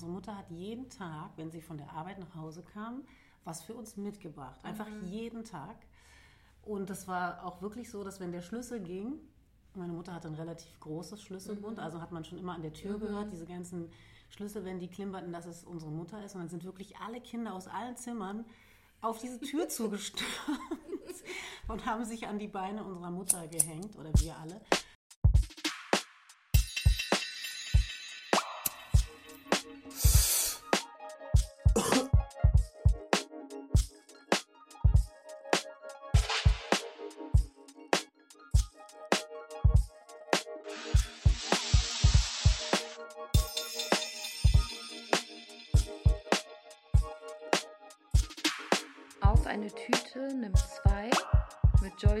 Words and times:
unsere 0.00 0.12
Mutter 0.12 0.36
hat 0.36 0.50
jeden 0.50 0.88
Tag, 0.88 1.32
wenn 1.36 1.50
sie 1.50 1.60
von 1.60 1.76
der 1.76 1.92
Arbeit 1.92 2.18
nach 2.18 2.34
Hause 2.34 2.62
kam, 2.62 3.04
was 3.44 3.62
für 3.62 3.74
uns 3.74 3.98
mitgebracht. 3.98 4.58
Einfach 4.64 4.88
mhm. 4.88 5.04
jeden 5.04 5.44
Tag. 5.44 5.76
Und 6.62 6.88
das 6.88 7.06
war 7.06 7.44
auch 7.44 7.60
wirklich 7.60 7.90
so, 7.90 8.02
dass 8.02 8.18
wenn 8.18 8.32
der 8.32 8.40
Schlüssel 8.40 8.80
ging, 8.80 9.18
meine 9.74 9.92
Mutter 9.92 10.14
hatte 10.14 10.28
ein 10.28 10.34
relativ 10.34 10.80
großes 10.80 11.20
Schlüsselbund, 11.20 11.76
mhm. 11.76 11.82
also 11.82 12.00
hat 12.00 12.12
man 12.12 12.24
schon 12.24 12.38
immer 12.38 12.54
an 12.54 12.62
der 12.62 12.72
Tür 12.72 12.96
mhm. 12.96 13.00
gehört, 13.00 13.32
diese 13.32 13.44
ganzen 13.44 13.90
Schlüssel, 14.30 14.64
wenn 14.64 14.78
die 14.78 14.88
klimperten, 14.88 15.32
dass 15.32 15.44
es 15.44 15.64
unsere 15.64 15.90
Mutter 15.90 16.24
ist. 16.24 16.34
Und 16.34 16.40
dann 16.40 16.48
sind 16.48 16.64
wirklich 16.64 16.96
alle 16.96 17.20
Kinder 17.20 17.52
aus 17.52 17.68
allen 17.68 17.96
Zimmern 17.98 18.46
auf 19.02 19.18
diese 19.18 19.38
Tür 19.38 19.68
zugestürmt 19.68 20.30
und 21.68 21.84
haben 21.84 22.06
sich 22.06 22.26
an 22.26 22.38
die 22.38 22.48
Beine 22.48 22.84
unserer 22.84 23.10
Mutter 23.10 23.46
gehängt, 23.48 23.96
oder 23.98 24.12
wir 24.14 24.38
alle. 24.38 24.62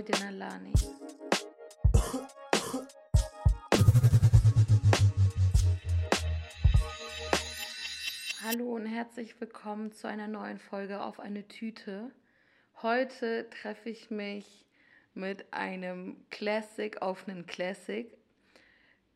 Denalani. 0.02 0.72
Hallo 8.42 8.74
und 8.74 8.86
herzlich 8.86 9.40
willkommen 9.40 9.92
zu 9.92 10.08
einer 10.08 10.26
neuen 10.26 10.58
Folge 10.58 11.02
auf 11.02 11.20
eine 11.20 11.46
Tüte. 11.46 12.10
Heute 12.82 13.48
treffe 13.50 13.90
ich 13.90 14.10
mich 14.10 14.66
mit 15.12 15.52
einem 15.52 16.24
Classic 16.30 17.00
auf 17.02 17.28
einen 17.28 17.46
Classic. 17.46 18.16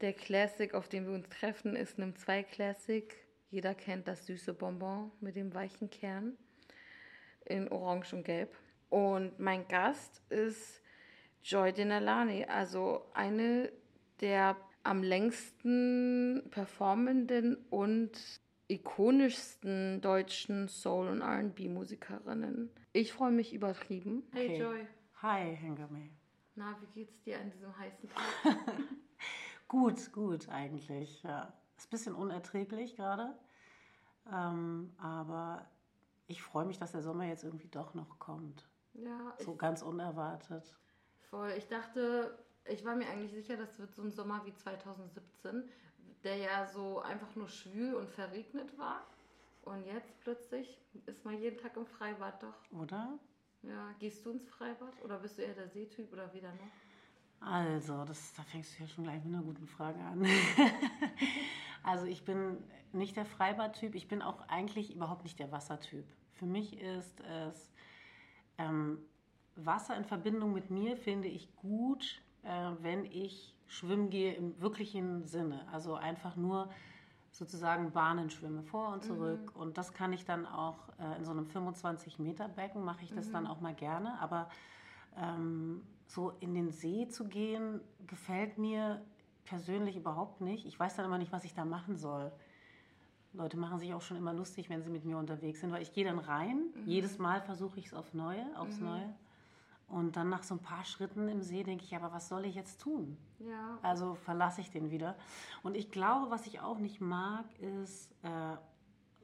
Der 0.02 0.12
Classic, 0.12 0.74
auf 0.74 0.88
den 0.88 1.06
wir 1.06 1.14
uns 1.14 1.28
treffen, 1.30 1.76
ist 1.76 1.98
einem 1.98 2.14
2 2.14 2.42
Classic. 2.42 3.16
Jeder 3.50 3.74
kennt 3.74 4.06
das 4.06 4.26
süße 4.26 4.52
Bonbon 4.52 5.10
mit 5.20 5.36
dem 5.36 5.54
weichen 5.54 5.88
Kern 5.88 6.36
in 7.46 7.68
Orange 7.68 8.12
und 8.14 8.24
Gelb. 8.24 8.54
Und 8.94 9.40
mein 9.40 9.66
Gast 9.66 10.22
ist 10.30 10.80
Joy 11.42 11.72
Denalani, 11.72 12.44
also 12.44 13.04
eine 13.12 13.72
der 14.20 14.56
am 14.84 15.02
längsten 15.02 16.44
performenden 16.52 17.56
und 17.70 18.12
ikonischsten 18.68 20.00
deutschen 20.00 20.68
Soul- 20.68 21.08
und 21.08 21.22
RB-Musikerinnen. 21.22 22.70
Ich 22.92 23.12
freue 23.12 23.32
mich 23.32 23.52
übertrieben. 23.52 24.22
Hey 24.30 24.50
okay. 24.50 24.60
Joy. 24.60 24.86
Hi, 25.22 25.56
Hengame. 25.56 26.10
Na, 26.54 26.78
wie 26.80 27.00
geht's 27.00 27.20
dir 27.24 27.40
an 27.40 27.50
diesem 27.50 27.76
heißen 27.76 28.08
Tag? 28.08 28.22
gut, 29.66 30.12
gut 30.12 30.48
eigentlich. 30.50 31.20
Ja. 31.24 31.52
Ist 31.76 31.88
ein 31.88 31.90
bisschen 31.90 32.14
unerträglich 32.14 32.94
gerade. 32.94 33.36
Ähm, 34.32 34.92
aber 34.98 35.68
ich 36.28 36.44
freue 36.44 36.64
mich, 36.64 36.78
dass 36.78 36.92
der 36.92 37.02
Sommer 37.02 37.24
jetzt 37.24 37.42
irgendwie 37.42 37.66
doch 37.66 37.94
noch 37.94 38.20
kommt. 38.20 38.68
Ja. 38.94 39.34
So 39.38 39.56
ganz 39.56 39.82
unerwartet. 39.82 40.64
Voll. 41.30 41.52
Ich 41.56 41.68
dachte, 41.68 42.38
ich 42.66 42.84
war 42.84 42.96
mir 42.96 43.08
eigentlich 43.08 43.32
sicher, 43.32 43.56
das 43.56 43.78
wird 43.78 43.94
so 43.94 44.02
ein 44.02 44.10
Sommer 44.10 44.44
wie 44.44 44.54
2017, 44.54 45.68
der 46.22 46.36
ja 46.36 46.66
so 46.66 47.00
einfach 47.00 47.34
nur 47.34 47.48
schwül 47.48 47.94
und 47.94 48.08
verregnet 48.08 48.78
war. 48.78 49.06
Und 49.62 49.84
jetzt 49.86 50.18
plötzlich 50.20 50.78
ist 51.06 51.24
man 51.24 51.38
jeden 51.38 51.58
Tag 51.58 51.76
im 51.76 51.86
Freibad 51.86 52.42
doch. 52.42 52.78
Oder? 52.78 53.18
Ja, 53.62 53.92
gehst 53.98 54.24
du 54.26 54.30
ins 54.30 54.46
Freibad 54.46 54.92
oder 55.02 55.18
bist 55.18 55.38
du 55.38 55.42
eher 55.42 55.54
der 55.54 55.68
Seetyp 55.68 56.12
oder 56.12 56.32
weder 56.34 56.52
noch? 56.52 56.70
Also, 57.40 58.04
das, 58.04 58.32
da 58.34 58.42
fängst 58.42 58.78
du 58.78 58.82
ja 58.82 58.88
schon 58.88 59.04
gleich 59.04 59.22
mit 59.24 59.34
einer 59.34 59.42
guten 59.42 59.66
Frage 59.66 59.98
an. 60.00 60.26
also, 61.82 62.06
ich 62.06 62.24
bin 62.24 62.62
nicht 62.92 63.16
der 63.16 63.26
Freibadtyp, 63.26 63.94
ich 63.94 64.08
bin 64.08 64.22
auch 64.22 64.48
eigentlich 64.48 64.94
überhaupt 64.94 65.24
nicht 65.24 65.38
der 65.38 65.50
Wassertyp. 65.50 66.06
Für 66.32 66.46
mich 66.46 66.78
ist 66.78 67.20
es 67.20 67.70
ähm, 68.58 68.98
Wasser 69.56 69.96
in 69.96 70.04
Verbindung 70.04 70.52
mit 70.52 70.70
mir 70.70 70.96
finde 70.96 71.28
ich 71.28 71.54
gut, 71.56 72.22
äh, 72.42 72.70
wenn 72.80 73.04
ich 73.04 73.54
schwimmen 73.66 74.10
gehe 74.10 74.34
im 74.34 74.60
wirklichen 74.60 75.26
Sinne. 75.26 75.66
Also 75.72 75.94
einfach 75.94 76.36
nur 76.36 76.70
sozusagen 77.30 77.90
Bahnen 77.90 78.30
schwimme, 78.30 78.62
vor 78.62 78.90
und 78.90 79.02
zurück. 79.02 79.54
Mhm. 79.54 79.60
Und 79.60 79.78
das 79.78 79.92
kann 79.92 80.12
ich 80.12 80.24
dann 80.24 80.46
auch 80.46 80.76
äh, 80.98 81.18
in 81.18 81.24
so 81.24 81.32
einem 81.32 81.46
25-Meter-Becken, 81.46 82.84
mache 82.84 83.04
ich 83.04 83.12
das 83.12 83.28
mhm. 83.28 83.32
dann 83.32 83.46
auch 83.46 83.60
mal 83.60 83.74
gerne. 83.74 84.20
Aber 84.20 84.48
ähm, 85.16 85.82
so 86.06 86.30
in 86.40 86.54
den 86.54 86.70
See 86.70 87.08
zu 87.08 87.24
gehen, 87.24 87.80
gefällt 88.06 88.58
mir 88.58 89.02
persönlich 89.44 89.96
überhaupt 89.96 90.40
nicht. 90.40 90.64
Ich 90.66 90.78
weiß 90.78 90.96
dann 90.96 91.04
immer 91.04 91.18
nicht, 91.18 91.32
was 91.32 91.44
ich 91.44 91.54
da 91.54 91.64
machen 91.64 91.96
soll. 91.96 92.30
Leute 93.34 93.56
machen 93.56 93.78
sich 93.78 93.92
auch 93.92 94.00
schon 94.00 94.16
immer 94.16 94.32
lustig, 94.32 94.70
wenn 94.70 94.82
sie 94.82 94.90
mit 94.90 95.04
mir 95.04 95.18
unterwegs 95.18 95.60
sind, 95.60 95.72
weil 95.72 95.82
ich 95.82 95.92
gehe 95.92 96.04
dann 96.04 96.18
rein. 96.18 96.64
Mhm. 96.74 96.86
Jedes 96.86 97.18
Mal 97.18 97.42
versuche 97.42 97.78
ich 97.78 97.86
es 97.86 97.94
auf 97.94 98.14
Neue, 98.14 98.44
aufs 98.56 98.78
mhm. 98.78 98.86
Neue. 98.86 99.14
Und 99.88 100.16
dann 100.16 100.28
nach 100.30 100.42
so 100.42 100.54
ein 100.54 100.60
paar 100.60 100.84
Schritten 100.84 101.28
im 101.28 101.42
See 101.42 101.62
denke 101.62 101.84
ich, 101.84 101.94
aber 101.94 102.12
was 102.12 102.28
soll 102.28 102.46
ich 102.46 102.54
jetzt 102.54 102.80
tun? 102.80 103.18
Ja. 103.38 103.78
Also 103.82 104.14
verlasse 104.14 104.60
ich 104.60 104.70
den 104.70 104.90
wieder. 104.90 105.16
Und 105.62 105.76
ich 105.76 105.90
glaube, 105.90 106.30
was 106.30 106.46
ich 106.46 106.60
auch 106.60 106.78
nicht 106.78 107.00
mag, 107.00 107.44
ist 107.60 108.12
äh, 108.22 108.56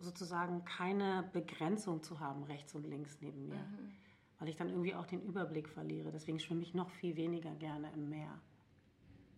sozusagen 0.01 0.65
keine 0.65 1.29
Begrenzung 1.33 2.03
zu 2.03 2.21
haben, 2.21 2.43
rechts 2.45 2.75
und 2.75 2.87
links 2.87 3.19
neben 3.21 3.49
mir. 3.49 3.57
Mhm. 3.57 3.93
Weil 4.39 4.49
ich 4.49 4.57
dann 4.57 4.69
irgendwie 4.69 4.95
auch 4.95 5.07
den 5.07 5.23
Überblick 5.23 5.69
verliere. 5.69 6.11
Deswegen 6.11 6.41
schwimme 6.41 6.63
ich 6.63 6.75
noch 6.75 6.91
viel 6.91 7.17
weniger 7.17 7.55
gerne 7.55 7.91
im 7.95 8.09
Meer. 8.09 8.39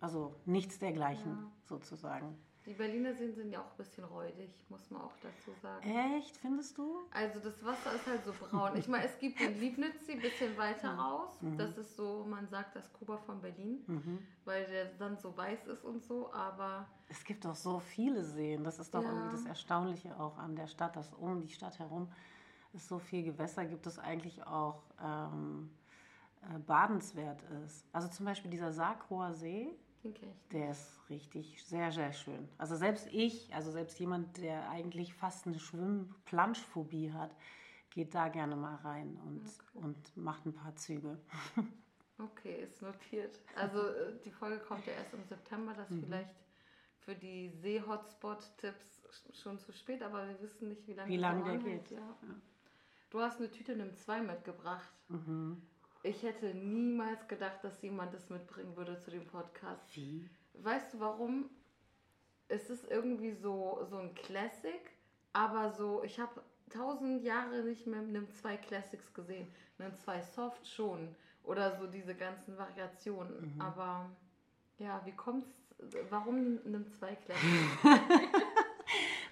Also 0.00 0.34
nichts 0.46 0.78
dergleichen 0.78 1.30
ja. 1.30 1.50
sozusagen. 1.64 2.36
Die 2.64 2.74
Berliner 2.74 3.12
Seen 3.14 3.34
sind 3.34 3.50
ja 3.50 3.60
auch 3.60 3.70
ein 3.72 3.76
bisschen 3.76 4.04
räudig, 4.04 4.50
muss 4.68 4.88
man 4.90 5.02
auch 5.02 5.14
dazu 5.20 5.50
sagen. 5.60 5.84
Echt, 6.16 6.36
findest 6.36 6.78
du? 6.78 7.00
Also 7.10 7.40
das 7.40 7.64
Wasser 7.64 7.94
ist 7.94 8.06
halt 8.06 8.24
so 8.24 8.32
braun. 8.32 8.76
Ich 8.76 8.86
meine, 8.86 9.04
es 9.06 9.18
gibt 9.18 9.40
den 9.40 9.58
Liebnitzsee 9.58 10.12
ein 10.12 10.20
bisschen 10.20 10.56
weiter 10.56 10.92
mhm. 10.92 11.00
raus. 11.00 11.30
Mhm. 11.40 11.58
Das 11.58 11.76
ist 11.76 11.96
so, 11.96 12.24
man 12.28 12.46
sagt 12.48 12.76
das 12.76 12.92
Kuba 12.92 13.16
von 13.18 13.40
Berlin, 13.40 13.82
mhm. 13.88 14.18
weil 14.44 14.64
der 14.66 14.94
Sand 14.94 15.20
so 15.20 15.36
weiß 15.36 15.66
ist 15.66 15.84
und 15.84 16.04
so, 16.04 16.32
aber... 16.32 16.86
Es 17.08 17.24
gibt 17.24 17.44
doch 17.44 17.56
so 17.56 17.80
viele 17.80 18.22
Seen. 18.22 18.62
Das 18.62 18.78
ist 18.78 18.94
doch 18.94 19.02
ja. 19.02 19.08
irgendwie 19.08 19.32
das 19.32 19.44
Erstaunliche 19.44 20.18
auch 20.20 20.38
an 20.38 20.54
der 20.54 20.68
Stadt, 20.68 20.94
dass 20.94 21.12
um 21.14 21.40
die 21.40 21.52
Stadt 21.52 21.80
herum 21.80 22.12
es 22.74 22.86
so 22.86 23.00
viel 23.00 23.24
Gewässer 23.24 23.64
gibt, 23.64 23.86
das 23.86 23.98
eigentlich 23.98 24.46
auch 24.46 24.82
ähm, 25.02 25.70
äh, 26.42 26.58
badenswert 26.58 27.42
ist. 27.64 27.84
Also 27.92 28.08
zum 28.08 28.26
Beispiel 28.26 28.50
dieser 28.50 28.72
Sarkroer 28.72 29.34
See, 29.34 29.76
der 30.52 30.70
ist 30.70 31.00
richtig 31.08 31.64
sehr, 31.64 31.92
sehr 31.92 32.12
schön. 32.12 32.48
Also 32.58 32.76
selbst 32.76 33.08
ich, 33.10 33.54
also 33.54 33.70
selbst 33.70 33.98
jemand, 33.98 34.36
der 34.38 34.68
eigentlich 34.68 35.14
fast 35.14 35.46
eine 35.46 35.58
Schwimm-Planschphobie 35.58 37.12
hat, 37.12 37.34
geht 37.90 38.14
da 38.14 38.28
gerne 38.28 38.56
mal 38.56 38.76
rein 38.76 39.18
und, 39.24 39.42
okay. 39.44 39.84
und 39.84 40.16
macht 40.16 40.46
ein 40.46 40.54
paar 40.54 40.74
Züge. 40.76 41.18
Okay, 42.18 42.62
ist 42.62 42.80
notiert. 42.82 43.40
Also 43.56 43.80
äh, 43.80 44.12
die 44.24 44.30
Folge 44.30 44.58
kommt 44.58 44.86
ja 44.86 44.92
erst 44.92 45.12
im 45.14 45.24
September, 45.24 45.74
das 45.74 45.90
mhm. 45.90 46.04
vielleicht 46.04 46.36
für 47.00 47.14
die 47.14 47.48
See-Hotspot-Tipps 47.48 49.02
schon 49.32 49.58
zu 49.58 49.72
spät, 49.72 50.02
aber 50.02 50.28
wir 50.28 50.40
wissen 50.40 50.68
nicht, 50.68 50.86
wie 50.86 50.94
lange, 50.94 51.10
wie 51.10 51.16
lange 51.16 51.42
der 51.44 51.58
geht. 51.58 51.90
Ja. 51.90 51.98
Ja. 51.98 52.34
Du 53.10 53.20
hast 53.20 53.38
eine 53.38 53.50
Tüte 53.50 53.74
Nimm 53.74 53.94
2 53.94 54.22
mitgebracht. 54.22 54.92
Mhm. 55.08 55.62
Ich 56.02 56.22
hätte 56.22 56.46
niemals 56.54 57.28
gedacht, 57.28 57.62
dass 57.62 57.80
jemand 57.82 58.12
das 58.12 58.28
mitbringen 58.28 58.76
würde 58.76 58.98
zu 58.98 59.10
dem 59.10 59.26
Podcast. 59.26 59.94
Wie? 59.94 60.28
Weißt 60.54 60.94
du 60.94 61.00
warum? 61.00 61.48
Es 62.48 62.70
ist 62.70 62.90
irgendwie 62.90 63.32
so, 63.32 63.86
so 63.88 63.98
ein 63.98 64.14
Classic, 64.14 64.80
aber 65.32 65.70
so, 65.70 66.02
ich 66.02 66.18
habe 66.18 66.42
tausend 66.70 67.22
Jahre 67.22 67.62
nicht 67.62 67.86
mehr 67.86 68.00
einem 68.00 68.28
zwei 68.30 68.56
Classics 68.56 69.14
gesehen. 69.14 69.46
Einem 69.78 69.94
zwei 69.94 70.20
Soft 70.22 70.66
schon. 70.66 71.14
Oder 71.44 71.76
so 71.78 71.86
diese 71.86 72.14
ganzen 72.14 72.58
Variationen. 72.58 73.54
Mhm. 73.54 73.60
Aber 73.60 74.10
ja, 74.78 75.00
wie 75.04 75.12
kommt's? 75.12 75.48
Warum 76.10 76.60
einem 76.64 76.86
zwei 76.88 77.14
Classics? 77.16 77.52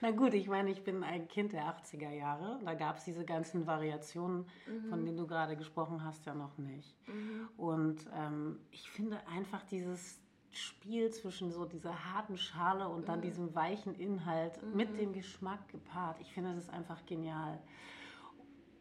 Na 0.02 0.10
gut, 0.12 0.34
ich 0.34 0.48
meine, 0.48 0.70
ich 0.70 0.82
bin 0.82 1.02
ein 1.02 1.28
Kind 1.28 1.52
der 1.52 1.64
80er 1.64 2.10
Jahre. 2.10 2.58
Da 2.64 2.74
gab 2.74 2.96
es 2.96 3.04
diese 3.04 3.24
ganzen 3.24 3.66
Variationen, 3.66 4.46
mhm. 4.66 4.88
von 4.88 5.04
denen 5.04 5.16
du 5.16 5.26
gerade 5.26 5.56
gesprochen 5.56 6.04
hast, 6.04 6.24
ja 6.26 6.34
noch 6.34 6.56
nicht. 6.58 6.96
Mhm. 7.08 7.48
Und 7.56 8.06
ähm, 8.14 8.58
ich 8.70 8.90
finde 8.90 9.18
einfach 9.26 9.62
dieses 9.64 10.20
Spiel 10.52 11.10
zwischen 11.10 11.52
so 11.52 11.64
dieser 11.64 12.12
harten 12.12 12.36
Schale 12.36 12.88
und 12.88 13.08
dann 13.08 13.18
mhm. 13.18 13.24
diesem 13.24 13.54
weichen 13.54 13.94
Inhalt 13.94 14.62
mhm. 14.62 14.76
mit 14.76 14.98
dem 14.98 15.12
Geschmack 15.12 15.68
gepaart, 15.68 16.20
ich 16.20 16.32
finde, 16.32 16.54
das 16.54 16.64
ist 16.64 16.70
einfach 16.70 17.04
genial. 17.06 17.60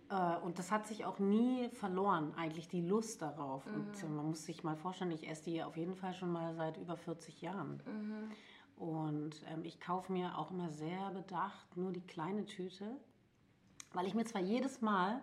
Äh, 0.09 0.37
und 0.37 0.57
das 0.57 0.71
hat 0.71 0.87
sich 0.87 1.05
auch 1.05 1.19
nie 1.19 1.69
verloren, 1.69 2.33
eigentlich 2.35 2.67
die 2.67 2.81
Lust 2.81 3.21
darauf. 3.21 3.65
Und 3.67 4.03
mhm. 4.03 4.15
man 4.15 4.25
muss 4.27 4.45
sich 4.45 4.63
mal 4.63 4.75
vorstellen, 4.75 5.11
ich 5.11 5.27
esse 5.27 5.43
die 5.43 5.63
auf 5.63 5.77
jeden 5.77 5.95
Fall 5.95 6.13
schon 6.13 6.31
mal 6.31 6.55
seit 6.55 6.77
über 6.77 6.97
40 6.97 7.41
Jahren. 7.41 7.81
Mhm. 7.85 8.31
Und 8.79 9.43
ähm, 9.49 9.65
ich 9.65 9.81
kaufe 9.81 10.11
mir 10.11 10.37
auch 10.37 10.51
immer 10.51 10.69
sehr 10.71 11.11
bedacht 11.11 11.75
nur 11.75 11.91
die 11.91 12.01
kleine 12.01 12.45
Tüte, 12.45 12.95
weil 13.91 14.07
ich 14.07 14.13
mir 14.13 14.23
zwar 14.23 14.41
jedes 14.41 14.81
Mal 14.81 15.21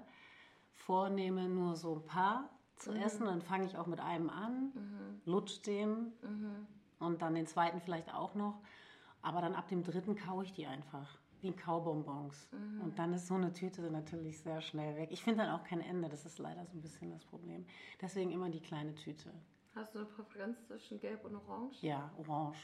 vornehme, 0.74 1.48
nur 1.48 1.74
so 1.74 1.94
ein 1.96 2.04
paar 2.04 2.50
zu 2.76 2.92
mhm. 2.92 2.98
essen, 2.98 3.24
dann 3.24 3.40
fange 3.40 3.64
ich 3.64 3.78
auch 3.78 3.86
mit 3.86 3.98
einem 3.98 4.28
an, 4.28 4.72
mhm. 4.74 5.20
lutsch 5.24 5.62
den 5.64 6.12
mhm. 6.20 6.66
und 6.98 7.22
dann 7.22 7.34
den 7.34 7.46
zweiten 7.46 7.80
vielleicht 7.80 8.12
auch 8.12 8.34
noch. 8.34 8.60
Aber 9.22 9.40
dann 9.40 9.54
ab 9.54 9.68
dem 9.68 9.82
dritten 9.82 10.16
kaue 10.16 10.44
ich 10.44 10.52
die 10.52 10.66
einfach 10.66 11.18
wie 11.40 11.52
Kaubonbons. 11.52 12.48
Mhm. 12.52 12.82
Und 12.82 12.98
dann 12.98 13.14
ist 13.14 13.26
so 13.26 13.34
eine 13.34 13.54
Tüte 13.54 13.90
natürlich 13.90 14.38
sehr 14.40 14.60
schnell 14.60 14.96
weg. 14.96 15.08
Ich 15.12 15.24
finde 15.24 15.44
dann 15.44 15.58
auch 15.58 15.64
kein 15.64 15.80
Ende, 15.80 16.10
das 16.10 16.26
ist 16.26 16.38
leider 16.38 16.66
so 16.66 16.76
ein 16.76 16.82
bisschen 16.82 17.10
das 17.10 17.24
Problem. 17.24 17.64
Deswegen 18.02 18.32
immer 18.32 18.50
die 18.50 18.60
kleine 18.60 18.94
Tüte. 18.94 19.32
Hast 19.74 19.94
du 19.94 20.00
eine 20.00 20.08
Präferenz 20.08 20.62
zwischen 20.66 21.00
Gelb 21.00 21.24
und 21.24 21.36
Orange? 21.36 21.82
Ja, 21.82 22.10
Orange. 22.18 22.58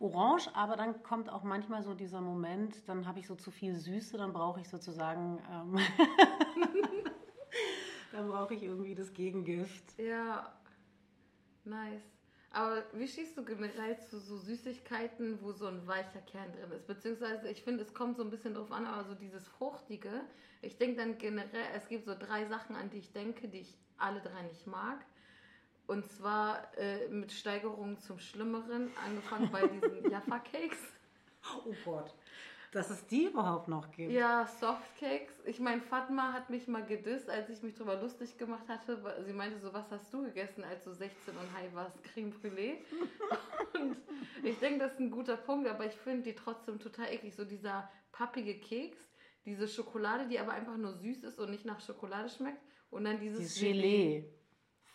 Orange, 0.00 0.48
aber 0.54 0.76
dann 0.76 1.02
kommt 1.02 1.30
auch 1.30 1.42
manchmal 1.42 1.82
so 1.82 1.94
dieser 1.94 2.20
Moment, 2.20 2.88
dann 2.88 3.06
habe 3.06 3.20
ich 3.20 3.26
so 3.26 3.34
zu 3.34 3.50
viel 3.50 3.74
Süße, 3.74 4.16
dann 4.16 4.32
brauche 4.32 4.60
ich 4.60 4.68
sozusagen, 4.68 5.40
ähm 5.50 5.78
dann 8.12 8.28
brauche 8.28 8.54
ich 8.54 8.62
irgendwie 8.62 8.94
das 8.94 9.12
Gegengift. 9.12 9.98
Ja, 9.98 10.52
nice. 11.64 12.02
Aber 12.54 12.84
wie 12.92 13.08
stehst 13.08 13.36
du 13.36 13.44
generell 13.44 13.98
zu 13.98 14.20
so 14.20 14.36
Süßigkeiten, 14.36 15.42
wo 15.42 15.50
so 15.50 15.66
ein 15.66 15.84
weicher 15.88 16.20
Kern 16.20 16.52
drin 16.52 16.70
ist? 16.70 16.86
Beziehungsweise, 16.86 17.48
ich 17.48 17.64
finde, 17.64 17.82
es 17.82 17.92
kommt 17.92 18.16
so 18.16 18.22
ein 18.22 18.30
bisschen 18.30 18.54
drauf 18.54 18.70
an, 18.70 18.86
aber 18.86 19.04
so 19.04 19.14
dieses 19.16 19.48
Fruchtige. 19.48 20.20
Ich 20.62 20.78
denke 20.78 20.98
dann 20.98 21.18
generell, 21.18 21.64
es 21.74 21.88
gibt 21.88 22.04
so 22.04 22.14
drei 22.16 22.46
Sachen, 22.46 22.76
an 22.76 22.90
die 22.90 22.98
ich 22.98 23.12
denke, 23.12 23.48
die 23.48 23.58
ich 23.58 23.76
alle 23.98 24.20
drei 24.20 24.42
nicht 24.42 24.68
mag. 24.68 25.04
Und 25.86 26.10
zwar 26.10 26.76
äh, 26.78 27.08
mit 27.08 27.32
Steigerungen 27.32 27.98
zum 27.98 28.18
Schlimmeren, 28.18 28.90
angefangen 29.04 29.50
bei 29.50 29.66
diesen 29.66 30.10
Jaffa-Cakes. 30.10 30.78
Oh 31.66 31.74
Gott 31.84 32.14
dass 32.74 32.90
es 32.90 33.06
die 33.06 33.26
überhaupt 33.26 33.68
noch 33.68 33.90
gibt. 33.92 34.12
Ja, 34.12 34.46
Softcakes. 34.46 35.32
Ich 35.46 35.60
meine, 35.60 35.80
Fatma 35.80 36.32
hat 36.32 36.50
mich 36.50 36.66
mal 36.66 36.84
gedisst, 36.84 37.30
als 37.30 37.48
ich 37.48 37.62
mich 37.62 37.74
darüber 37.74 38.00
lustig 38.00 38.36
gemacht 38.36 38.68
hatte. 38.68 39.00
Sie 39.24 39.32
meinte 39.32 39.60
so, 39.60 39.72
was 39.72 39.88
hast 39.92 40.12
du 40.12 40.24
gegessen, 40.24 40.64
als 40.64 40.82
du 40.82 40.92
16 40.92 41.34
und 41.36 41.56
high 41.56 41.72
warst? 41.72 42.02
Creme 42.02 42.32
Brûlée. 42.32 42.78
und 43.80 43.96
ich 44.42 44.58
denke, 44.58 44.80
das 44.80 44.94
ist 44.94 45.00
ein 45.00 45.12
guter 45.12 45.36
Punkt, 45.36 45.68
aber 45.68 45.86
ich 45.86 45.92
finde 45.92 46.22
die 46.24 46.34
trotzdem 46.34 46.80
total 46.80 47.12
eklig. 47.12 47.36
So 47.36 47.44
dieser 47.44 47.88
pappige 48.10 48.58
Keks, 48.58 48.98
diese 49.44 49.68
Schokolade, 49.68 50.26
die 50.26 50.40
aber 50.40 50.52
einfach 50.52 50.76
nur 50.76 50.94
süß 50.94 51.22
ist 51.22 51.38
und 51.38 51.50
nicht 51.50 51.64
nach 51.64 51.80
Schokolade 51.80 52.28
schmeckt. 52.28 52.60
Und 52.90 53.04
dann 53.04 53.20
dieses, 53.20 53.38
dieses 53.38 53.60
Gelee. 53.60 53.72
Gelee. 53.72 54.30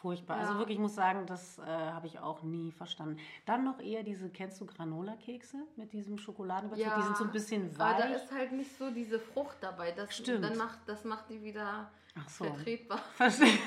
Furchtbar. 0.01 0.37
Also 0.37 0.45
ja. 0.45 0.49
Also 0.49 0.59
wirklich, 0.59 0.77
ich 0.77 0.81
muss 0.81 0.95
sagen, 0.95 1.25
das 1.25 1.59
äh, 1.59 1.63
habe 1.65 2.07
ich 2.07 2.19
auch 2.19 2.41
nie 2.41 2.71
verstanden. 2.71 3.17
Dann 3.45 3.65
noch 3.65 3.79
eher 3.81 4.03
diese, 4.03 4.29
kennst 4.29 4.61
du 4.61 4.65
Granola-Kekse 4.65 5.57
mit 5.75 5.91
diesem 5.91 6.17
Schokoladenbezug? 6.17 6.85
Ja, 6.85 6.95
die 6.97 7.03
sind 7.03 7.17
so 7.17 7.25
ein 7.25 7.31
bisschen 7.31 7.77
weich. 7.77 7.95
Aber 7.95 8.03
da 8.03 8.15
ist 8.15 8.31
halt 8.31 8.53
nicht 8.53 8.77
so 8.77 8.91
diese 8.91 9.19
Frucht 9.19 9.57
dabei. 9.59 9.91
Das, 9.91 10.15
Stimmt. 10.15 10.45
Dann 10.45 10.57
macht, 10.57 10.79
das 10.85 11.03
macht 11.03 11.29
die 11.29 11.43
wieder 11.43 11.91
so. 12.27 12.45
vertretbar. 12.45 12.99
Verstehe. 13.15 13.59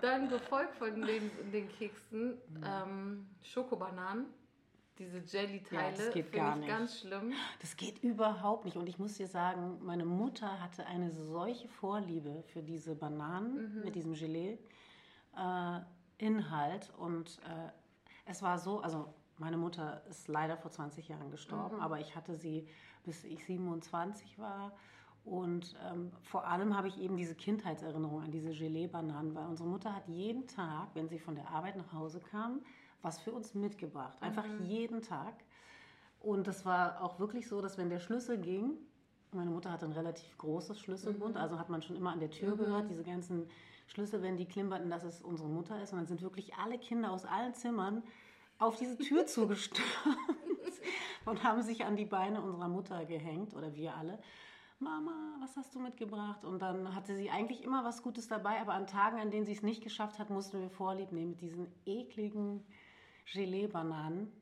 dann 0.00 0.28
gefolgt 0.28 0.76
von 0.76 1.02
den, 1.02 1.30
den 1.52 1.68
Keksen 1.68 2.38
ähm, 2.64 3.26
Schokobananen 3.42 4.26
diese 5.00 5.18
Jelly-Teile. 5.18 5.90
Ja, 5.90 6.04
das 6.04 6.12
geht 6.12 6.30
gar 6.32 6.54
nicht. 6.56 6.68
ganz 6.68 7.00
schlimm. 7.00 7.32
Das 7.60 7.76
geht 7.76 8.04
überhaupt 8.04 8.66
nicht. 8.66 8.76
Und 8.76 8.88
ich 8.88 8.98
muss 8.98 9.14
dir 9.14 9.26
sagen, 9.26 9.78
meine 9.82 10.04
Mutter 10.04 10.60
hatte 10.60 10.86
eine 10.86 11.10
solche 11.10 11.68
Vorliebe 11.68 12.44
für 12.52 12.62
diese 12.62 12.94
Bananen 12.94 13.74
mhm. 13.74 13.84
mit 13.84 13.94
diesem 13.96 14.12
Gelee-Inhalt. 14.14 14.58
Äh, 16.88 16.92
und 16.98 17.38
äh, 17.38 17.70
es 18.26 18.42
war 18.42 18.58
so, 18.58 18.80
also 18.80 19.12
meine 19.38 19.56
Mutter 19.56 20.02
ist 20.08 20.28
leider 20.28 20.58
vor 20.58 20.70
20 20.70 21.08
Jahren 21.08 21.30
gestorben, 21.30 21.76
mhm. 21.76 21.82
aber 21.82 21.98
ich 21.98 22.14
hatte 22.14 22.36
sie 22.36 22.68
bis 23.02 23.24
ich 23.24 23.44
27 23.44 24.38
war. 24.38 24.72
Und 25.24 25.76
ähm, 25.90 26.12
vor 26.22 26.46
allem 26.46 26.76
habe 26.76 26.88
ich 26.88 26.98
eben 26.98 27.16
diese 27.16 27.34
Kindheitserinnerung 27.34 28.22
an 28.22 28.30
diese 28.30 28.52
Gelee-Bananen, 28.52 29.34
weil 29.34 29.46
unsere 29.46 29.68
Mutter 29.68 29.94
hat 29.94 30.08
jeden 30.08 30.46
Tag, 30.46 30.88
wenn 30.94 31.08
sie 31.08 31.18
von 31.18 31.34
der 31.34 31.48
Arbeit 31.48 31.76
nach 31.76 31.92
Hause 31.92 32.20
kam, 32.20 32.60
was 33.02 33.20
für 33.20 33.32
uns 33.32 33.54
mitgebracht. 33.54 34.16
Einfach 34.20 34.46
mhm. 34.46 34.64
jeden 34.64 35.02
Tag. 35.02 35.34
Und 36.20 36.46
das 36.46 36.64
war 36.66 37.02
auch 37.02 37.18
wirklich 37.18 37.48
so, 37.48 37.60
dass 37.60 37.78
wenn 37.78 37.88
der 37.88 38.00
Schlüssel 38.00 38.38
ging, 38.38 38.76
meine 39.32 39.50
Mutter 39.50 39.70
hatte 39.70 39.86
ein 39.86 39.92
relativ 39.92 40.36
großes 40.38 40.78
Schlüsselbund, 40.80 41.34
mhm. 41.34 41.40
also 41.40 41.58
hat 41.58 41.68
man 41.68 41.82
schon 41.82 41.96
immer 41.96 42.12
an 42.12 42.20
der 42.20 42.30
Tür 42.30 42.54
mhm. 42.54 42.58
gehört, 42.58 42.90
diese 42.90 43.04
ganzen 43.04 43.48
Schlüssel, 43.86 44.22
wenn 44.22 44.36
die 44.36 44.46
klimperten, 44.46 44.90
dass 44.90 45.04
es 45.04 45.22
unsere 45.22 45.48
Mutter 45.48 45.82
ist. 45.82 45.92
Und 45.92 45.98
dann 45.98 46.06
sind 46.06 46.22
wirklich 46.22 46.54
alle 46.54 46.78
Kinder 46.78 47.10
aus 47.10 47.24
allen 47.24 47.54
Zimmern 47.54 48.02
auf 48.58 48.76
diese 48.76 48.98
Tür 48.98 49.26
zugestürmt 49.26 49.86
und 51.24 51.42
haben 51.42 51.62
sich 51.62 51.84
an 51.84 51.96
die 51.96 52.04
Beine 52.04 52.42
unserer 52.42 52.68
Mutter 52.68 53.04
gehängt 53.04 53.54
oder 53.54 53.74
wir 53.74 53.96
alle. 53.96 54.18
Mama, 54.78 55.36
was 55.40 55.56
hast 55.56 55.74
du 55.74 55.78
mitgebracht? 55.78 56.44
Und 56.44 56.62
dann 56.62 56.94
hatte 56.94 57.14
sie 57.14 57.28
eigentlich 57.28 57.62
immer 57.62 57.84
was 57.84 58.02
Gutes 58.02 58.28
dabei, 58.28 58.60
aber 58.60 58.72
an 58.72 58.86
Tagen, 58.86 59.20
an 59.20 59.30
denen 59.30 59.44
sie 59.44 59.52
es 59.52 59.62
nicht 59.62 59.82
geschafft 59.82 60.18
hat, 60.18 60.30
mussten 60.30 60.60
wir 60.60 60.70
Vorlieb 60.70 61.12
nehmen 61.12 61.32
mit 61.32 61.42
diesen 61.42 61.66
ekligen 61.84 62.64
Gelee-Bananen. 63.32 64.32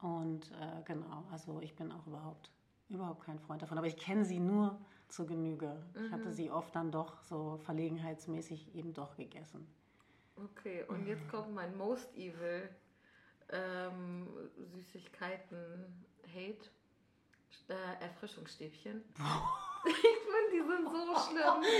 Und 0.00 0.50
äh, 0.52 0.82
genau, 0.84 1.24
also 1.30 1.60
ich 1.60 1.76
bin 1.76 1.92
auch 1.92 2.06
überhaupt, 2.06 2.50
überhaupt 2.88 3.24
kein 3.24 3.38
Freund 3.38 3.62
davon. 3.62 3.78
Aber 3.78 3.86
ich 3.86 3.96
kenne 3.96 4.24
sie 4.24 4.40
nur 4.40 4.78
zur 5.08 5.26
Genüge. 5.26 5.80
Mhm. 5.94 6.06
Ich 6.06 6.12
hatte 6.12 6.28
mhm. 6.28 6.32
sie 6.32 6.50
oft 6.50 6.74
dann 6.74 6.90
doch 6.90 7.22
so 7.22 7.58
verlegenheitsmäßig 7.58 8.74
eben 8.74 8.92
doch 8.92 9.16
gegessen. 9.16 9.66
Okay, 10.36 10.84
und 10.88 11.06
jetzt 11.06 11.28
kommt 11.28 11.54
mein 11.54 11.76
Most 11.76 12.12
Evil 12.16 12.68
ähm, 13.50 14.28
Süßigkeiten-Hate. 14.56 16.70
Äh, 17.68 18.02
Erfrischungsstäbchen. 18.02 19.02
Ich 19.88 19.94
finde, 19.94 20.50
die 20.52 20.58
sind 20.58 20.88
so 20.88 21.30
schlimm. 21.30 21.70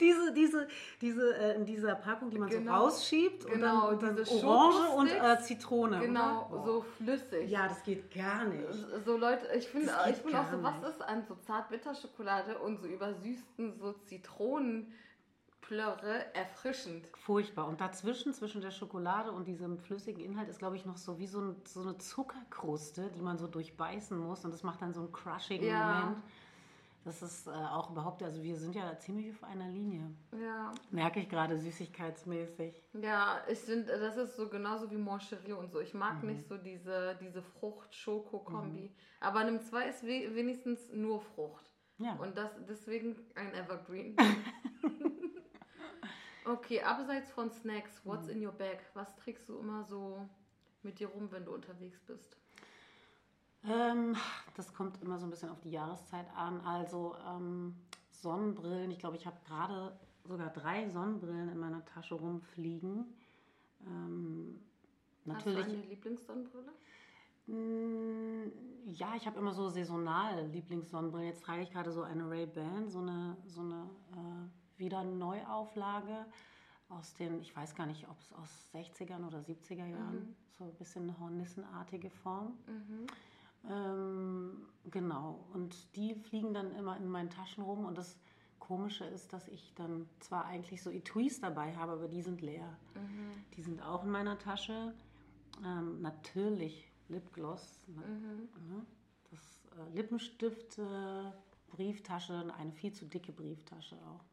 diese, 0.00 0.32
diese, 0.32 0.68
diese, 1.00 1.36
äh, 1.36 1.56
in 1.56 1.64
dieser 1.64 1.94
Packung, 1.94 2.30
die 2.30 2.38
man 2.38 2.48
genau. 2.48 2.72
so 2.72 2.84
rausschiebt 2.84 3.46
genau, 3.46 3.88
und 3.90 4.02
dann, 4.02 4.16
und 4.16 4.28
dann 4.28 4.44
Orange 4.44 4.88
und 4.96 5.08
äh, 5.08 5.38
Zitrone. 5.40 6.00
Genau, 6.00 6.62
so 6.64 6.84
flüssig. 6.96 7.50
Ja, 7.50 7.68
das 7.68 7.82
geht 7.82 8.12
gar 8.14 8.44
nicht. 8.44 8.64
So 9.04 9.16
Leute, 9.16 9.46
ich 9.56 9.68
finde 9.68 9.92
ich 10.10 10.16
find 10.16 10.34
auch 10.34 10.50
so, 10.50 10.62
was 10.62 10.82
ist 10.82 11.02
an 11.02 11.24
so 11.28 11.34
Zartbitterschokolade 11.34 12.58
und 12.58 12.80
so 12.80 12.86
übersüßten 12.86 13.78
so 13.78 13.92
Zitronen 14.04 14.92
erfrischend. 16.34 17.06
Furchtbar. 17.16 17.66
Und 17.66 17.80
dazwischen, 17.80 18.34
zwischen 18.34 18.60
der 18.60 18.70
Schokolade 18.70 19.32
und 19.32 19.46
diesem 19.46 19.78
flüssigen 19.78 20.22
Inhalt, 20.22 20.48
ist, 20.48 20.58
glaube 20.58 20.76
ich, 20.76 20.84
noch 20.84 20.98
so 20.98 21.18
wie 21.18 21.26
so, 21.26 21.40
ein, 21.40 21.56
so 21.64 21.80
eine 21.80 21.96
Zuckerkruste, 21.98 23.10
die 23.14 23.22
man 23.22 23.38
so 23.38 23.46
durchbeißen 23.46 24.18
muss. 24.18 24.44
Und 24.44 24.52
das 24.52 24.62
macht 24.62 24.82
dann 24.82 24.92
so 24.92 25.00
einen 25.00 25.12
crushigen 25.12 25.66
ja. 25.66 26.00
Moment. 26.00 26.22
Das 27.04 27.20
ist 27.20 27.48
äh, 27.48 27.50
auch 27.50 27.90
überhaupt, 27.90 28.22
also 28.22 28.42
wir 28.42 28.56
sind 28.56 28.76
ja 28.76 28.96
ziemlich 28.98 29.32
auf 29.32 29.42
einer 29.42 29.68
Linie. 29.68 30.14
Ja. 30.40 30.72
Merke 30.90 31.20
ich 31.20 31.28
gerade 31.28 31.58
süßigkeitsmäßig. 31.58 32.80
Ja, 32.92 33.42
ich 33.48 33.58
finde, 33.58 33.98
das 33.98 34.16
ist 34.16 34.36
so 34.36 34.48
genauso 34.48 34.90
wie 34.90 34.96
Moncherie 34.96 35.52
und 35.52 35.72
so. 35.72 35.80
Ich 35.80 35.94
mag 35.94 36.22
mhm. 36.22 36.30
nicht 36.30 36.46
so 36.46 36.56
diese, 36.56 37.18
diese 37.20 37.42
Frucht-Schoko-Kombi. 37.42 38.82
Mhm. 38.82 38.94
Aber 39.20 39.42
Nimm 39.44 39.60
2 39.60 39.88
ist 39.88 40.04
wenigstens 40.04 40.92
nur 40.92 41.20
Frucht. 41.20 41.68
Ja. 41.98 42.14
Und 42.14 42.36
das 42.36 42.50
deswegen 42.68 43.16
ein 43.34 43.52
Evergreen. 43.54 44.16
okay, 46.44 46.82
abseits 46.82 47.32
von 47.32 47.50
Snacks, 47.50 48.00
what's 48.04 48.26
mhm. 48.26 48.32
in 48.32 48.46
your 48.46 48.52
bag? 48.52 48.78
Was 48.94 49.14
trägst 49.16 49.48
du 49.48 49.58
immer 49.58 49.84
so 49.84 50.28
mit 50.82 51.00
dir 51.00 51.08
rum, 51.08 51.32
wenn 51.32 51.44
du 51.44 51.52
unterwegs 51.52 52.00
bist? 52.00 52.36
Ähm, 53.64 54.16
das 54.56 54.72
kommt 54.74 55.00
immer 55.02 55.18
so 55.18 55.26
ein 55.26 55.30
bisschen 55.30 55.50
auf 55.50 55.60
die 55.60 55.70
Jahreszeit 55.70 56.26
an. 56.36 56.60
Also 56.62 57.14
ähm, 57.28 57.76
Sonnenbrillen, 58.10 58.90
ich 58.90 58.98
glaube, 58.98 59.16
ich 59.16 59.26
habe 59.26 59.36
gerade 59.46 59.96
sogar 60.24 60.50
drei 60.50 60.88
Sonnenbrillen 60.88 61.48
in 61.48 61.58
meiner 61.58 61.84
Tasche 61.84 62.14
rumfliegen. 62.14 63.06
Ähm, 63.86 64.60
natürlich, 65.24 65.58
Hast 65.58 65.68
du 65.68 65.76
eine 65.76 65.86
Lieblingssonnenbrille? 65.86 66.72
Mm, 67.46 68.52
ja, 68.86 69.14
ich 69.16 69.26
habe 69.26 69.38
immer 69.38 69.52
so 69.52 69.68
saisonal 69.68 70.46
Lieblingssonnenbrillen. 70.48 71.28
Jetzt 71.28 71.44
trage 71.44 71.62
ich 71.62 71.70
gerade 71.70 71.92
so 71.92 72.02
eine 72.02 72.28
Ray-Ban, 72.28 72.88
so 72.88 73.00
eine, 73.00 73.36
so 73.46 73.60
eine 73.60 73.90
äh, 74.12 74.78
wieder 74.78 75.02
Neuauflage 75.04 76.26
aus 76.88 77.14
den, 77.14 77.40
ich 77.40 77.54
weiß 77.56 77.74
gar 77.74 77.86
nicht, 77.86 78.08
ob 78.08 78.20
es 78.20 78.32
aus 78.32 78.50
60ern 78.74 79.26
oder 79.26 79.38
70er 79.38 79.86
Jahren, 79.86 80.28
mhm. 80.28 80.36
so 80.50 80.64
ein 80.64 80.74
bisschen 80.74 81.18
hornissenartige 81.18 82.10
Form. 82.10 82.58
Mhm. 82.66 83.06
Ähm, 83.68 84.66
genau, 84.90 85.44
und 85.52 85.94
die 85.96 86.14
fliegen 86.14 86.52
dann 86.52 86.74
immer 86.74 86.96
in 86.96 87.08
meinen 87.08 87.30
Taschen 87.30 87.62
rum 87.62 87.84
und 87.84 87.96
das 87.96 88.18
Komische 88.58 89.04
ist, 89.04 89.32
dass 89.32 89.48
ich 89.48 89.74
dann 89.74 90.08
zwar 90.20 90.46
eigentlich 90.46 90.82
so 90.82 90.90
Etuis 90.90 91.40
dabei 91.40 91.76
habe, 91.76 91.92
aber 91.92 92.08
die 92.08 92.22
sind 92.22 92.40
leer. 92.42 92.76
Mhm. 92.94 93.44
Die 93.56 93.62
sind 93.62 93.82
auch 93.82 94.04
in 94.04 94.10
meiner 94.10 94.38
Tasche. 94.38 94.94
Ähm, 95.64 96.00
natürlich 96.00 96.90
Lipgloss, 97.08 97.80
ne? 97.88 98.02
mhm. 98.06 98.86
das 99.30 99.40
äh, 99.76 99.94
Lippenstift, 99.94 100.78
äh, 100.78 101.32
Brieftasche, 101.70 102.52
eine 102.56 102.72
viel 102.72 102.92
zu 102.92 103.04
dicke 103.04 103.32
Brieftasche 103.32 103.96
auch. 103.96 104.24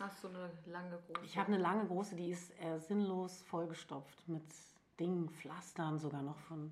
Hast 0.00 0.24
du 0.24 0.28
eine 0.28 0.50
lange 0.66 0.98
große? 1.06 1.24
Ich 1.24 1.38
habe 1.38 1.52
eine 1.52 1.62
lange 1.62 1.86
große, 1.86 2.16
die 2.16 2.30
ist 2.30 2.52
äh, 2.60 2.78
sinnlos 2.78 3.42
vollgestopft 3.42 4.28
mit 4.28 4.44
Dingen, 5.00 5.30
Pflastern 5.30 5.98
sogar 5.98 6.22
noch 6.22 6.38
von 6.38 6.70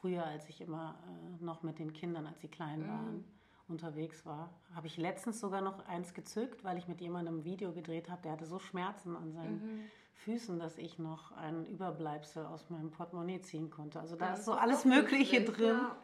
früher, 0.00 0.24
als 0.24 0.48
ich 0.48 0.60
immer 0.60 0.98
äh, 1.40 1.44
noch 1.44 1.62
mit 1.62 1.78
den 1.78 1.92
Kindern, 1.92 2.26
als 2.26 2.40
sie 2.40 2.48
klein 2.48 2.80
Mhm. 2.82 2.88
waren, 2.88 3.24
unterwegs 3.68 4.24
war, 4.24 4.50
habe 4.74 4.86
ich 4.86 4.96
letztens 4.96 5.40
sogar 5.40 5.60
noch 5.60 5.84
eins 5.86 6.14
gezückt, 6.14 6.64
weil 6.64 6.78
ich 6.78 6.88
mit 6.88 7.00
jemandem 7.00 7.38
ein 7.40 7.44
Video 7.44 7.72
gedreht 7.72 8.08
habe, 8.08 8.22
der 8.22 8.32
hatte 8.32 8.46
so 8.46 8.58
Schmerzen 8.58 9.14
an 9.16 9.32
seinen 9.32 9.56
Mhm. 9.62 9.84
Füßen, 10.14 10.58
dass 10.58 10.78
ich 10.78 10.98
noch 10.98 11.32
ein 11.32 11.66
Überbleibsel 11.66 12.44
aus 12.46 12.70
meinem 12.70 12.90
Portemonnaie 12.90 13.40
ziehen 13.40 13.70
konnte. 13.70 14.00
Also 14.00 14.16
da 14.16 14.30
Das 14.30 14.40
ist 14.40 14.44
so 14.46 14.52
alles 14.54 14.84
Mögliche 14.84 15.40
nützlich, 15.40 15.56
drin. 15.58 15.76
ja. 15.76 15.96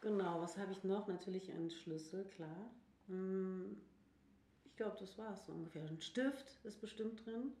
Genau, 0.00 0.40
was 0.40 0.56
habe 0.56 0.70
ich 0.72 0.84
noch? 0.84 1.08
Natürlich 1.08 1.50
einen 1.52 1.70
Schlüssel, 1.70 2.24
klar. 2.26 2.70
Hm, 3.08 3.76
Ich 4.66 4.76
glaube, 4.76 4.96
das 5.00 5.18
war 5.18 5.32
es 5.32 5.44
so 5.46 5.52
ungefähr. 5.52 5.82
Ein 5.88 6.00
Stift 6.00 6.46
ist 6.64 6.80
bestimmt 6.80 7.26
drin. 7.26 7.52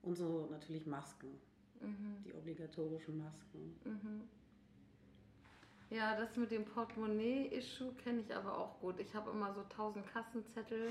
Und 0.00 0.14
so 0.16 0.48
natürlich 0.50 0.86
Masken, 0.86 1.38
Mhm. 1.82 2.22
die 2.24 2.32
obligatorischen 2.32 3.18
Masken. 3.18 3.76
Mhm. 3.84 4.22
Ja, 5.90 6.16
das 6.16 6.36
mit 6.36 6.50
dem 6.52 6.64
Portemonnaie-Issue 6.64 7.92
kenne 8.04 8.20
ich 8.20 8.34
aber 8.34 8.56
auch 8.56 8.78
gut. 8.80 8.98
Ich 9.00 9.12
habe 9.14 9.30
immer 9.30 9.52
so 9.52 9.62
tausend 9.74 10.06
Kassenzettel 10.12 10.90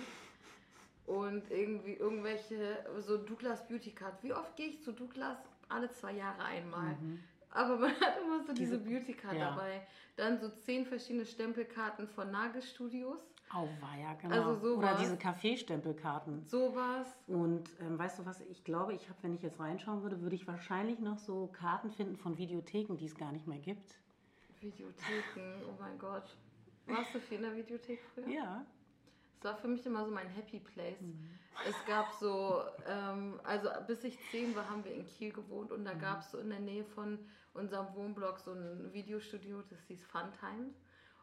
und 1.08 1.50
irgendwie 1.50 1.94
irgendwelche, 1.94 2.86
so 3.00 3.18
Douglas 3.18 3.66
Beauty 3.68 3.92
Card. 3.92 4.22
Wie 4.24 4.34
oft 4.34 4.56
gehe 4.58 4.68
ich 4.68 4.84
zu 4.84 4.92
Douglas? 4.92 5.38
Alle 5.70 5.90
zwei 5.92 6.14
Jahre 6.14 6.44
einmal. 6.44 6.96
Mhm. 7.02 7.20
Aber 7.52 7.78
man 7.78 7.92
hat 8.02 8.20
immer 8.22 8.44
so 8.44 8.54
diese, 8.54 8.78
Diese- 8.78 8.90
Beauty 9.00 9.14
Card 9.14 9.36
ja. 9.38 9.52
dabei. 9.52 9.88
Dann 10.18 10.38
so 10.40 10.50
zehn 10.50 10.86
verschiedene 10.86 11.26
Stempelkarten 11.26 12.08
von 12.10 12.30
Nagelstudios. 12.30 13.20
Auweia, 13.52 14.14
genau. 14.22 14.36
Also 14.36 14.50
Oder 14.52 14.90
sowas. 14.90 15.00
diese 15.00 15.18
Kaffeestempelkarten. 15.18 16.46
Sowas. 16.46 17.08
Und 17.26 17.70
ähm, 17.80 17.98
weißt 17.98 18.20
du 18.20 18.26
was, 18.26 18.42
ich 18.42 18.64
glaube, 18.64 18.94
ich 18.94 19.10
habe, 19.10 19.18
wenn 19.24 19.34
ich 19.34 19.42
jetzt 19.42 19.60
reinschauen 19.60 20.04
würde, 20.04 20.22
würde 20.22 20.36
ich 20.36 20.46
wahrscheinlich 20.46 21.00
noch 21.00 21.18
so 21.18 21.48
Karten 21.48 21.90
finden 21.90 22.18
von 22.18 22.38
Videotheken, 22.38 22.96
die 22.98 23.06
es 23.06 23.16
gar 23.16 23.32
nicht 23.32 23.48
mehr 23.48 23.58
gibt. 23.58 23.98
Videotheken, 24.62 25.62
oh 25.68 25.74
mein 25.80 25.98
Gott. 25.98 26.36
Warst 26.88 27.14
du 27.14 27.20
viel 27.20 27.38
in 27.38 27.44
der 27.44 27.56
Videothek 27.56 28.00
früher? 28.14 28.28
Ja. 28.28 28.66
Es 29.38 29.44
war 29.46 29.56
für 29.56 29.68
mich 29.68 29.86
immer 29.86 30.04
so 30.06 30.12
mein 30.12 30.28
Happy 30.28 30.60
Place. 30.60 31.00
Mhm. 31.00 31.30
Es 31.68 31.86
gab 31.86 32.12
so, 32.14 32.62
ähm, 32.88 33.40
also 33.44 33.70
bis 33.88 34.04
ich 34.04 34.18
zehn 34.32 34.56
war, 34.56 34.70
haben 34.70 34.84
wir 34.84 34.94
in 34.94 35.06
Kiel 35.06 35.32
gewohnt 35.32 35.72
und 35.72 35.86
da 35.86 35.94
Mhm. 35.94 36.00
gab 36.00 36.20
es 36.22 36.32
so 36.32 36.38
in 36.40 36.50
der 36.50 36.60
Nähe 36.60 36.84
von 36.84 37.20
unserem 37.54 37.94
Wohnblock 37.96 38.40
so 38.40 38.52
ein 38.52 38.92
Videostudio, 38.92 39.62
das 39.70 39.80
hieß 39.88 40.04
Fun 40.08 40.32
Times. 40.40 40.76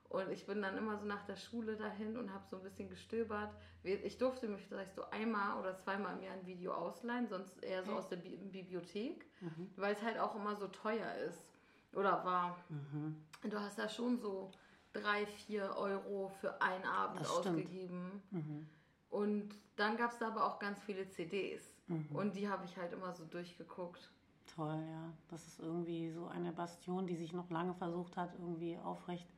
Und 0.09 0.31
ich 0.31 0.47
bin 0.47 0.63
dann 0.63 0.79
immer 0.79 0.97
so 0.99 1.05
nach 1.05 1.25
der 1.27 1.35
Schule 1.37 1.77
dahin 1.77 2.17
und 2.17 2.33
habe 2.33 2.47
so 2.47 2.57
ein 2.57 2.63
bisschen 2.63 2.89
gestöbert. 2.89 3.53
Ich 3.83 4.19
durfte 4.19 4.47
mich 4.47 4.65
vielleicht 4.67 4.95
so 4.95 5.03
einmal 5.11 5.59
oder 5.59 5.77
zweimal 5.77 6.17
im 6.17 6.23
Jahr 6.23 6.35
ein 6.35 6.47
Video 6.47 6.73
ausleihen, 6.73 7.27
sonst 7.29 7.61
eher 7.63 7.83
so 7.83 7.93
aus 7.93 8.09
der 8.09 8.17
Bi 8.17 8.37
Bibliothek, 8.37 9.27
Mhm. 9.41 9.71
weil 9.77 9.93
es 9.95 10.03
halt 10.03 10.19
auch 10.19 10.37
immer 10.37 10.55
so 10.55 10.69
teuer 10.69 11.13
ist. 11.29 11.45
Oder 11.93 12.25
war. 12.25 12.57
Mhm. 12.69 13.17
Du 13.43 13.61
hast 13.61 13.79
ja 13.79 13.89
schon 13.89 14.19
so 14.19 14.51
drei, 14.93 15.27
vier 15.27 15.75
Euro 15.77 16.29
für 16.41 16.61
einen 16.61 16.85
Abend 16.85 17.21
Das 17.21 17.31
ausgegeben. 17.31 18.23
Mhm. 18.31 18.67
Und 19.11 19.55
dann 19.77 19.97
gab 19.97 20.13
es 20.13 20.19
da 20.19 20.29
aber 20.29 20.47
auch 20.47 20.59
ganz 20.59 20.81
viele 20.83 21.09
CDs. 21.09 21.63
Mhm. 21.87 22.09
Und 22.15 22.37
die 22.37 22.49
habe 22.49 22.65
ich 22.65 22.77
halt 22.77 22.93
immer 22.93 23.13
so 23.13 23.25
durchgeguckt. 23.25 24.11
Toll, 24.55 24.83
ja. 24.91 25.13
Das 25.29 25.47
ist 25.47 25.61
irgendwie 25.61 26.11
so 26.11 26.27
eine 26.27 26.53
Bastion, 26.53 27.07
die 27.07 27.17
sich 27.17 27.33
noch 27.33 27.51
lange 27.51 27.75
versucht 27.75 28.17
hat, 28.17 28.35
irgendwie 28.35 28.79
aufrecht 28.79 29.29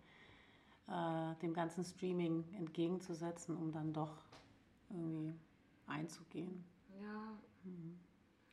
äh, 0.88 1.34
dem 1.42 1.52
ganzen 1.54 1.84
Streaming 1.84 2.44
entgegenzusetzen, 2.54 3.56
um 3.56 3.72
dann 3.72 3.92
doch 3.92 4.16
irgendwie 4.90 5.34
einzugehen. 5.86 6.64
Ja. 7.00 7.38
Mhm. 7.64 7.98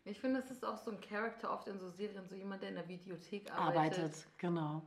Ich 0.03 0.19
finde, 0.19 0.39
es 0.39 0.51
ist 0.51 0.63
auch 0.63 0.77
so 0.77 0.91
ein 0.91 1.01
Charakter 1.01 1.51
oft 1.51 1.67
in 1.67 1.79
so 1.79 1.89
Serien, 1.89 2.27
so 2.27 2.35
jemand, 2.35 2.61
der 2.61 2.69
in 2.69 2.75
der 2.75 2.87
Videothek 2.87 3.51
arbeitet. 3.51 3.99
Arbeitet, 3.99 4.27
genau. 4.37 4.83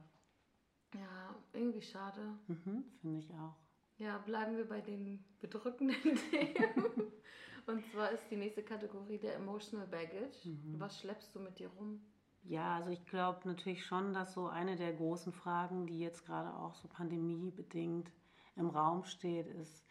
Ja, 0.94 1.34
irgendwie 1.52 1.82
schade. 1.82 2.38
Mhm, 2.46 2.84
Finde 3.00 3.18
ich 3.20 3.30
auch. 3.34 3.56
Ja, 3.98 4.18
bleiben 4.18 4.56
wir 4.56 4.68
bei 4.68 4.80
den 4.80 5.24
bedrückenden 5.40 5.96
Themen. 6.30 7.12
Und 7.66 7.84
zwar 7.86 8.10
ist 8.12 8.30
die 8.30 8.36
nächste 8.36 8.62
Kategorie 8.62 9.18
der 9.18 9.34
Emotional 9.34 9.86
Baggage. 9.86 10.36
Mhm. 10.44 10.78
Was 10.78 11.00
schleppst 11.00 11.34
du 11.34 11.40
mit 11.40 11.58
dir 11.58 11.68
rum? 11.68 12.00
Ja, 12.44 12.76
also 12.76 12.90
ich 12.90 13.04
glaube 13.04 13.46
natürlich 13.46 13.84
schon, 13.84 14.14
dass 14.14 14.32
so 14.32 14.46
eine 14.46 14.76
der 14.76 14.94
großen 14.94 15.32
Fragen, 15.32 15.86
die 15.86 15.98
jetzt 15.98 16.24
gerade 16.24 16.54
auch 16.54 16.74
so 16.74 16.88
pandemiebedingt 16.88 18.10
im 18.56 18.70
Raum 18.70 19.04
steht, 19.04 19.48
ist, 19.48 19.84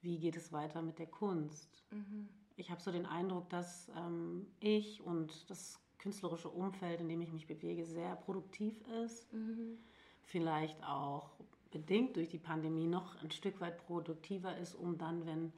wie 0.00 0.18
geht 0.18 0.36
es 0.36 0.52
weiter 0.52 0.82
mit 0.82 0.98
der 0.98 1.06
Kunst? 1.06 1.84
Mhm. 1.90 2.28
Ich 2.56 2.70
habe 2.70 2.80
so 2.80 2.90
den 2.90 3.06
Eindruck, 3.06 3.48
dass 3.50 3.90
ähm, 3.96 4.46
ich 4.58 5.00
und 5.00 5.48
das 5.48 5.80
künstlerische 5.98 6.48
Umfeld, 6.48 7.00
in 7.00 7.08
dem 7.08 7.20
ich 7.20 7.32
mich 7.32 7.46
bewege, 7.46 7.86
sehr 7.86 8.16
produktiv 8.16 8.80
ist. 9.04 9.32
Mhm. 9.32 9.78
Vielleicht 10.24 10.82
auch 10.84 11.30
bedingt 11.70 12.16
durch 12.16 12.28
die 12.28 12.38
Pandemie 12.38 12.86
noch 12.86 13.20
ein 13.22 13.30
Stück 13.30 13.60
weit 13.60 13.78
produktiver 13.86 14.56
ist, 14.58 14.74
um 14.74 14.98
dann, 14.98 15.26
wenn 15.26 15.52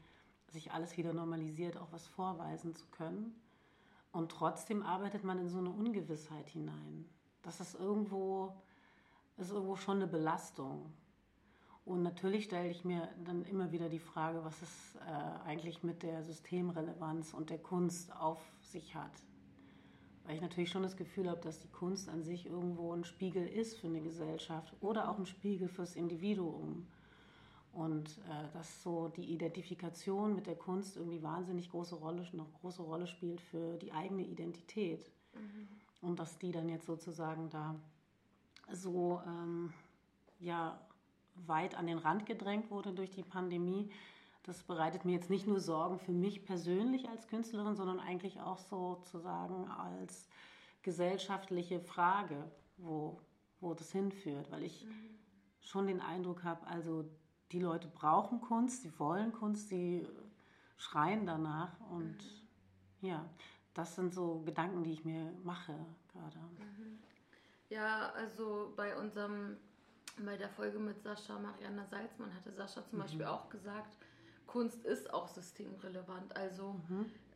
sich 0.49 0.73
alles 0.73 0.97
wieder 0.97 1.13
normalisiert, 1.13 1.77
auch 1.77 1.89
was 1.91 2.07
vorweisen 2.07 2.75
zu 2.75 2.87
können. 2.87 3.35
Und 4.13 4.31
trotzdem 4.31 4.83
arbeitet 4.83 5.25
man 5.25 5.39
in 5.39 5.49
so 5.49 5.59
eine 5.59 5.71
Ungewissheit 5.71 6.49
hinein. 6.49 7.05
Das 7.43 7.61
ist 7.61 7.75
irgendwo, 7.75 8.55
ist 9.37 9.51
irgendwo 9.51 9.77
schon 9.77 9.97
eine 9.97 10.07
Belastung. 10.07 10.93
Und 11.85 12.03
natürlich 12.03 12.45
stelle 12.45 12.71
ich 12.71 12.85
mir 12.85 13.09
dann 13.25 13.45
immer 13.45 13.73
wieder 13.73 13.89
die 13.89 13.99
Frage, 13.99 14.43
was 14.45 14.63
es 14.63 14.95
äh, 14.95 15.49
eigentlich 15.49 15.83
mit 15.83 16.03
der 16.03 16.23
Systemrelevanz 16.23 17.35
und 17.35 17.51
der 17.51 17.59
Kunst 17.59 18.15
auf 18.17 18.41
sich 18.63 18.95
hat. 18.95 19.13
Weil 20.25 20.37
ich 20.37 20.41
natürlich 20.41 20.71
schon 20.71 20.83
das 20.83 20.97
Gefühl 20.97 21.29
habe, 21.29 21.41
dass 21.41 21.61
die 21.61 21.69
Kunst 21.69 22.09
an 22.09 22.23
sich 22.23 22.47
irgendwo 22.47 22.93
ein 22.93 23.05
Spiegel 23.05 23.47
ist 23.47 23.79
für 23.79 23.89
eine 23.89 24.01
Gesellschaft 24.01 24.75
oder 24.81 25.11
auch 25.11 25.19
ein 25.19 25.27
Spiegel 25.27 25.69
fürs 25.69 25.97
Individuum. 25.97 26.87
Und 27.73 28.19
äh, 28.29 28.53
dass 28.53 28.83
so 28.83 29.09
die 29.09 29.33
Identifikation 29.33 30.35
mit 30.35 30.47
der 30.47 30.55
Kunst 30.55 30.97
irgendwie 30.97 31.23
wahnsinnig 31.23 31.71
große 31.71 31.97
Rolle, 31.97 32.27
noch 32.33 32.53
große 32.61 32.83
Rolle 32.83 33.07
spielt 33.07 33.41
für 33.41 33.77
die 33.77 33.93
eigene 33.93 34.23
Identität. 34.23 35.11
Und 36.01 36.19
dass 36.19 36.39
die 36.39 36.53
dann 36.53 36.69
jetzt 36.69 36.87
sozusagen 36.87 37.51
da 37.51 37.75
so 38.73 39.21
ähm, 39.27 39.73
ja, 40.39 40.81
weit 41.47 41.75
an 41.75 41.87
den 41.87 41.99
Rand 41.99 42.27
gedrängt 42.27 42.71
wurde 42.71 42.93
durch 42.93 43.11
die 43.11 43.23
Pandemie, 43.23 43.91
das 44.45 44.63
bereitet 44.63 45.05
mir 45.05 45.13
jetzt 45.13 45.31
nicht 45.31 45.47
nur 45.47 45.59
Sorgen 45.59 45.99
für 45.99 46.13
mich 46.13 46.45
persönlich 46.45 47.09
als 47.09 47.27
Künstlerin, 47.29 47.77
sondern 47.77 47.99
eigentlich 47.99 48.41
auch 48.41 48.59
sozusagen 48.59 49.69
als 49.71 50.29
gesellschaftliche 50.83 51.81
Frage, 51.81 52.51
wo, 52.77 53.21
wo 53.61 53.73
das 53.73 53.91
hinführt. 53.91 54.51
Weil 54.51 54.63
ich 54.63 54.87
schon 55.61 55.87
den 55.87 56.03
Eindruck 56.03 56.45
habe, 56.45 56.67
also 56.67 57.09
die 57.53 57.61
Leute 57.61 57.89
brauchen 57.89 58.43
Kunst, 58.43 58.83
sie 58.83 58.99
wollen 58.99 59.33
Kunst, 59.33 59.71
sie 59.71 60.07
schreien 60.77 61.25
danach. 61.25 61.81
Und 61.91 62.19
ja, 63.01 63.25
das 63.73 63.97
sind 63.97 64.13
so 64.13 64.43
Gedanken, 64.45 64.85
die 64.85 64.93
ich 64.93 65.07
mir 65.07 65.33
mache 65.43 65.75
gerade. 66.13 66.39
Ja, 67.71 68.11
also 68.11 68.75
bei 68.77 68.95
unserem, 68.95 69.57
bei 70.23 70.37
der 70.37 70.51
Folge 70.51 70.79
mit 70.79 71.03
Sascha 71.03 71.39
Mariana 71.39 71.87
Salzmann 71.87 72.33
hatte 72.35 72.53
Sascha 72.53 72.87
zum 72.87 72.99
Beispiel 72.99 73.25
auch 73.25 73.49
gesagt, 73.49 73.97
Kunst 74.47 74.85
ist 74.85 75.13
auch 75.13 75.29
systemrelevant. 75.29 76.37
Also 76.37 76.77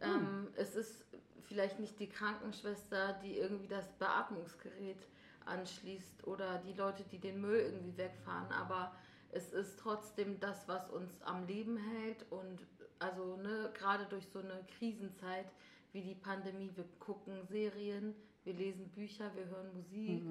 ähm, 0.01 0.49
es 0.57 0.75
ist 0.75 1.05
vielleicht 1.43 1.81
nicht 1.81 1.99
die 1.99 2.09
Krankenschwester, 2.09 3.15
die 3.23 3.39
irgendwie 3.39 3.69
das 3.69 3.91
Beatmungsgerät 3.99 5.07
anschließt 5.47 6.27
oder 6.27 6.59
die 6.59 6.75
Leute, 6.75 7.05
die 7.05 7.19
den 7.19 7.41
Müll 7.41 7.61
irgendwie 7.61 7.97
wegfahren, 7.97 8.53
aber 8.53 8.93
es 9.31 9.53
ist 9.53 9.79
trotzdem 9.79 10.39
das, 10.41 10.69
was 10.69 10.91
uns 10.91 11.21
am 11.23 11.47
Leben 11.47 11.77
hält. 11.77 12.25
Und 12.31 12.67
also 12.99 13.37
ne, 13.37 13.71
gerade 13.75 14.07
durch 14.07 14.27
so 14.29 14.39
eine 14.41 14.65
Krisenzeit 14.79 15.47
wie 15.93 16.03
die 16.03 16.15
Pandemie, 16.15 16.71
wir 16.75 16.85
gucken 16.99 17.47
Serien, 17.47 18.15
wir 18.45 18.55
lesen 18.55 18.89
Bücher, 18.91 19.31
wir 19.35 19.47
hören 19.47 19.73
Musik. 19.75 20.23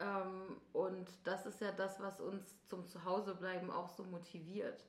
Ähm, 0.00 0.56
und 0.72 1.08
das 1.24 1.46
ist 1.46 1.60
ja 1.60 1.72
das, 1.72 2.00
was 2.00 2.20
uns 2.20 2.44
zum 2.66 2.86
Zuhausebleiben 2.86 3.70
auch 3.70 3.88
so 3.88 4.04
motiviert, 4.04 4.84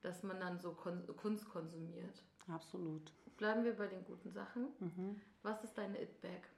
dass 0.00 0.22
man 0.22 0.40
dann 0.40 0.58
so 0.58 0.72
Kunst 0.72 1.48
konsumiert. 1.48 2.22
Absolut. 2.48 3.12
Bleiben 3.36 3.64
wir 3.64 3.76
bei 3.76 3.86
den 3.86 4.04
guten 4.04 4.30
Sachen. 4.30 4.68
Mhm. 4.80 5.20
Was 5.42 5.62
ist 5.64 5.76
deine 5.78 6.00
It-Bag? 6.02 6.48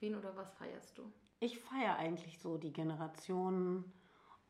Wen 0.00 0.16
oder 0.16 0.36
was 0.36 0.52
feierst 0.54 0.98
du? 0.98 1.10
Ich 1.40 1.58
feiere 1.58 1.96
eigentlich 1.96 2.38
so 2.38 2.58
die 2.58 2.72
Generation, 2.72 3.84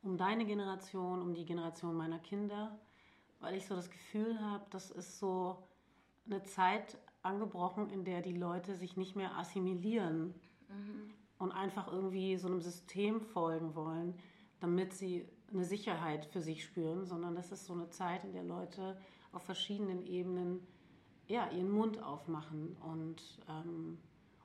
um 0.02 0.16
deine 0.16 0.44
Generation, 0.44 1.20
um 1.22 1.34
die 1.34 1.44
Generation 1.44 1.94
meiner 1.96 2.18
Kinder, 2.18 2.78
weil 3.40 3.54
ich 3.54 3.66
so 3.66 3.74
das 3.74 3.90
Gefühl 3.90 4.40
habe, 4.40 4.64
das 4.70 4.90
ist 4.90 5.18
so 5.18 5.62
eine 6.26 6.42
Zeit 6.44 6.98
angebrochen, 7.22 7.90
in 7.90 8.04
der 8.04 8.22
die 8.22 8.36
Leute 8.36 8.74
sich 8.74 8.96
nicht 8.96 9.16
mehr 9.16 9.36
assimilieren 9.36 10.34
und 11.38 11.52
einfach 11.52 11.88
irgendwie 11.88 12.36
so 12.36 12.48
einem 12.48 12.60
System 12.60 13.20
folgen 13.20 13.74
wollen, 13.74 14.14
damit 14.60 14.92
sie 14.92 15.28
eine 15.52 15.64
Sicherheit 15.64 16.26
für 16.26 16.40
sich 16.40 16.64
spüren, 16.64 17.06
sondern 17.06 17.34
das 17.34 17.52
ist 17.52 17.66
so 17.66 17.72
eine 17.72 17.88
Zeit, 17.90 18.24
in 18.24 18.32
der 18.32 18.44
Leute 18.44 18.96
auf 19.32 19.42
verschiedenen 19.44 20.04
Ebenen 20.06 20.66
ja, 21.28 21.50
ihren 21.50 21.70
Mund 21.70 22.02
aufmachen 22.02 22.76
und, 22.80 23.22
ähm, 23.48 23.98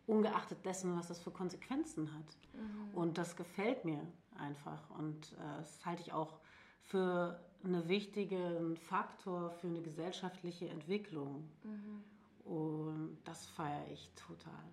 ungeachtet 0.07 0.65
dessen, 0.65 0.97
was 0.97 1.07
das 1.07 1.21
für 1.21 1.31
Konsequenzen 1.31 2.13
hat. 2.13 2.37
Mhm. 2.53 2.97
Und 2.97 3.17
das 3.17 3.35
gefällt 3.35 3.85
mir 3.85 4.05
einfach. 4.37 4.89
Und 4.97 5.33
äh, 5.33 5.57
das 5.57 5.85
halte 5.85 6.01
ich 6.01 6.11
auch 6.11 6.39
für 6.81 7.39
einen 7.63 7.87
wichtigen 7.87 8.75
Faktor 8.75 9.51
für 9.51 9.67
eine 9.67 9.81
gesellschaftliche 9.81 10.67
Entwicklung. 10.67 11.49
Mhm. 11.63 12.03
Und 12.43 13.17
das 13.23 13.45
feiere 13.45 13.87
ich 13.91 14.11
total. 14.15 14.65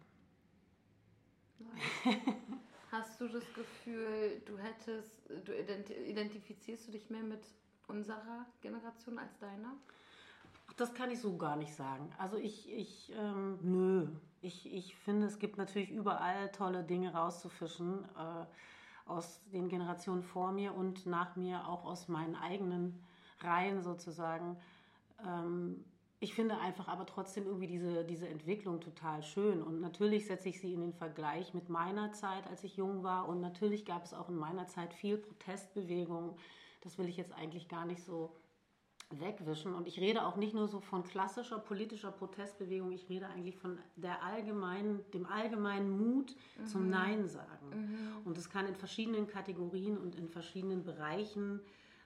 Hast 2.91 3.21
du 3.21 3.29
das 3.29 3.45
Gefühl, 3.55 4.41
du 4.47 4.57
hättest, 4.59 5.11
du 5.45 5.55
identifizierst 5.55 6.89
du 6.89 6.93
dich 6.93 7.11
mehr 7.11 7.23
mit 7.23 7.43
unserer 7.87 8.47
Generation 8.63 9.19
als 9.19 9.39
deiner? 9.39 9.75
Das 10.77 10.95
kann 10.95 11.11
ich 11.11 11.21
so 11.21 11.37
gar 11.37 11.57
nicht 11.57 11.75
sagen. 11.75 12.11
Also 12.19 12.37
ich, 12.37 12.73
ich 12.73 13.13
ähm, 13.19 13.59
nö. 13.63 14.09
Ich, 14.41 14.73
ich 14.73 14.97
finde, 14.97 15.27
es 15.27 15.39
gibt 15.39 15.59
natürlich 15.59 15.91
überall 15.91 16.51
tolle 16.53 16.85
Dinge 16.85 17.13
rauszufischen 17.13 18.05
äh, 18.05 19.11
aus 19.11 19.41
den 19.53 19.69
Generationen 19.69 20.23
vor 20.23 20.53
mir 20.53 20.75
und 20.75 21.05
nach 21.07 21.37
mir, 21.37 21.67
auch 21.67 21.85
aus 21.85 22.09
meinen 22.09 22.37
eigenen 22.37 23.03
Reihen 23.41 23.83
sozusagen. 23.83 24.57
Ähm, 25.27 25.85
ich 26.21 26.35
finde 26.35 26.59
einfach 26.59 26.89
aber 26.89 27.07
trotzdem 27.07 27.47
irgendwie 27.47 27.69
diese, 27.69 28.05
diese 28.05 28.29
Entwicklung 28.29 28.81
total 28.81 29.23
schön. 29.23 29.63
Und 29.63 29.81
natürlich 29.81 30.27
setze 30.27 30.49
ich 30.49 30.61
sie 30.61 30.73
in 30.73 30.81
den 30.81 30.93
Vergleich 30.93 31.55
mit 31.55 31.69
meiner 31.69 32.13
Zeit, 32.13 32.47
als 32.49 32.65
ich 32.65 32.77
jung 32.77 33.05
war. 33.05 33.29
Und 33.29 33.41
natürlich 33.41 33.85
gab 33.85 34.05
es 34.05 34.15
auch 34.15 34.29
in 34.29 34.37
meiner 34.37 34.67
Zeit 34.67 34.93
viel 34.95 35.17
Protestbewegung. 35.17 36.37
Das 36.81 36.99
will 36.99 37.09
ich 37.09 37.17
jetzt 37.17 37.33
eigentlich 37.33 37.69
gar 37.69 37.87
nicht 37.87 38.03
so 38.03 38.35
wegwischen. 39.11 39.75
Und 39.75 39.87
ich 39.87 40.01
rede 40.01 40.27
auch 40.27 40.37
nicht 40.37 40.55
nur 40.55 40.67
so 40.67 40.81
von 40.81 41.05
klassischer 41.05 41.59
politischer 41.59 42.11
Protestbewegung, 42.11 42.93
ich 42.93 43.09
rede 43.09 43.29
eigentlich 43.29 43.57
von 43.57 43.79
der 43.97 44.23
allgemeinen, 44.23 45.01
dem 45.13 45.25
allgemeinen 45.27 45.91
Mut 45.91 46.35
mhm. 46.59 46.67
zum 46.67 46.91
Nein 46.91 47.27
sagen. 47.27 47.71
Mhm. 47.71 48.27
Und 48.27 48.37
das 48.37 48.51
kann 48.51 48.67
in 48.67 48.75
verschiedenen 48.75 49.27
Kategorien 49.27 49.97
und 49.97 50.17
in 50.17 50.29
verschiedenen 50.29 50.85
Bereichen 50.85 51.61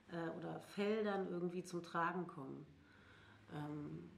äh, 0.09 0.39
oder 0.39 0.61
Feldern 0.61 1.27
irgendwie 1.29 1.65
zum 1.65 1.83
Tragen 1.83 2.27
kommen. 2.27 2.67
Ähm, 3.55 4.11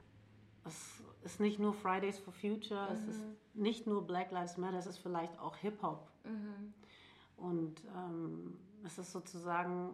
es 0.65 1.03
ist 1.23 1.39
nicht 1.39 1.59
nur 1.59 1.73
Fridays 1.73 2.17
for 2.19 2.33
Future, 2.33 2.89
mhm. 2.89 2.95
es 2.95 3.07
ist 3.07 3.21
mhm. 3.21 3.61
nicht 3.61 3.87
nur 3.87 4.05
Black 4.05 4.31
Lives 4.31 4.57
Matter, 4.57 4.77
es 4.77 4.87
ist 4.87 4.97
vielleicht 4.97 5.37
auch 5.39 5.55
Hip-Hop. 5.57 6.07
Mhm. 6.23 6.73
Und 7.37 7.81
ähm, 7.95 8.57
es 8.83 8.97
ist 8.97 9.11
sozusagen, 9.11 9.93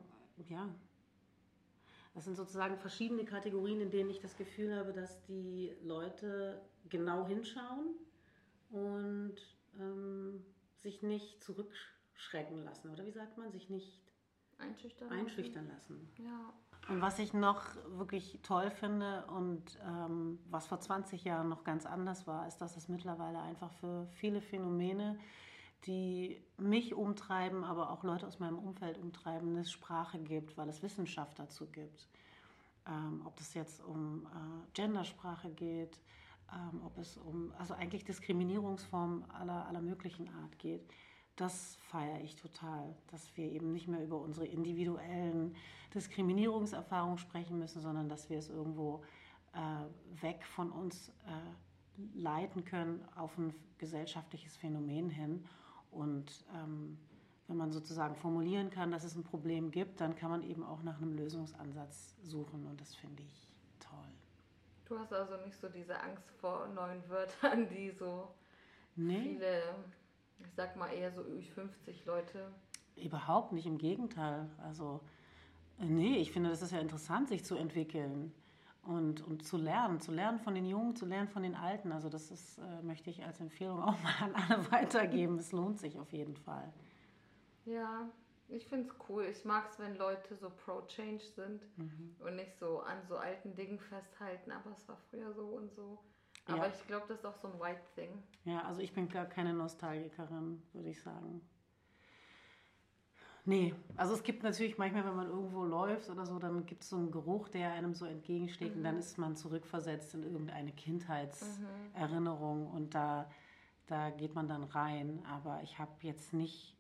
ja, 0.49 0.69
es 2.13 2.25
sind 2.25 2.35
sozusagen 2.35 2.77
verschiedene 2.77 3.23
Kategorien, 3.23 3.79
in 3.79 3.89
denen 3.89 4.09
ich 4.09 4.19
das 4.19 4.35
Gefühl 4.35 4.75
habe, 4.75 4.91
dass 4.91 5.21
die 5.23 5.73
Leute 5.81 6.61
genau 6.89 7.25
hinschauen 7.25 7.95
und 8.69 9.35
ähm, 9.79 10.43
sich 10.75 11.01
nicht 11.01 11.41
zurückschrecken 11.43 12.63
lassen. 12.63 12.89
Oder 12.89 13.05
wie 13.05 13.11
sagt 13.11 13.37
man? 13.37 13.51
Sich 13.51 13.69
nicht 13.69 14.01
einschüchtern, 14.57 15.09
einschüchtern 15.09 15.67
lassen. 15.69 16.09
Ja. 16.17 16.53
Und 16.89 17.01
was 17.01 17.19
ich 17.19 17.33
noch 17.33 17.63
wirklich 17.97 18.39
toll 18.43 18.71
finde 18.71 19.25
und 19.27 19.79
ähm, 19.87 20.39
was 20.49 20.67
vor 20.67 20.79
20 20.79 21.23
Jahren 21.23 21.47
noch 21.47 21.63
ganz 21.63 21.85
anders 21.85 22.25
war, 22.27 22.47
ist, 22.47 22.57
dass 22.57 22.75
es 22.75 22.87
mittlerweile 22.87 23.39
einfach 23.39 23.71
für 23.73 24.07
viele 24.13 24.41
Phänomene, 24.41 25.19
die 25.85 26.41
mich 26.57 26.93
umtreiben, 26.93 27.63
aber 27.63 27.91
auch 27.91 28.03
Leute 28.03 28.27
aus 28.27 28.39
meinem 28.39 28.57
Umfeld 28.57 28.97
umtreiben, 28.97 29.49
eine 29.55 29.65
Sprache 29.65 30.19
gibt, 30.19 30.57
weil 30.57 30.69
es 30.69 30.81
Wissenschaft 30.81 31.39
dazu 31.39 31.67
gibt. 31.67 32.07
Ähm, 32.87 33.21
ob 33.25 33.39
es 33.39 33.53
jetzt 33.53 33.83
um 33.83 34.25
äh, 34.25 34.73
Gendersprache 34.73 35.49
geht, 35.51 35.99
ähm, 36.51 36.81
ob 36.83 36.97
es 36.97 37.15
um, 37.17 37.53
also 37.57 37.75
eigentlich 37.75 38.05
Diskriminierungsformen 38.05 39.29
aller, 39.31 39.67
aller 39.67 39.81
möglichen 39.81 40.29
Art 40.29 40.57
geht 40.57 40.81
das 41.41 41.77
feiere 41.89 42.21
ich 42.21 42.35
total, 42.35 42.93
dass 43.07 43.35
wir 43.35 43.51
eben 43.51 43.73
nicht 43.73 43.87
mehr 43.87 44.03
über 44.03 44.17
unsere 44.17 44.45
individuellen 44.45 45.55
Diskriminierungserfahrungen 45.93 47.17
sprechen 47.17 47.57
müssen, 47.57 47.81
sondern 47.81 48.07
dass 48.09 48.29
wir 48.29 48.37
es 48.37 48.49
irgendwo 48.49 49.03
äh, 49.53 50.21
weg 50.21 50.45
von 50.45 50.71
uns 50.71 51.09
äh, 51.09 52.13
leiten 52.13 52.63
können 52.63 53.03
auf 53.15 53.37
ein 53.37 53.53
gesellschaftliches 53.79 54.55
Phänomen 54.55 55.09
hin. 55.09 55.43
Und 55.89 56.45
ähm, 56.55 56.97
wenn 57.47 57.57
man 57.57 57.71
sozusagen 57.71 58.15
formulieren 58.15 58.69
kann, 58.69 58.91
dass 58.91 59.03
es 59.03 59.15
ein 59.15 59.23
Problem 59.23 59.71
gibt, 59.71 59.99
dann 59.99 60.15
kann 60.15 60.29
man 60.29 60.43
eben 60.43 60.63
auch 60.63 60.83
nach 60.83 61.01
einem 61.01 61.13
Lösungsansatz 61.13 62.15
suchen 62.21 62.65
und 62.67 62.79
das 62.79 62.95
finde 62.95 63.23
ich 63.23 63.49
toll. 63.79 63.97
Du 64.85 64.97
hast 64.97 65.11
also 65.11 65.37
nicht 65.37 65.57
so 65.59 65.67
diese 65.67 65.99
Angst 65.99 66.29
vor 66.39 66.67
neuen 66.67 67.01
Wörtern, 67.09 67.67
die 67.67 67.89
so 67.89 68.29
nee. 68.95 69.21
viele 69.21 69.75
ich 70.45 70.53
sag 70.55 70.75
mal 70.75 70.91
eher 70.91 71.11
so 71.11 71.21
über 71.23 71.41
50 71.41 72.05
Leute. 72.05 72.51
Überhaupt 72.95 73.51
nicht, 73.51 73.65
im 73.65 73.77
Gegenteil. 73.77 74.49
Also, 74.63 75.01
äh, 75.79 75.85
nee, 75.85 76.17
ich 76.17 76.31
finde, 76.31 76.49
das 76.49 76.61
ist 76.61 76.71
ja 76.71 76.79
interessant, 76.79 77.29
sich 77.29 77.43
zu 77.43 77.55
entwickeln 77.55 78.33
und, 78.83 79.21
und 79.21 79.45
zu 79.45 79.57
lernen, 79.57 79.99
zu 79.99 80.11
lernen 80.11 80.39
von 80.39 80.55
den 80.55 80.65
Jungen, 80.65 80.95
zu 80.95 81.05
lernen 81.05 81.27
von 81.27 81.43
den 81.43 81.55
Alten. 81.55 81.91
Also 81.91 82.09
das 82.09 82.31
ist, 82.31 82.57
äh, 82.57 82.81
möchte 82.81 83.09
ich 83.09 83.23
als 83.23 83.39
Empfehlung 83.39 83.81
auch 83.81 84.01
mal 84.01 84.13
an 84.21 84.35
alle 84.35 84.71
weitergeben. 84.71 85.37
Es 85.37 85.51
lohnt 85.51 85.79
sich 85.79 85.99
auf 85.99 86.11
jeden 86.11 86.35
Fall. 86.35 86.71
Ja, 87.65 88.09
ich 88.47 88.67
finde 88.67 88.89
es 88.89 88.95
cool. 89.07 89.25
Ich 89.25 89.45
mag 89.45 89.69
es, 89.69 89.79
wenn 89.79 89.95
Leute 89.95 90.35
so 90.35 90.49
pro-change 90.49 91.23
sind 91.35 91.61
mhm. 91.77 92.15
und 92.19 92.35
nicht 92.35 92.57
so 92.59 92.81
an 92.81 92.97
so 93.07 93.17
alten 93.17 93.55
Dingen 93.55 93.79
festhalten, 93.79 94.51
aber 94.51 94.71
es 94.71 94.87
war 94.87 94.97
früher 95.09 95.31
so 95.33 95.45
und 95.45 95.71
so. 95.73 95.99
Aber 96.47 96.67
ja. 96.67 96.67
ich 96.67 96.87
glaube, 96.87 97.05
das 97.07 97.19
ist 97.19 97.25
auch 97.25 97.37
so 97.37 97.47
ein 97.47 97.59
White 97.59 97.81
Thing. 97.95 98.23
Ja, 98.45 98.63
also 98.63 98.81
ich 98.81 98.93
bin 98.93 99.07
gar 99.07 99.25
keine 99.25 99.53
Nostalgikerin, 99.53 100.61
würde 100.73 100.89
ich 100.89 101.01
sagen. 101.01 101.41
Nee, 103.43 103.73
also 103.95 104.13
es 104.13 104.21
gibt 104.21 104.43
natürlich 104.43 104.77
manchmal, 104.77 105.03
wenn 105.05 105.15
man 105.15 105.27
irgendwo 105.27 105.63
läuft 105.63 106.09
oder 106.09 106.25
so, 106.25 106.37
dann 106.37 106.65
gibt 106.65 106.83
es 106.83 106.89
so 106.89 106.97
einen 106.97 107.11
Geruch, 107.11 107.49
der 107.49 107.71
einem 107.71 107.95
so 107.95 108.05
entgegensteht 108.05 108.71
mhm. 108.71 108.77
und 108.77 108.83
dann 108.83 108.95
mhm. 108.95 108.99
ist 108.99 109.17
man 109.17 109.35
zurückversetzt 109.35 110.13
in 110.13 110.23
irgendeine 110.23 110.71
Kindheitserinnerung 110.71 112.69
mhm. 112.69 112.75
und 112.75 112.93
da, 112.93 113.29
da 113.87 114.11
geht 114.11 114.35
man 114.35 114.47
dann 114.47 114.63
rein. 114.63 115.23
Aber 115.25 115.59
ich 115.63 115.79
habe 115.79 115.91
jetzt 116.01 116.33
nicht 116.33 116.75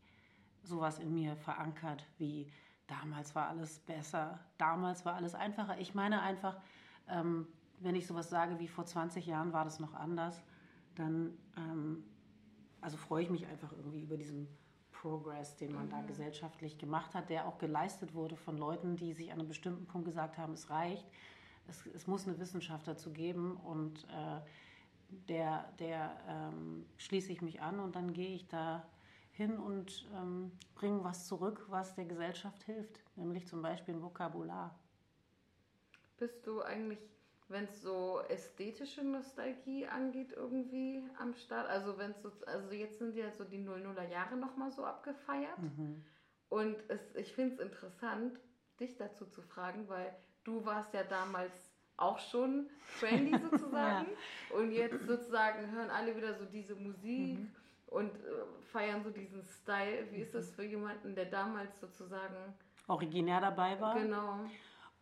sowas 0.63 0.99
in 0.99 1.13
mir 1.13 1.35
verankert 1.35 2.05
wie 2.19 2.47
damals 2.85 3.33
war 3.35 3.47
alles 3.47 3.79
besser, 3.79 4.39
damals 4.57 5.05
war 5.05 5.15
alles 5.15 5.33
einfacher. 5.33 5.79
Ich 5.79 5.95
meine 5.95 6.21
einfach, 6.21 6.59
ähm, 7.09 7.47
wenn 7.81 7.95
ich 7.95 8.07
sowas 8.07 8.29
sage 8.29 8.59
wie 8.59 8.67
vor 8.67 8.85
20 8.85 9.25
Jahren 9.25 9.53
war 9.53 9.63
das 9.65 9.79
noch 9.79 9.93
anders, 9.93 10.41
dann 10.95 11.37
ähm, 11.57 12.03
also 12.79 12.97
freue 12.97 13.23
ich 13.23 13.29
mich 13.29 13.45
einfach 13.47 13.71
irgendwie 13.73 14.01
über 14.01 14.17
diesen 14.17 14.47
Progress, 14.91 15.55
den 15.55 15.73
man 15.73 15.85
mhm. 15.85 15.91
da 15.91 16.01
gesellschaftlich 16.01 16.77
gemacht 16.77 17.15
hat, 17.15 17.29
der 17.29 17.47
auch 17.47 17.57
geleistet 17.57 18.13
wurde 18.13 18.35
von 18.35 18.57
Leuten, 18.57 18.95
die 18.95 19.13
sich 19.13 19.31
an 19.31 19.39
einem 19.39 19.47
bestimmten 19.47 19.85
Punkt 19.85 20.07
gesagt 20.07 20.37
haben, 20.37 20.53
es 20.53 20.69
reicht, 20.69 21.05
es, 21.67 21.85
es 21.87 22.07
muss 22.07 22.27
eine 22.27 22.37
Wissenschaft 22.39 22.87
dazu 22.87 23.11
geben 23.11 23.55
und 23.57 24.03
äh, 24.05 24.41
der, 25.27 25.71
der 25.79 26.17
ähm, 26.27 26.85
schließe 26.97 27.31
ich 27.31 27.41
mich 27.41 27.61
an 27.61 27.79
und 27.79 27.95
dann 27.95 28.13
gehe 28.13 28.35
ich 28.35 28.47
da 28.47 28.85
hin 29.31 29.57
und 29.57 30.07
ähm, 30.15 30.51
bringe 30.75 31.03
was 31.03 31.27
zurück, 31.27 31.65
was 31.69 31.95
der 31.95 32.05
Gesellschaft 32.05 32.63
hilft, 32.63 33.01
nämlich 33.15 33.47
zum 33.47 33.61
Beispiel 33.61 33.95
ein 33.95 34.01
Vokabular. 34.01 34.77
Bist 36.17 36.45
du 36.45 36.61
eigentlich 36.61 36.99
wenn 37.51 37.65
es 37.65 37.81
so 37.81 38.21
ästhetische 38.29 39.03
Nostalgie 39.03 39.85
angeht, 39.87 40.33
irgendwie 40.35 41.03
am 41.19 41.33
Start. 41.33 41.69
Also 41.69 41.97
wenn 41.97 42.11
es 42.11 42.21
so, 42.21 42.31
also 42.45 42.71
jetzt 42.71 42.99
sind 42.99 43.15
ja 43.15 43.31
so 43.31 43.43
die 43.43 43.59
00er 43.59 44.07
Jahre 44.09 44.37
nochmal 44.37 44.71
so 44.71 44.83
abgefeiert. 44.83 45.59
Mhm. 45.59 46.03
Und 46.49 46.77
es, 46.89 47.15
ich 47.15 47.33
finde 47.33 47.55
es 47.55 47.59
interessant, 47.59 48.39
dich 48.79 48.97
dazu 48.97 49.25
zu 49.25 49.41
fragen, 49.41 49.87
weil 49.87 50.13
du 50.43 50.65
warst 50.65 50.93
ja 50.93 51.03
damals 51.03 51.71
auch 51.97 52.19
schon 52.19 52.69
trendy 52.99 53.37
sozusagen. 53.51 54.07
ja. 54.09 54.55
Und 54.57 54.71
jetzt 54.71 55.05
sozusagen 55.05 55.71
hören 55.71 55.89
alle 55.89 56.15
wieder 56.15 56.33
so 56.35 56.45
diese 56.45 56.75
Musik 56.75 57.39
mhm. 57.39 57.51
und 57.87 58.15
äh, 58.15 58.43
feiern 58.71 59.03
so 59.03 59.09
diesen 59.09 59.43
Style. 59.43 60.07
Wie 60.11 60.21
ist 60.21 60.33
das 60.33 60.51
mhm. 60.51 60.55
für 60.55 60.63
jemanden, 60.63 61.15
der 61.15 61.25
damals 61.25 61.79
sozusagen 61.79 62.53
originär 62.87 63.39
dabei 63.39 63.79
war? 63.79 63.95
Genau. 63.95 64.39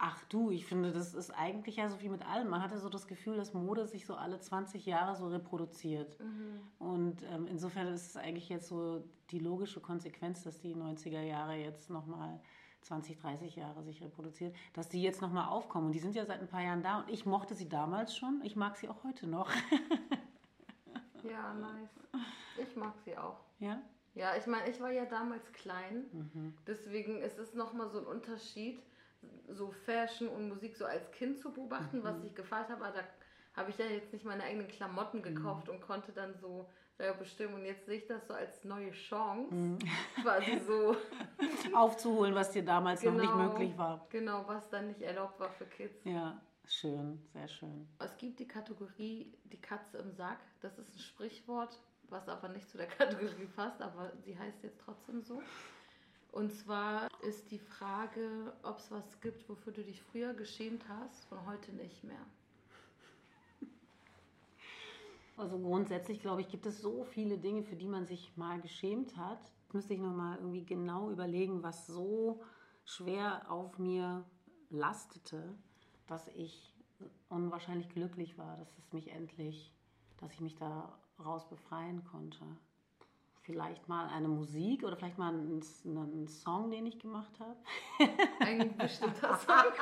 Ach 0.01 0.23
du, 0.29 0.49
ich 0.49 0.65
finde, 0.65 0.93
das 0.93 1.13
ist 1.13 1.29
eigentlich 1.31 1.75
ja 1.75 1.89
so 1.89 1.99
wie 1.99 2.07
mit 2.07 2.25
allem. 2.25 2.47
Man 2.47 2.63
hatte 2.63 2.79
so 2.79 2.87
das 2.87 3.05
Gefühl, 3.05 3.35
dass 3.35 3.53
Mode 3.53 3.85
sich 3.85 4.05
so 4.05 4.15
alle 4.15 4.39
20 4.39 4.85
Jahre 4.85 5.17
so 5.17 5.27
reproduziert. 5.27 6.17
Mhm. 6.21 6.61
Und 6.79 7.21
ähm, 7.23 7.47
insofern 7.47 7.87
ist 7.87 8.07
es 8.07 8.15
eigentlich 8.15 8.47
jetzt 8.47 8.69
so 8.69 9.03
die 9.29 9.39
logische 9.39 9.81
Konsequenz, 9.81 10.41
dass 10.43 10.61
die 10.61 10.73
90er 10.73 11.21
Jahre 11.21 11.55
jetzt 11.55 11.89
nochmal 11.89 12.39
20, 12.83 13.17
30 13.17 13.57
Jahre 13.57 13.83
sich 13.83 14.01
reproduziert, 14.01 14.55
dass 14.71 14.87
die 14.87 15.03
jetzt 15.03 15.21
nochmal 15.21 15.49
aufkommen. 15.49 15.87
Und 15.87 15.91
die 15.91 15.99
sind 15.99 16.15
ja 16.15 16.25
seit 16.25 16.39
ein 16.39 16.47
paar 16.47 16.63
Jahren 16.63 16.81
da. 16.81 16.99
Und 16.99 17.09
ich 17.09 17.25
mochte 17.25 17.53
sie 17.53 17.67
damals 17.67 18.15
schon. 18.15 18.39
Ich 18.45 18.55
mag 18.55 18.77
sie 18.77 18.87
auch 18.87 19.03
heute 19.03 19.27
noch. 19.27 19.51
ja, 21.29 21.53
nice. 21.55 21.99
Ich 22.57 22.73
mag 22.77 22.93
sie 23.03 23.17
auch. 23.17 23.41
Ja? 23.59 23.81
Ja, 24.15 24.37
ich 24.37 24.47
meine, 24.47 24.69
ich 24.69 24.79
war 24.79 24.91
ja 24.91 25.03
damals 25.03 25.51
klein. 25.51 26.05
Mhm. 26.13 26.53
Deswegen 26.65 27.21
ist 27.21 27.37
es 27.37 27.53
nochmal 27.53 27.89
so 27.89 27.99
ein 27.99 28.05
Unterschied 28.05 28.81
so 29.49 29.71
Fashion 29.85 30.27
und 30.27 30.47
Musik 30.47 30.75
so 30.75 30.85
als 30.85 31.11
Kind 31.11 31.39
zu 31.39 31.51
beobachten, 31.51 31.99
mhm. 31.99 32.03
was 32.03 32.23
ich 32.23 32.35
gefeiert 32.35 32.69
habe. 32.69 32.81
Da 32.93 33.03
habe 33.59 33.71
ich 33.71 33.77
ja 33.77 33.85
jetzt 33.85 34.13
nicht 34.13 34.25
meine 34.25 34.43
eigenen 34.43 34.67
Klamotten 34.67 35.21
gekauft 35.21 35.67
mhm. 35.67 35.73
und 35.73 35.81
konnte 35.81 36.11
dann 36.11 36.35
so 36.35 36.69
Ja, 36.99 37.13
bestimmt. 37.13 37.53
Und 37.53 37.65
jetzt 37.65 37.85
sehe 37.85 37.97
ich 37.97 38.07
das 38.07 38.27
so 38.27 38.33
als 38.33 38.63
neue 38.65 38.91
Chance, 38.91 39.53
mhm. 39.53 39.79
quasi 40.21 40.59
so 40.59 40.95
aufzuholen, 41.73 42.35
was 42.35 42.51
dir 42.51 42.63
damals 42.63 43.01
genau, 43.01 43.13
noch 43.13 43.21
nicht 43.21 43.31
genau. 43.31 43.49
möglich 43.49 43.77
war. 43.77 44.07
Genau, 44.09 44.43
was 44.47 44.69
dann 44.69 44.87
nicht 44.87 45.01
erlaubt 45.01 45.39
war 45.39 45.49
für 45.49 45.65
Kids. 45.65 46.03
Ja, 46.03 46.41
schön, 46.65 47.21
sehr 47.33 47.47
schön. 47.47 47.87
Es 47.99 48.17
gibt 48.17 48.39
die 48.39 48.47
Kategorie 48.47 49.33
die 49.45 49.61
Katze 49.61 49.97
im 49.97 50.11
Sack. 50.11 50.39
Das 50.61 50.77
ist 50.77 50.93
ein 50.93 50.99
Sprichwort, 50.99 51.79
was 52.09 52.27
aber 52.27 52.49
nicht 52.49 52.69
zu 52.69 52.77
der 52.77 52.87
Kategorie 52.97 53.47
passt, 53.55 53.81
aber 53.81 54.11
sie 54.25 54.37
heißt 54.37 54.63
jetzt 54.63 54.79
trotzdem 54.83 55.21
so. 55.21 55.41
Und 56.31 56.53
zwar 56.53 57.07
ist 57.21 57.49
die 57.51 57.59
Frage, 57.59 58.53
ob 58.63 58.77
es 58.77 58.91
was 58.91 59.19
gibt, 59.21 59.49
wofür 59.49 59.73
du 59.73 59.83
dich 59.83 60.01
früher 60.01 60.33
geschämt 60.33 60.87
hast 60.87 61.31
und 61.31 61.45
heute 61.45 61.71
nicht 61.73 62.03
mehr. 62.03 62.25
Also 65.37 65.57
grundsätzlich, 65.57 66.19
glaube 66.21 66.41
ich, 66.41 66.49
gibt 66.49 66.65
es 66.65 66.81
so 66.81 67.05
viele 67.05 67.37
Dinge, 67.37 67.63
für 67.63 67.77
die 67.77 67.87
man 67.87 68.05
sich 68.05 68.35
mal 68.35 68.59
geschämt 68.59 69.15
hat. 69.15 69.39
Müsste 69.71 69.93
ich 69.93 69.99
nochmal 70.01 70.37
irgendwie 70.37 70.65
genau 70.65 71.09
überlegen, 71.09 71.63
was 71.63 71.87
so 71.87 72.43
schwer 72.83 73.49
auf 73.49 73.79
mir 73.79 74.25
lastete, 74.69 75.55
dass 76.07 76.27
ich 76.29 76.75
unwahrscheinlich 77.29 77.87
glücklich 77.89 78.37
war, 78.37 78.57
dass 78.57 78.77
es 78.77 78.91
mich 78.91 79.11
endlich, 79.11 79.73
dass 80.17 80.33
ich 80.33 80.41
mich 80.41 80.55
daraus 80.57 81.47
befreien 81.47 82.03
konnte. 82.03 82.45
Vielleicht 83.49 83.87
mal 83.87 84.07
eine 84.09 84.27
Musik 84.27 84.83
oder 84.83 84.95
vielleicht 84.95 85.17
mal 85.17 85.33
einen, 85.33 85.59
einen 85.83 86.27
Song, 86.27 86.69
den 86.69 86.85
ich 86.85 86.99
gemacht 86.99 87.31
habe. 87.39 87.57
Ein 88.41 88.77
bestimmter 88.77 89.35
Song. 89.39 89.73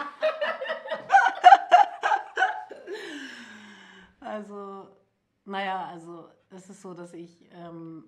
also 4.22 4.88
naja, 5.44 5.86
also 5.86 6.30
es 6.50 6.70
ist 6.70 6.82
so, 6.82 6.94
dass 6.94 7.12
ich 7.12 7.44
ähm, 7.52 8.06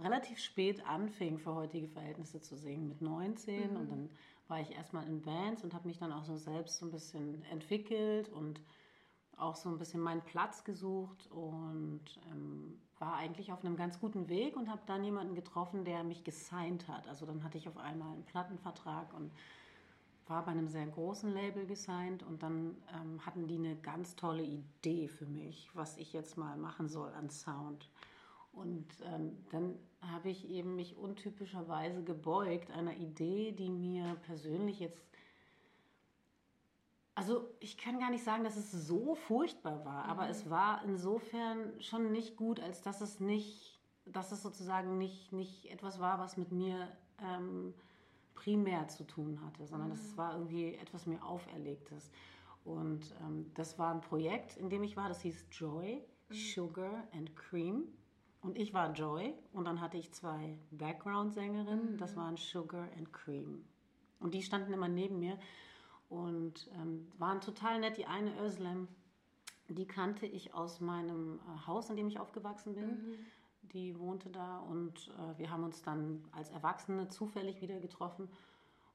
relativ 0.00 0.40
spät 0.40 0.84
anfing, 0.84 1.38
für 1.38 1.54
heutige 1.54 1.86
Verhältnisse 1.86 2.40
zu 2.40 2.56
singen, 2.56 2.88
mit 2.88 3.00
19. 3.00 3.70
Mhm. 3.70 3.76
Und 3.76 3.90
dann 3.92 4.10
war 4.48 4.60
ich 4.60 4.72
erstmal 4.72 5.06
in 5.06 5.22
Bands 5.22 5.62
und 5.62 5.74
habe 5.74 5.86
mich 5.86 5.98
dann 5.98 6.10
auch 6.10 6.24
so 6.24 6.36
selbst 6.36 6.80
so 6.80 6.86
ein 6.86 6.90
bisschen 6.90 7.44
entwickelt 7.52 8.30
und 8.30 8.60
auch 9.38 9.56
so 9.56 9.68
ein 9.68 9.78
bisschen 9.78 10.00
meinen 10.00 10.22
Platz 10.22 10.64
gesucht 10.64 11.30
und 11.30 12.02
ähm, 12.30 12.78
war 12.98 13.14
eigentlich 13.14 13.52
auf 13.52 13.64
einem 13.64 13.76
ganz 13.76 14.00
guten 14.00 14.28
Weg 14.28 14.56
und 14.56 14.68
habe 14.68 14.82
dann 14.86 15.04
jemanden 15.04 15.34
getroffen, 15.34 15.84
der 15.84 16.02
mich 16.04 16.24
gesigned 16.24 16.88
hat. 16.88 17.06
Also 17.08 17.26
dann 17.26 17.44
hatte 17.44 17.58
ich 17.58 17.68
auf 17.68 17.76
einmal 17.76 18.12
einen 18.12 18.24
Plattenvertrag 18.24 19.12
und 19.14 19.30
war 20.26 20.44
bei 20.44 20.50
einem 20.50 20.68
sehr 20.68 20.86
großen 20.86 21.32
Label 21.32 21.66
gesigned 21.66 22.22
und 22.22 22.42
dann 22.42 22.76
ähm, 22.94 23.24
hatten 23.24 23.46
die 23.46 23.56
eine 23.56 23.76
ganz 23.76 24.14
tolle 24.16 24.42
Idee 24.42 25.08
für 25.08 25.26
mich, 25.26 25.70
was 25.74 25.96
ich 25.96 26.12
jetzt 26.12 26.36
mal 26.36 26.56
machen 26.56 26.88
soll 26.88 27.12
an 27.14 27.30
Sound. 27.30 27.88
Und 28.52 28.86
ähm, 29.04 29.36
dann 29.50 29.74
habe 30.00 30.30
ich 30.30 30.48
eben 30.48 30.74
mich 30.76 30.96
untypischerweise 30.96 32.02
gebeugt 32.02 32.70
einer 32.70 32.96
Idee, 32.96 33.52
die 33.52 33.70
mir 33.70 34.16
persönlich 34.26 34.80
jetzt 34.80 35.02
also 37.18 37.52
ich 37.58 37.76
kann 37.76 37.98
gar 37.98 38.10
nicht 38.10 38.22
sagen, 38.22 38.44
dass 38.44 38.56
es 38.56 38.70
so 38.70 39.16
furchtbar 39.16 39.84
war, 39.84 40.04
mhm. 40.04 40.10
aber 40.10 40.28
es 40.28 40.48
war 40.48 40.84
insofern 40.84 41.72
schon 41.80 42.12
nicht 42.12 42.36
gut, 42.36 42.60
als 42.60 42.80
dass 42.80 43.00
es 43.00 43.18
nicht, 43.18 43.80
dass 44.06 44.30
es 44.30 44.40
sozusagen 44.40 44.98
nicht, 44.98 45.32
nicht 45.32 45.66
etwas 45.66 45.98
war, 45.98 46.20
was 46.20 46.36
mit 46.36 46.52
mir 46.52 46.88
ähm, 47.20 47.74
primär 48.36 48.86
zu 48.86 49.04
tun 49.04 49.40
hatte, 49.44 49.66
sondern 49.66 49.90
es 49.90 50.12
mhm. 50.12 50.16
war 50.16 50.34
irgendwie 50.34 50.74
etwas 50.74 51.06
mir 51.06 51.20
auferlegtes. 51.24 52.12
Und 52.64 53.12
ähm, 53.20 53.50
das 53.54 53.80
war 53.80 53.92
ein 53.92 54.00
Projekt, 54.00 54.56
in 54.56 54.70
dem 54.70 54.84
ich 54.84 54.96
war, 54.96 55.08
das 55.08 55.20
hieß 55.22 55.46
Joy, 55.50 56.00
mhm. 56.28 56.34
Sugar 56.34 57.08
and 57.12 57.34
Cream. 57.34 57.88
Und 58.42 58.56
ich 58.56 58.72
war 58.72 58.92
Joy 58.92 59.34
und 59.52 59.64
dann 59.64 59.80
hatte 59.80 59.96
ich 59.96 60.12
zwei 60.12 60.56
Background-Sängerinnen, 60.70 61.94
mhm. 61.94 61.98
das 61.98 62.14
waren 62.14 62.36
Sugar 62.36 62.86
and 62.96 63.12
Cream. 63.12 63.64
Und 64.20 64.34
die 64.34 64.42
standen 64.42 64.72
immer 64.72 64.88
neben 64.88 65.18
mir 65.18 65.36
und 66.08 66.70
ähm, 66.74 67.10
waren 67.18 67.40
total 67.40 67.80
nett. 67.80 67.96
Die 67.96 68.06
eine 68.06 68.32
Özlem, 68.40 68.88
die 69.68 69.86
kannte 69.86 70.26
ich 70.26 70.54
aus 70.54 70.80
meinem 70.80 71.38
äh, 71.40 71.66
Haus, 71.66 71.90
in 71.90 71.96
dem 71.96 72.08
ich 72.08 72.18
aufgewachsen 72.18 72.74
bin. 72.74 72.86
Mhm 72.86 73.14
die 73.72 73.98
wohnte 73.98 74.30
da 74.30 74.58
und 74.58 75.08
äh, 75.08 75.38
wir 75.38 75.50
haben 75.50 75.64
uns 75.64 75.82
dann 75.82 76.24
als 76.32 76.50
Erwachsene 76.50 77.08
zufällig 77.08 77.60
wieder 77.60 77.80
getroffen. 77.80 78.28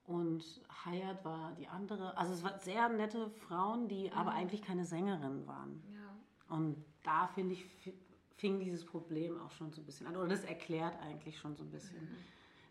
Und 0.05 0.43
Hayat 0.83 1.23
war 1.23 1.53
die 1.53 1.67
andere. 1.67 2.17
Also 2.17 2.33
es 2.33 2.43
waren 2.43 2.59
sehr 2.59 2.89
nette 2.89 3.29
Frauen, 3.29 3.87
die 3.87 4.09
mhm. 4.09 4.13
aber 4.13 4.31
eigentlich 4.31 4.61
keine 4.61 4.85
Sängerinnen 4.85 5.47
waren. 5.47 5.81
Ja. 5.93 6.55
Und 6.55 6.83
da 7.03 7.27
finde 7.27 7.53
ich, 7.53 7.65
fing 8.35 8.59
dieses 8.59 8.83
Problem 8.83 9.39
auch 9.39 9.51
schon 9.51 9.71
so 9.71 9.81
ein 9.81 9.85
bisschen 9.85 10.07
an. 10.07 10.17
Oder 10.17 10.27
das 10.27 10.43
erklärt 10.43 10.99
eigentlich 11.01 11.37
schon 11.37 11.55
so 11.55 11.63
ein 11.63 11.71
bisschen 11.71 12.01
mhm. 12.01 12.17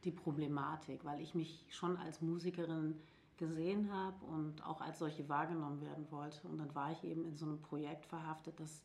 die 0.05 0.11
Problematik, 0.11 1.05
weil 1.05 1.21
ich 1.21 1.35
mich 1.35 1.65
schon 1.71 1.97
als 1.97 2.21
Musikerin 2.21 3.01
gesehen 3.39 3.93
habe 3.93 4.25
und 4.27 4.65
auch 4.65 4.81
als 4.81 4.99
solche 4.99 5.29
wahrgenommen 5.29 5.81
werden 5.81 6.11
wollte. 6.11 6.47
Und 6.47 6.59
dann 6.59 6.75
war 6.75 6.93
ich 6.93 7.05
eben 7.05 7.25
in 7.25 7.37
so 7.37 7.47
einem 7.47 7.61
Projekt 7.61 8.07
verhaftet, 8.07 8.59
das 8.61 8.83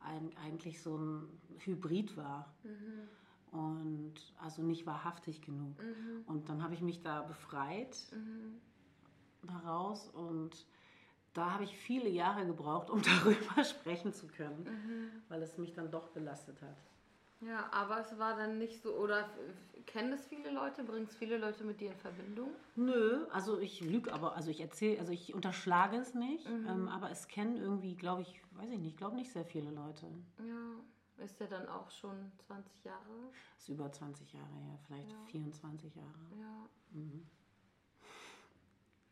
ein, 0.00 0.30
eigentlich 0.36 0.82
so 0.82 0.96
ein 0.96 1.28
Hybrid 1.58 2.16
war. 2.16 2.52
Mhm. 2.64 3.58
Und 3.58 4.14
also 4.38 4.62
nicht 4.62 4.86
wahrhaftig 4.86 5.42
genug. 5.42 5.78
Mhm. 5.82 6.22
Und 6.26 6.48
dann 6.48 6.62
habe 6.62 6.74
ich 6.74 6.80
mich 6.80 7.02
da 7.02 7.22
befreit 7.22 7.96
mhm. 8.12 8.60
daraus 9.46 10.08
und 10.08 10.66
da 11.34 11.52
habe 11.52 11.64
ich 11.64 11.76
viele 11.76 12.08
Jahre 12.08 12.46
gebraucht, 12.46 12.90
um 12.90 13.02
darüber 13.24 13.64
sprechen 13.64 14.12
zu 14.12 14.26
können, 14.26 14.64
mhm. 14.64 15.22
weil 15.28 15.42
es 15.42 15.58
mich 15.58 15.72
dann 15.72 15.90
doch 15.90 16.08
belastet 16.08 16.60
hat. 16.62 16.76
Ja, 17.46 17.68
aber 17.72 18.00
es 18.00 18.18
war 18.18 18.36
dann 18.36 18.58
nicht 18.58 18.82
so, 18.82 18.94
oder 18.94 19.28
kennen 19.86 20.12
es 20.12 20.24
viele 20.26 20.50
Leute? 20.50 20.84
Bringt 20.84 21.10
es 21.10 21.16
viele 21.16 21.38
Leute 21.38 21.64
mit 21.64 21.80
dir 21.80 21.90
in 21.90 21.98
Verbindung? 21.98 22.50
Nö, 22.76 23.26
also 23.30 23.58
ich 23.58 23.80
lüge 23.80 24.12
aber, 24.12 24.36
also 24.36 24.50
ich 24.50 24.60
erzähle, 24.60 25.00
also 25.00 25.12
ich 25.12 25.34
unterschlage 25.34 25.96
es 25.96 26.14
nicht, 26.14 26.48
mhm. 26.48 26.66
ähm, 26.68 26.88
aber 26.88 27.10
es 27.10 27.26
kennen 27.26 27.56
irgendwie, 27.56 27.96
glaube 27.96 28.22
ich, 28.22 28.40
weiß 28.52 28.70
ich 28.70 28.78
nicht, 28.78 28.96
glaube 28.96 29.16
nicht 29.16 29.32
sehr 29.32 29.44
viele 29.44 29.70
Leute. 29.70 30.06
Ja, 30.38 31.24
ist 31.24 31.40
ja 31.40 31.46
dann 31.46 31.68
auch 31.68 31.90
schon 31.90 32.30
20 32.46 32.84
Jahre? 32.84 33.30
Ist 33.58 33.68
über 33.68 33.90
20 33.90 34.32
Jahre 34.32 34.54
her, 34.54 34.78
vielleicht 34.86 35.10
ja. 35.10 35.24
24 35.26 35.94
Jahre. 35.96 36.08
Ja. 36.38 36.68
Mhm. 36.92 37.26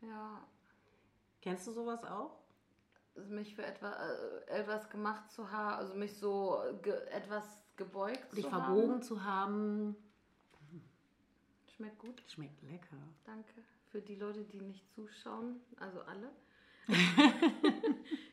Ja. 0.01 0.41
Kennst 1.41 1.67
du 1.67 1.71
sowas 1.71 2.03
auch? 2.05 2.37
Mich 3.27 3.55
für 3.55 3.65
etwa, 3.65 3.91
äh, 3.91 4.45
etwas 4.47 4.89
gemacht 4.89 5.29
zu 5.31 5.51
haben, 5.51 5.79
also 5.79 5.95
mich 5.95 6.17
so 6.17 6.61
ge, 6.81 6.93
etwas 7.07 7.60
gebeugt 7.83 8.31
Dich 8.37 8.43
zu 8.43 8.49
verbogen 8.49 8.91
haben. 8.91 9.01
zu 9.01 9.23
haben. 9.23 9.95
Schmeckt 11.75 11.97
gut. 11.97 12.23
Schmeckt 12.27 12.61
lecker. 12.61 12.97
Danke. 13.25 13.63
Für 13.89 14.01
die 14.01 14.15
Leute, 14.15 14.43
die 14.43 14.61
nicht 14.61 14.87
zuschauen, 14.91 15.59
also 15.79 16.01
alle. 16.01 16.31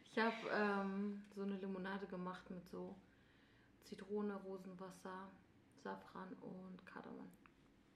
ich 0.05 0.19
habe 0.19 0.37
ähm, 0.53 1.25
so 1.35 1.43
eine 1.43 1.57
Limonade 1.57 2.07
gemacht 2.07 2.51
mit 2.51 2.69
so 2.69 2.95
Zitrone, 3.85 4.35
Rosenwasser, 4.37 5.31
Safran 5.83 6.35
und 6.43 6.85
Kardamom. 6.85 7.31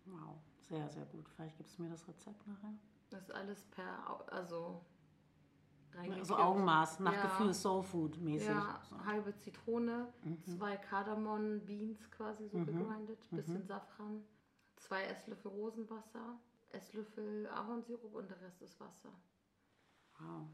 Wow, 0.06 0.38
sehr, 0.68 0.88
sehr 0.88 1.04
gut. 1.06 1.28
Vielleicht 1.28 1.56
gibst 1.58 1.76
du 1.78 1.82
mir 1.82 1.90
das 1.90 2.08
Rezept 2.08 2.46
nachher. 2.46 2.72
Das 3.10 3.22
ist 3.24 3.32
alles 3.32 3.62
per, 3.64 4.24
also 4.32 4.80
so 6.22 6.36
Augenmaß, 6.36 7.00
nach 7.00 7.12
ja. 7.12 7.22
Gefühl 7.22 7.54
Soul 7.54 7.82
Food 7.82 8.18
mäßig. 8.20 8.48
Ja, 8.48 8.80
so. 8.88 9.04
halbe 9.04 9.36
Zitrone, 9.36 10.12
mhm. 10.22 10.44
zwei 10.44 10.76
Kardamom 10.76 11.60
Beans 11.64 12.10
quasi 12.10 12.48
so 12.48 12.58
mhm. 12.58 12.66
gegrindet, 12.66 13.30
bisschen 13.30 13.62
mhm. 13.62 13.66
Safran, 13.66 14.24
zwei 14.76 15.04
Esslöffel 15.04 15.50
Rosenwasser, 15.50 16.38
Esslöffel 16.70 17.48
Ahornsirup 17.48 18.14
und 18.14 18.30
der 18.30 18.40
Rest 18.40 18.62
ist 18.62 18.78
Wasser. 18.80 19.12
Wow. 20.18 20.48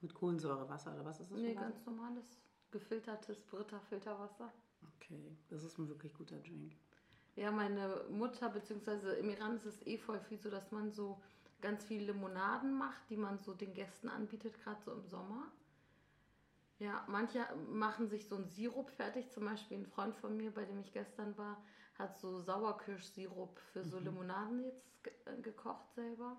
Mit 0.00 0.14
Kohlensäurewasser 0.14 0.94
oder 0.94 1.04
was 1.04 1.20
ist 1.20 1.30
das? 1.30 1.38
Nee, 1.38 1.54
ganz 1.54 1.84
normales, 1.86 2.40
gefiltertes 2.70 3.42
Britta-Filterwasser. 3.42 4.52
Okay, 4.96 5.36
das 5.48 5.62
ist 5.62 5.78
ein 5.78 5.88
wirklich 5.88 6.12
guter 6.12 6.38
Drink. 6.38 6.76
Ja, 7.34 7.50
meine 7.50 8.04
Mutter, 8.10 8.48
beziehungsweise 8.50 9.12
im 9.14 9.30
Iran 9.30 9.56
ist 9.56 9.64
es 9.64 9.86
eh 9.86 9.96
voll 9.96 10.20
viel 10.20 10.38
so, 10.38 10.50
dass 10.50 10.70
man 10.70 10.92
so 10.92 11.20
ganz 11.62 11.84
viele 11.84 12.12
Limonaden 12.12 12.76
macht, 12.76 13.08
die 13.08 13.16
man 13.16 13.38
so 13.38 13.54
den 13.54 13.72
Gästen 13.72 14.08
anbietet, 14.08 14.62
gerade 14.62 14.82
so 14.82 14.92
im 14.92 15.06
Sommer. 15.06 15.44
Ja, 16.78 17.04
manche 17.06 17.46
machen 17.70 18.08
sich 18.08 18.28
so 18.28 18.34
einen 18.34 18.48
Sirup 18.48 18.90
fertig. 18.90 19.30
Zum 19.30 19.44
Beispiel 19.44 19.78
ein 19.78 19.86
Freund 19.86 20.16
von 20.16 20.36
mir, 20.36 20.52
bei 20.52 20.64
dem 20.64 20.80
ich 20.80 20.92
gestern 20.92 21.38
war, 21.38 21.62
hat 21.96 22.18
so 22.18 22.40
Sauerkirschsirup 22.40 23.60
für 23.72 23.84
so 23.84 23.98
mhm. 23.98 24.06
Limonaden 24.06 24.64
jetzt 24.64 25.04
ge 25.04 25.12
äh, 25.26 25.40
gekocht 25.40 25.94
selber. 25.94 26.36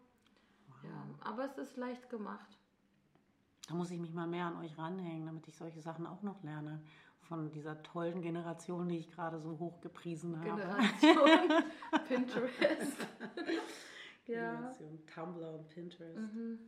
Wow. 0.67 0.75
Ja, 0.83 1.29
aber 1.29 1.45
es 1.45 1.57
ist 1.57 1.77
leicht 1.77 2.09
gemacht. 2.09 2.57
Da 3.69 3.75
muss 3.75 3.91
ich 3.91 3.99
mich 3.99 4.13
mal 4.13 4.27
mehr 4.27 4.47
an 4.47 4.57
euch 4.57 4.77
ranhängen, 4.77 5.25
damit 5.25 5.47
ich 5.47 5.55
solche 5.55 5.81
Sachen 5.81 6.05
auch 6.05 6.21
noch 6.21 6.43
lerne. 6.43 6.83
Von 7.21 7.51
dieser 7.51 7.81
tollen 7.81 8.21
Generation, 8.21 8.89
die 8.89 8.97
ich 8.97 9.09
gerade 9.09 9.39
so 9.39 9.57
hoch 9.57 9.79
gepriesen 9.79 10.37
habe. 10.39 10.61
Generation 10.61 11.63
Pinterest. 12.09 12.97
Ja. 14.25 14.73
Tumblr 15.13 15.53
und 15.53 15.69
Pinterest. 15.69 16.17
Mhm. 16.17 16.59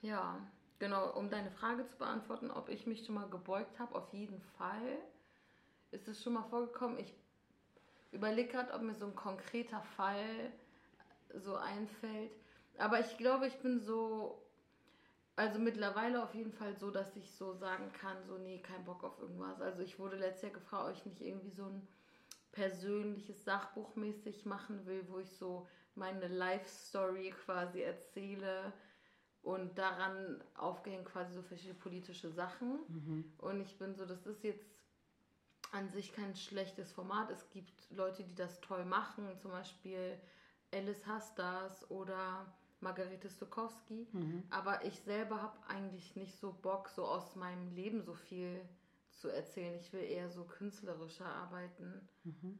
Ja, 0.00 0.38
genau, 0.78 1.12
um 1.16 1.28
deine 1.28 1.50
Frage 1.50 1.86
zu 1.86 1.96
beantworten, 1.96 2.50
ob 2.50 2.68
ich 2.68 2.86
mich 2.86 3.04
schon 3.04 3.16
mal 3.16 3.28
gebeugt 3.28 3.78
habe, 3.78 3.94
auf 3.94 4.12
jeden 4.12 4.40
Fall. 4.56 4.98
ist 5.90 6.06
es 6.06 6.22
schon 6.22 6.34
mal 6.34 6.44
vorgekommen? 6.44 6.98
Ich 6.98 7.14
überlege 8.12 8.52
gerade, 8.52 8.72
ob 8.74 8.82
mir 8.82 8.94
so 8.94 9.06
ein 9.06 9.14
konkreter 9.16 9.82
Fall 9.96 10.52
so 11.34 11.56
einfällt. 11.56 12.30
Aber 12.78 13.00
ich 13.00 13.16
glaube, 13.18 13.46
ich 13.46 13.58
bin 13.58 13.80
so, 13.80 14.40
also 15.36 15.58
mittlerweile 15.58 16.22
auf 16.22 16.34
jeden 16.34 16.52
Fall 16.52 16.76
so, 16.76 16.90
dass 16.90 17.16
ich 17.16 17.32
so 17.32 17.54
sagen 17.54 17.92
kann, 17.92 18.16
so, 18.26 18.38
nee, 18.38 18.60
kein 18.60 18.84
Bock 18.84 19.02
auf 19.02 19.18
irgendwas. 19.18 19.60
Also 19.60 19.82
ich 19.82 19.98
wurde 19.98 20.16
letztes 20.16 20.42
Jahr 20.42 20.52
gefragt, 20.52 20.90
ob 20.90 20.96
ich 20.96 21.06
nicht 21.06 21.20
irgendwie 21.20 21.50
so 21.50 21.64
ein 21.64 21.88
persönliches 22.52 23.44
Sachbuch 23.44 23.96
mäßig 23.96 24.46
machen 24.46 24.86
will, 24.86 25.04
wo 25.08 25.18
ich 25.18 25.30
so 25.36 25.68
meine 25.98 26.28
Life-Story 26.28 27.34
quasi 27.44 27.82
erzähle 27.82 28.72
und 29.42 29.78
daran 29.78 30.42
aufgehängt 30.54 31.06
quasi 31.06 31.34
so 31.34 31.42
verschiedene 31.42 31.78
politische 31.78 32.30
Sachen. 32.30 32.78
Mhm. 32.88 33.32
Und 33.38 33.60
ich 33.60 33.78
bin 33.78 33.94
so, 33.94 34.06
das 34.06 34.26
ist 34.26 34.42
jetzt 34.44 34.78
an 35.72 35.88
sich 35.90 36.12
kein 36.12 36.34
schlechtes 36.34 36.92
Format. 36.92 37.30
Es 37.30 37.50
gibt 37.50 37.90
Leute, 37.90 38.24
die 38.24 38.34
das 38.34 38.60
toll 38.60 38.84
machen, 38.84 39.36
zum 39.38 39.50
Beispiel 39.50 40.18
Alice 40.72 41.06
Hastas 41.06 41.90
oder 41.90 42.46
Margarete 42.80 43.28
Stokowski. 43.28 44.08
Mhm. 44.12 44.44
Aber 44.50 44.84
ich 44.84 45.00
selber 45.00 45.42
habe 45.42 45.58
eigentlich 45.68 46.16
nicht 46.16 46.38
so 46.38 46.52
Bock, 46.52 46.88
so 46.88 47.04
aus 47.04 47.36
meinem 47.36 47.70
Leben 47.72 48.02
so 48.02 48.14
viel 48.14 48.66
zu 49.10 49.28
erzählen. 49.28 49.74
Ich 49.78 49.92
will 49.92 50.04
eher 50.04 50.30
so 50.30 50.44
künstlerischer 50.44 51.26
arbeiten. 51.26 52.08
Mhm. 52.24 52.58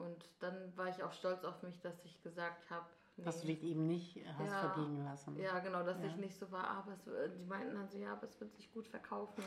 Und 0.00 0.28
dann 0.40 0.76
war 0.76 0.88
ich 0.88 1.02
auch 1.02 1.12
stolz 1.12 1.44
auf 1.44 1.62
mich, 1.62 1.80
dass 1.80 2.04
ich 2.04 2.22
gesagt 2.22 2.70
habe, 2.70 2.86
Nee. 3.20 3.24
Dass 3.26 3.40
du 3.40 3.48
dich 3.48 3.62
eben 3.62 3.86
nicht 3.86 4.18
hast 4.38 4.50
ja, 4.50 4.70
verbiegen 4.70 5.04
lassen. 5.04 5.38
Ja, 5.38 5.58
genau, 5.58 5.82
dass 5.82 6.00
ja. 6.00 6.06
ich 6.06 6.16
nicht 6.16 6.34
so 6.38 6.50
war, 6.50 6.68
aber 6.68 6.92
es, 6.92 7.06
äh, 7.06 7.28
die 7.36 7.44
meinten 7.44 7.74
dann 7.74 7.88
so, 7.88 7.98
ja, 7.98 8.12
aber 8.12 8.24
es 8.24 8.40
wird 8.40 8.54
sich 8.54 8.72
gut 8.72 8.86
verkaufen. 8.86 9.42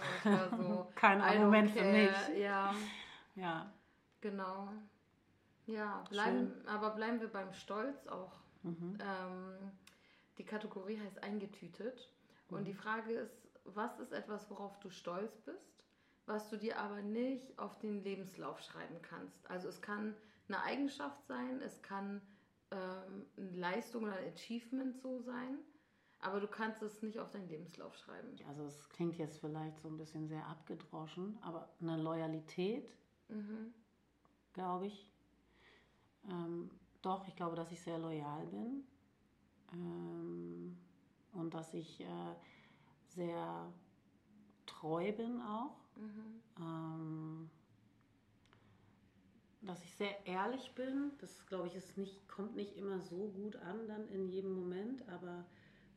so, 0.58 0.92
Kein 0.96 1.22
Argument 1.22 1.72
für 1.72 1.84
mich. 1.84 2.12
Ja. 2.38 2.74
Ja. 3.36 3.74
Genau. 4.22 4.70
Ja, 5.66 6.04
bleiben, 6.10 6.52
aber 6.68 6.92
bleiben 6.92 7.20
wir 7.22 7.30
beim 7.30 7.52
Stolz 7.54 8.06
auch. 8.08 8.34
Mhm. 8.64 8.98
Ähm, 9.02 9.72
die 10.38 10.46
Kategorie 10.46 11.00
heißt 11.00 11.24
eingetütet. 11.24 12.12
Mhm. 12.50 12.58
Und 12.58 12.66
die 12.66 12.74
Frage 12.74 13.14
ist, 13.14 13.50
was 13.66 14.00
ist 14.00 14.12
etwas, 14.12 14.50
worauf 14.50 14.78
du 14.80 14.90
stolz 14.90 15.40
bist, 15.42 15.84
was 16.26 16.50
du 16.50 16.58
dir 16.58 16.78
aber 16.80 17.02
nicht 17.02 17.58
auf 17.58 17.80
den 17.80 18.04
Lebenslauf 18.04 18.62
schreiben 18.62 19.02
kannst? 19.02 19.50
Also 19.50 19.70
es 19.70 19.82
kann 19.82 20.16
eine 20.48 20.62
Eigenschaft 20.62 21.26
sein, 21.26 21.62
es 21.62 21.82
kann 21.82 22.22
ähm, 22.72 23.26
eine 23.38 23.52
Leistung 23.52 24.04
oder 24.04 24.14
ein 24.14 24.34
Achievement 24.34 24.98
so 24.98 25.20
sein, 25.22 25.58
aber 26.20 26.40
du 26.40 26.48
kannst 26.48 26.82
es 26.82 27.02
nicht 27.02 27.20
auf 27.20 27.30
deinen 27.32 27.50
Lebenslauf 27.50 27.96
schreiben. 27.98 28.36
Also 28.48 28.64
es 28.66 28.90
klingt 28.90 29.18
jetzt 29.18 29.40
vielleicht 29.40 29.80
so 29.80 29.90
ein 29.90 29.98
bisschen 29.98 30.28
sehr 30.28 30.46
abgedroschen, 30.48 31.38
aber 31.42 31.70
eine 31.82 31.98
Loyalität, 31.98 32.90
mhm. 33.28 33.74
glaube 34.54 34.88
ich. 34.88 35.10
Ähm, 36.30 36.72
doch, 37.02 37.28
ich 37.28 37.36
glaube, 37.36 37.56
dass 37.56 37.72
ich 37.72 37.82
sehr 37.82 37.98
loyal 37.98 38.46
bin 38.48 38.86
ähm, 39.74 40.78
und 41.34 41.54
dass 41.54 41.74
ich 41.74 42.00
äh, 42.00 42.36
sehr 43.10 43.72
treu 44.66 45.12
bin 45.12 45.42
auch. 45.42 45.76
Mhm. 45.96 47.50
Dass 49.66 49.84
ich 49.84 49.96
sehr 49.96 50.26
ehrlich 50.26 50.74
bin. 50.76 51.12
Das, 51.20 51.46
glaube 51.48 51.68
ich, 51.68 51.76
ist 51.76 51.98
nicht, 51.98 52.28
kommt 52.28 52.56
nicht 52.56 52.76
immer 52.76 53.00
so 53.00 53.30
gut 53.30 53.56
an 53.58 53.88
dann 53.88 54.10
in 54.10 54.28
jedem 54.28 54.54
Moment, 54.54 55.08
aber 55.10 55.46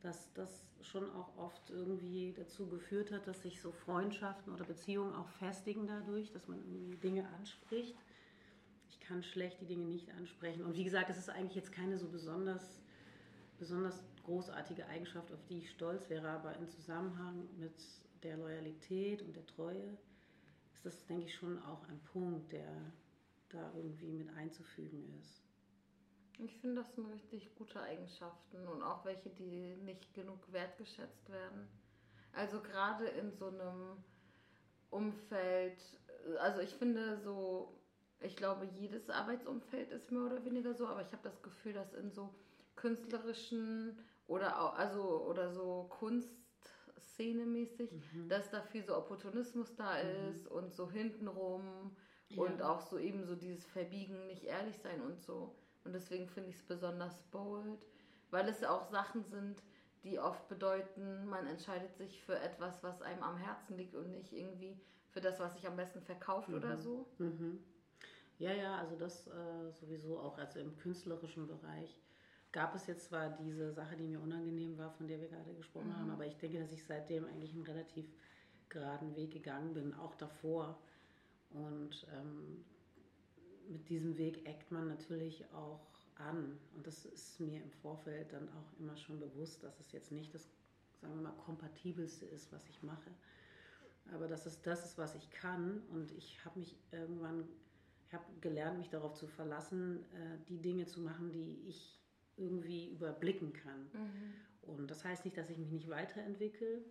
dass 0.01 0.31
das 0.33 0.65
schon 0.81 1.09
auch 1.11 1.35
oft 1.37 1.69
irgendwie 1.69 2.33
dazu 2.33 2.67
geführt 2.67 3.11
hat, 3.11 3.27
dass 3.27 3.41
sich 3.41 3.61
so 3.61 3.71
Freundschaften 3.71 4.53
oder 4.53 4.63
Beziehungen 4.63 5.13
auch 5.15 5.27
festigen 5.27 5.87
dadurch, 5.87 6.31
dass 6.31 6.47
man 6.47 6.59
irgendwie 6.59 6.95
Dinge 6.97 7.27
anspricht. 7.39 7.95
Ich 8.89 8.99
kann 8.99 9.23
schlecht 9.23 9.59
die 9.59 9.65
Dinge 9.65 9.85
nicht 9.85 10.11
ansprechen. 10.11 10.63
Und 10.63 10.75
wie 10.75 10.83
gesagt, 10.83 11.09
das 11.09 11.17
ist 11.17 11.29
eigentlich 11.29 11.55
jetzt 11.55 11.71
keine 11.71 11.97
so 11.97 12.07
besonders, 12.07 12.81
besonders 13.57 14.01
großartige 14.23 14.85
Eigenschaft, 14.87 15.31
auf 15.33 15.43
die 15.49 15.59
ich 15.59 15.71
stolz 15.71 16.09
wäre, 16.09 16.29
aber 16.29 16.55
im 16.55 16.69
Zusammenhang 16.69 17.47
mit 17.57 17.73
der 18.23 18.37
Loyalität 18.37 19.21
und 19.23 19.35
der 19.35 19.45
Treue 19.45 19.97
ist 20.73 20.85
das, 20.85 21.05
denke 21.07 21.25
ich, 21.25 21.35
schon 21.35 21.61
auch 21.63 21.87
ein 21.87 21.99
Punkt, 22.11 22.51
der 22.51 22.93
da 23.49 23.71
irgendwie 23.75 24.11
mit 24.11 24.29
einzufügen 24.35 25.13
ist. 25.19 25.43
Ich 26.39 26.55
finde, 26.59 26.81
das 26.81 26.93
sind 26.93 27.07
richtig 27.07 27.55
gute 27.55 27.81
Eigenschaften 27.81 28.67
und 28.67 28.83
auch 28.83 29.05
welche, 29.05 29.29
die 29.29 29.75
nicht 29.77 30.13
genug 30.13 30.51
wertgeschätzt 30.51 31.29
werden. 31.31 31.67
Also 32.33 32.61
gerade 32.61 33.05
in 33.07 33.31
so 33.31 33.47
einem 33.47 34.03
Umfeld, 34.91 35.81
also 36.39 36.61
ich 36.61 36.75
finde 36.75 37.17
so, 37.17 37.81
ich 38.19 38.35
glaube, 38.35 38.65
jedes 38.65 39.09
Arbeitsumfeld 39.09 39.91
ist 39.91 40.11
mehr 40.11 40.23
oder 40.23 40.45
weniger 40.45 40.75
so, 40.75 40.87
aber 40.87 41.01
ich 41.01 41.11
habe 41.11 41.23
das 41.23 41.41
Gefühl, 41.41 41.73
dass 41.73 41.93
in 41.93 42.11
so 42.11 42.33
künstlerischen 42.75 43.97
oder 44.27 44.61
auch, 44.61 44.75
also 44.75 45.25
oder 45.25 45.51
so 45.51 45.87
Kunstszene 45.89 47.45
mäßig, 47.45 47.91
mhm. 47.91 48.29
dass 48.29 48.51
da 48.51 48.61
viel 48.61 48.83
so 48.83 48.95
Opportunismus 48.95 49.75
da 49.75 49.95
mhm. 49.95 50.29
ist 50.29 50.47
und 50.47 50.73
so 50.73 50.91
hintenrum 50.91 51.95
ja. 52.29 52.43
Und 52.43 52.61
auch 52.61 52.81
so 52.81 52.97
eben 52.97 53.25
so 53.25 53.35
dieses 53.35 53.65
Verbiegen, 53.65 54.27
nicht 54.27 54.43
ehrlich 54.43 54.77
sein 54.79 55.01
und 55.01 55.21
so. 55.21 55.55
Und 55.83 55.93
deswegen 55.93 56.27
finde 56.27 56.49
ich 56.49 56.57
es 56.57 56.63
besonders 56.63 57.23
bold, 57.31 57.85
weil 58.29 58.47
es 58.49 58.63
auch 58.63 58.89
Sachen 58.89 59.23
sind, 59.23 59.63
die 60.03 60.19
oft 60.19 60.47
bedeuten, 60.47 61.25
man 61.25 61.47
entscheidet 61.47 61.95
sich 61.95 62.21
für 62.23 62.37
etwas, 62.39 62.83
was 62.83 63.01
einem 63.01 63.23
am 63.23 63.37
Herzen 63.37 63.77
liegt 63.77 63.95
und 63.95 64.11
nicht 64.11 64.33
irgendwie 64.33 64.79
für 65.09 65.21
das, 65.21 65.39
was 65.39 65.53
sich 65.53 65.67
am 65.67 65.75
besten 65.75 66.01
verkauft 66.01 66.49
mhm. 66.49 66.55
oder 66.55 66.77
so. 66.77 67.07
Mhm. 67.17 67.63
Ja, 68.37 68.51
ja, 68.51 68.77
also 68.77 68.95
das 68.95 69.27
äh, 69.27 69.71
sowieso 69.71 70.19
auch, 70.19 70.37
also 70.37 70.59
im 70.59 70.77
künstlerischen 70.77 71.47
Bereich 71.47 72.01
gab 72.51 72.75
es 72.75 72.87
jetzt 72.87 73.05
zwar 73.05 73.29
diese 73.29 73.73
Sache, 73.73 73.95
die 73.95 74.07
mir 74.07 74.21
unangenehm 74.21 74.77
war, 74.77 74.91
von 74.91 75.07
der 75.07 75.19
wir 75.19 75.27
gerade 75.27 75.53
gesprochen 75.53 75.89
mhm. 75.89 75.97
haben, 75.97 76.11
aber 76.11 76.25
ich 76.25 76.37
denke, 76.37 76.59
dass 76.59 76.71
ich 76.71 76.83
seitdem 76.83 77.25
eigentlich 77.25 77.53
einen 77.53 77.63
relativ 77.63 78.05
geraden 78.69 79.15
Weg 79.15 79.31
gegangen 79.31 79.73
bin, 79.73 79.93
auch 79.93 80.15
davor. 80.15 80.79
Und 81.51 82.07
ähm, 82.13 82.65
mit 83.69 83.89
diesem 83.89 84.17
Weg 84.17 84.45
eckt 84.45 84.71
man 84.71 84.87
natürlich 84.87 85.43
auch 85.53 85.87
an. 86.15 86.57
Und 86.75 86.87
das 86.87 87.05
ist 87.05 87.39
mir 87.39 87.61
im 87.61 87.71
Vorfeld 87.71 88.33
dann 88.33 88.49
auch 88.49 88.79
immer 88.79 88.95
schon 88.97 89.19
bewusst, 89.19 89.63
dass 89.63 89.79
es 89.79 89.91
jetzt 89.91 90.11
nicht 90.11 90.33
das, 90.33 90.49
sagen 91.01 91.15
wir 91.15 91.21
mal, 91.21 91.37
kompatibelste 91.37 92.25
ist, 92.25 92.51
was 92.51 92.67
ich 92.69 92.81
mache. 92.83 93.11
Aber 94.13 94.27
dass 94.27 94.45
es 94.45 94.61
das 94.61 94.85
ist, 94.85 94.97
was 94.97 95.15
ich 95.15 95.29
kann. 95.31 95.81
Und 95.89 96.11
ich 96.11 96.43
habe 96.45 96.59
mich 96.59 96.77
irgendwann, 96.91 97.47
ich 98.05 98.13
habe 98.13 98.25
gelernt, 98.41 98.77
mich 98.77 98.89
darauf 98.89 99.13
zu 99.13 99.27
verlassen, 99.27 100.03
äh, 100.13 100.37
die 100.47 100.61
Dinge 100.61 100.85
zu 100.85 101.01
machen, 101.01 101.31
die 101.31 101.61
ich 101.67 101.99
irgendwie 102.37 102.89
überblicken 102.89 103.51
kann. 103.53 103.81
Mhm. 103.93 104.33
Und 104.61 104.91
das 104.91 105.03
heißt 105.03 105.25
nicht, 105.25 105.37
dass 105.37 105.49
ich 105.49 105.57
mich 105.57 105.71
nicht 105.71 105.89
weiterentwickle, 105.89 106.83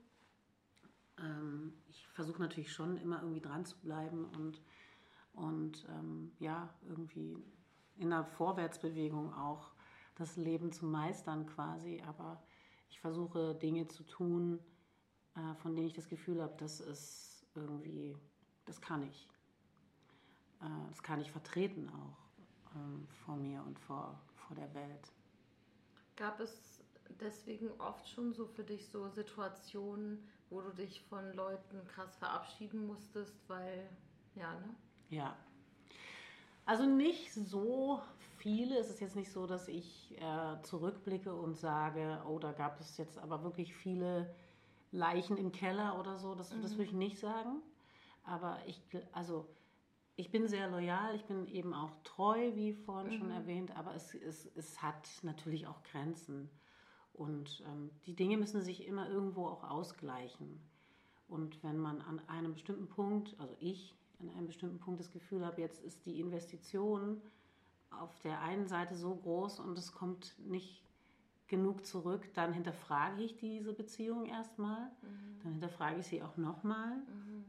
ähm, 1.20 1.72
ich 1.88 2.06
versuche 2.08 2.40
natürlich 2.40 2.72
schon 2.72 2.96
immer 2.96 3.20
irgendwie 3.20 3.40
dran 3.40 3.64
zu 3.64 3.78
bleiben 3.78 4.24
und, 4.36 4.60
und 5.32 5.86
ähm, 5.88 6.32
ja, 6.38 6.74
irgendwie 6.88 7.36
in 7.96 8.10
der 8.10 8.24
Vorwärtsbewegung 8.24 9.32
auch 9.34 9.72
das 10.16 10.36
Leben 10.36 10.72
zu 10.72 10.86
meistern 10.86 11.46
quasi. 11.46 12.02
Aber 12.06 12.42
ich 12.88 13.00
versuche 13.00 13.54
Dinge 13.54 13.88
zu 13.88 14.02
tun, 14.04 14.60
äh, 15.34 15.54
von 15.56 15.74
denen 15.74 15.86
ich 15.86 15.94
das 15.94 16.08
Gefühl 16.08 16.42
habe, 16.42 16.54
das 16.58 16.80
ist 16.80 17.46
irgendwie, 17.54 18.16
das 18.64 18.80
kann 18.80 19.02
ich. 19.02 19.28
Äh, 20.60 20.88
das 20.88 21.02
kann 21.02 21.20
ich 21.20 21.30
vertreten 21.30 21.88
auch 21.88 22.74
ähm, 22.74 23.06
vor 23.24 23.36
mir 23.36 23.62
und 23.62 23.78
vor, 23.78 24.20
vor 24.34 24.56
der 24.56 24.72
Welt. 24.74 25.12
Gab 26.16 26.40
es 26.40 26.82
deswegen 27.20 27.70
oft 27.78 28.08
schon 28.08 28.32
so 28.32 28.46
für 28.46 28.64
dich 28.64 28.88
so 28.88 29.08
Situationen, 29.08 30.26
wo 30.50 30.60
du 30.60 30.70
dich 30.70 31.02
von 31.02 31.32
Leuten 31.34 31.86
krass 31.88 32.16
verabschieden 32.16 32.86
musstest, 32.86 33.36
weil, 33.48 33.88
ja, 34.34 34.52
ne? 34.54 34.74
Ja. 35.10 35.36
Also 36.64 36.84
nicht 36.84 37.32
so 37.32 38.00
viele. 38.38 38.78
Es 38.78 38.90
ist 38.90 39.00
jetzt 39.00 39.16
nicht 39.16 39.30
so, 39.30 39.46
dass 39.46 39.68
ich 39.68 40.16
äh, 40.20 40.62
zurückblicke 40.62 41.34
und 41.34 41.56
sage, 41.56 42.20
oh, 42.28 42.38
da 42.38 42.52
gab 42.52 42.80
es 42.80 42.96
jetzt 42.96 43.18
aber 43.18 43.42
wirklich 43.44 43.74
viele 43.74 44.34
Leichen 44.92 45.36
im 45.36 45.52
Keller 45.52 45.98
oder 45.98 46.18
so. 46.18 46.34
Das, 46.34 46.52
mhm. 46.52 46.62
das 46.62 46.72
würde 46.72 46.84
ich 46.84 46.92
nicht 46.92 47.18
sagen. 47.18 47.62
Aber 48.24 48.58
ich, 48.66 48.80
also 49.12 49.48
ich 50.16 50.30
bin 50.30 50.48
sehr 50.48 50.68
loyal, 50.68 51.14
ich 51.14 51.24
bin 51.24 51.46
eben 51.46 51.74
auch 51.74 51.90
treu, 52.02 52.54
wie 52.54 52.72
vorhin 52.72 53.12
mhm. 53.12 53.18
schon 53.18 53.30
erwähnt, 53.30 53.76
aber 53.76 53.94
es, 53.94 54.14
es, 54.14 54.50
es 54.56 54.82
hat 54.82 55.08
natürlich 55.22 55.66
auch 55.66 55.82
Grenzen. 55.84 56.50
Und 57.16 57.62
ähm, 57.66 57.90
die 58.04 58.14
Dinge 58.14 58.36
müssen 58.36 58.62
sich 58.62 58.86
immer 58.86 59.08
irgendwo 59.08 59.46
auch 59.46 59.64
ausgleichen. 59.64 60.60
Und 61.28 61.62
wenn 61.64 61.78
man 61.78 62.00
an 62.02 62.20
einem 62.28 62.52
bestimmten 62.52 62.88
Punkt, 62.88 63.34
also 63.38 63.54
ich 63.58 63.94
an 64.20 64.30
einem 64.30 64.46
bestimmten 64.46 64.78
Punkt 64.78 65.00
das 65.00 65.10
Gefühl 65.10 65.44
habe, 65.44 65.60
jetzt 65.60 65.82
ist 65.82 66.04
die 66.06 66.20
Investition 66.20 67.20
auf 67.90 68.18
der 68.20 68.40
einen 68.40 68.66
Seite 68.66 68.96
so 68.96 69.14
groß 69.14 69.60
und 69.60 69.78
es 69.78 69.92
kommt 69.92 70.34
nicht 70.38 70.82
genug 71.48 71.86
zurück, 71.86 72.28
dann 72.34 72.52
hinterfrage 72.52 73.22
ich 73.22 73.36
diese 73.36 73.72
Beziehung 73.72 74.26
erstmal, 74.26 74.90
mhm. 75.02 75.40
dann 75.42 75.52
hinterfrage 75.52 76.00
ich 76.00 76.06
sie 76.06 76.22
auch 76.22 76.36
nochmal. 76.36 76.96
Mhm. 76.96 77.44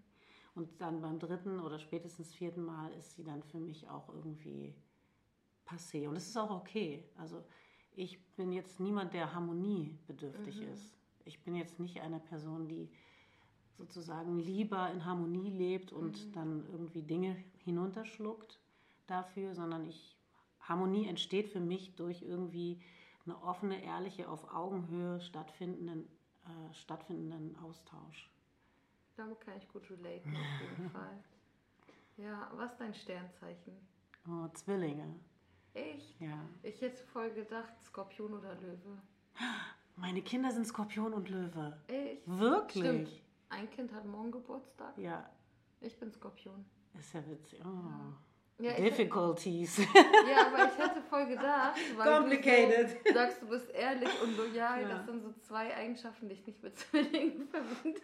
Und 0.55 0.81
dann 0.81 1.01
beim 1.01 1.19
dritten 1.19 1.59
oder 1.59 1.77
spätestens 1.77 2.33
vierten 2.33 2.63
Mal 2.63 2.91
ist 2.93 3.15
sie 3.15 3.23
dann 3.23 3.43
für 3.43 3.59
mich 3.59 3.87
auch 3.89 4.09
irgendwie 4.09 4.73
passé. 5.67 6.07
Und 6.07 6.15
es 6.15 6.27
ist 6.27 6.37
auch 6.37 6.49
okay. 6.49 7.03
Also 7.15 7.43
ich 7.97 8.23
bin 8.35 8.53
jetzt 8.53 8.79
niemand, 8.79 9.13
der 9.13 9.33
harmoniebedürftig 9.33 10.61
mhm. 10.61 10.73
ist. 10.73 10.95
Ich 11.25 11.41
bin 11.43 11.55
jetzt 11.55 11.79
nicht 11.79 11.99
eine 12.01 12.19
Person, 12.19 12.67
die 12.67 12.89
sozusagen 13.77 14.37
lieber 14.37 14.91
in 14.91 15.03
Harmonie 15.03 15.49
lebt 15.49 15.91
und 15.91 16.27
mhm. 16.27 16.31
dann 16.31 16.65
irgendwie 16.71 17.01
Dinge 17.01 17.35
hinunterschluckt 17.65 18.59
dafür, 19.07 19.55
sondern 19.55 19.85
ich 19.85 20.15
Harmonie 20.61 21.07
entsteht 21.07 21.49
für 21.49 21.59
mich 21.59 21.95
durch 21.95 22.21
irgendwie 22.21 22.79
eine 23.25 23.41
offene, 23.41 23.83
ehrliche, 23.83 24.29
auf 24.29 24.53
Augenhöhe 24.53 25.19
stattfindenden, 25.19 26.07
äh, 26.45 26.73
stattfindenden 26.73 27.57
Austausch. 27.57 28.29
Damit 29.15 29.41
kann 29.41 29.57
ich 29.57 29.67
gut 29.69 29.89
relaten, 29.89 30.35
auf 30.35 30.61
jeden 30.61 30.89
Fall. 30.91 31.23
Ja, 32.17 32.51
was 32.55 32.71
ist 32.73 32.79
dein 32.79 32.93
Sternzeichen? 32.93 33.73
Oh, 34.27 34.47
Zwillinge. 34.53 35.15
Echt? 35.77 36.19
Ja. 36.19 36.39
Ich 36.63 36.81
hätte 36.81 37.03
voll 37.03 37.29
gedacht, 37.31 37.73
Skorpion 37.85 38.33
oder 38.33 38.55
Löwe. 38.55 38.97
Meine 39.95 40.21
Kinder 40.21 40.51
sind 40.51 40.65
Skorpion 40.67 41.13
und 41.13 41.29
Löwe. 41.29 41.77
Echt? 41.87 42.21
Wirklich? 42.25 42.83
Stimmt. 42.83 43.09
Ein 43.49 43.69
Kind 43.69 43.93
hat 43.93 44.05
morgen 44.05 44.31
Geburtstag. 44.31 44.97
Ja. 44.97 45.29
Ich 45.79 45.97
bin 45.99 46.11
Skorpion. 46.11 46.65
Ist 46.99 47.13
ja 47.13 47.21
witzig. 47.27 47.61
Oh. 47.63 48.13
Ja. 48.59 48.73
Difficulties. 48.73 49.77
ja, 49.77 50.47
aber 50.47 50.65
ich 50.65 50.77
hätte 50.79 51.01
voll 51.03 51.27
gedacht, 51.27 51.77
weil 51.95 52.11
Complicated. 52.19 52.89
du 53.05 53.09
so 53.09 53.13
sagst, 53.13 53.41
du 53.43 53.47
bist 53.49 53.69
ehrlich 53.69 54.09
und 54.23 54.35
loyal. 54.35 54.81
Ja. 54.81 54.89
Das 54.89 55.05
sind 55.05 55.21
so 55.21 55.31
zwei 55.41 55.75
Eigenschaften, 55.75 56.27
die 56.27 56.33
ich 56.33 56.47
nicht 56.47 56.63
mit 56.63 56.75
Zwillingen 56.77 57.47
verbinde. 57.51 58.01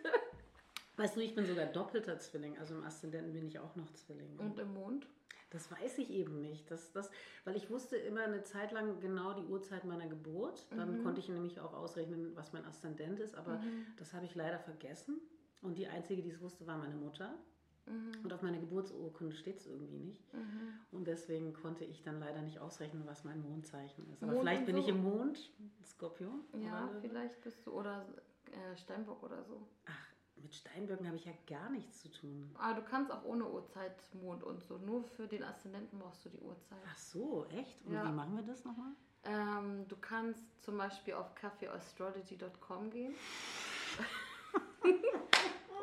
Weißt 0.96 1.16
du, 1.16 1.22
ich 1.22 1.34
bin 1.34 1.48
sogar 1.48 1.66
doppelter 1.66 2.20
Zwilling. 2.20 2.56
Also 2.60 2.76
im 2.76 2.84
Aszendenten 2.84 3.34
bin 3.34 3.48
ich 3.48 3.58
auch 3.58 3.76
noch 3.76 3.92
Zwilling. 3.94 4.38
Und 4.38 4.60
im 4.60 4.74
Mond? 4.76 5.08
Das 5.54 5.72
weiß 5.72 6.00
ich 6.00 6.10
eben 6.10 6.42
nicht. 6.42 6.70
Das, 6.70 6.92
das, 6.92 7.10
weil 7.46 7.56
ich 7.56 7.70
wusste 7.70 7.96
immer 7.96 8.24
eine 8.24 8.44
Zeit 8.44 8.72
lang 8.72 9.00
genau 9.00 9.34
die 9.34 9.46
Uhrzeit 9.46 9.86
meiner 9.86 10.08
Geburt. 10.08 10.68
Dann 10.76 10.98
mhm. 10.98 11.04
konnte 11.04 11.20
ich 11.22 11.30
nämlich 11.30 11.60
auch 11.60 11.74
ausrechnen, 11.74 12.36
was 12.36 12.54
mein 12.54 12.66
Aszendent 12.66 13.20
ist. 13.20 13.36
Aber 13.36 13.60
mhm. 13.60 13.86
das 13.98 14.14
habe 14.14 14.26
ich 14.26 14.36
leider 14.36 14.60
vergessen. 14.60 15.22
Und 15.62 15.78
die 15.78 15.88
einzige, 15.88 16.22
die 16.22 16.30
es 16.30 16.42
wusste, 16.42 16.68
war 16.68 16.78
meine 16.78 16.96
Mutter. 16.96 17.38
Mhm. 17.86 18.24
Und 18.24 18.34
auf 18.34 18.42
meiner 18.42 18.60
Geburtsurkunde 18.60 19.36
steht 19.36 19.58
es 19.58 19.68
irgendwie 19.68 19.98
nicht. 19.98 20.34
Mhm. 20.34 20.80
Und 20.92 21.08
deswegen 21.08 21.54
konnte 21.54 21.86
ich 21.86 22.02
dann 22.02 22.20
leider 22.20 22.42
nicht 22.42 22.60
ausrechnen, 22.60 23.04
was 23.06 23.24
mein 23.24 23.42
Mondzeichen 23.42 24.10
ist. 24.12 24.24
Aber 24.24 24.34
Mond 24.34 24.44
vielleicht 24.44 24.66
bin 24.66 24.76
so. 24.76 24.82
ich 24.82 24.88
im 24.88 25.04
Mond, 25.04 25.52
Skorpion. 25.86 26.42
Ja, 26.62 26.90
vielleicht 27.02 27.42
bist 27.42 27.66
du, 27.66 27.72
oder 27.72 28.06
äh, 28.52 28.78
Steinbock 28.78 29.22
oder 29.24 29.44
so. 29.44 29.68
Ach, 29.86 30.13
mit 30.44 30.54
Steinböcken 30.54 31.08
habe 31.08 31.16
ich 31.18 31.26
ja 31.26 31.32
gar 31.48 31.70
nichts 31.70 32.02
zu 32.02 32.10
tun. 32.10 32.54
Ah, 32.60 32.74
du 32.74 32.82
kannst 32.84 33.12
auch 33.12 33.24
ohne 33.24 33.48
Uhrzeit, 33.50 33.96
Mond 34.22 34.44
und 34.44 34.62
so. 34.64 34.78
Nur 34.78 35.04
für 35.04 35.28
den 35.28 35.44
Aszendenten 35.44 35.98
brauchst 36.00 36.26
du 36.26 36.30
die 36.30 36.40
Uhrzeit. 36.40 36.78
Ach 36.88 36.98
so, 36.98 37.46
echt? 37.48 37.84
Und 37.86 37.94
ja. 37.94 38.06
wie 38.06 38.12
machen 38.12 38.36
wir 38.36 38.44
das 38.44 38.64
nochmal? 38.64 38.92
Ähm, 39.24 39.88
du 39.88 39.96
kannst 39.96 40.44
zum 40.64 40.78
Beispiel 40.78 41.14
auf 41.14 41.34
kaffeeastrology.com 41.36 42.92
gehen. 42.92 43.16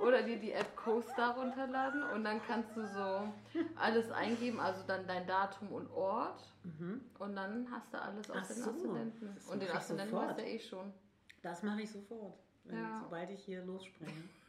Oder 0.02 0.22
dir 0.22 0.38
die 0.38 0.52
App 0.52 0.76
CoStar 0.76 1.36
runterladen 1.36 2.02
und 2.14 2.24
dann 2.24 2.40
kannst 2.46 2.74
du 2.74 2.86
so 2.86 3.30
alles 3.76 4.10
eingeben, 4.10 4.58
also 4.58 4.82
dann 4.86 5.06
dein 5.06 5.26
Datum 5.26 5.68
und 5.72 5.90
Ort. 5.90 6.42
Mhm. 6.64 7.02
Und 7.18 7.36
dann 7.36 7.70
hast 7.70 7.92
du 7.92 8.00
alles 8.00 8.30
Ach 8.30 8.46
den 8.46 8.56
so, 8.56 8.70
Aszendenten. 8.70 9.36
Und 9.50 9.62
den 9.62 9.70
Aszendenten 9.70 10.16
weißt 10.16 10.38
du 10.38 10.42
ja 10.42 10.48
eh 10.48 10.58
schon. 10.58 10.92
Das 11.42 11.62
mache 11.62 11.82
ich 11.82 11.90
sofort, 11.90 12.38
Ja. 12.64 13.00
sobald 13.02 13.30
ich 13.30 13.44
hier 13.44 13.64
losspringe. 13.64 14.12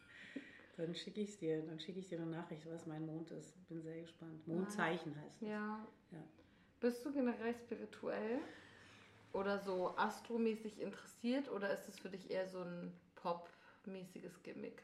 dann 0.81 0.95
schicke 0.95 1.21
ich 1.21 1.37
dir, 1.37 1.61
dann 1.63 1.79
schicke 1.79 1.99
ich 1.99 2.07
dir 2.07 2.17
eine 2.19 2.29
Nachricht, 2.29 2.65
was 2.69 2.85
mein 2.85 3.05
Mond 3.05 3.31
ist. 3.31 3.53
Bin 3.67 3.81
sehr 3.81 4.01
gespannt. 4.01 4.47
Mondzeichen 4.47 5.15
heißt 5.15 5.41
es. 5.41 5.47
Ja. 5.47 5.85
Ja. 6.11 6.23
Bist 6.79 7.05
du 7.05 7.11
generell 7.13 7.53
spirituell 7.55 8.39
oder 9.33 9.59
so 9.59 9.95
astromäßig 9.97 10.81
interessiert 10.81 11.49
oder 11.51 11.71
ist 11.73 11.87
es 11.87 11.99
für 11.99 12.09
dich 12.09 12.31
eher 12.31 12.47
so 12.47 12.61
ein 12.61 12.91
popmäßiges 13.15 14.41
Gimmick? 14.43 14.83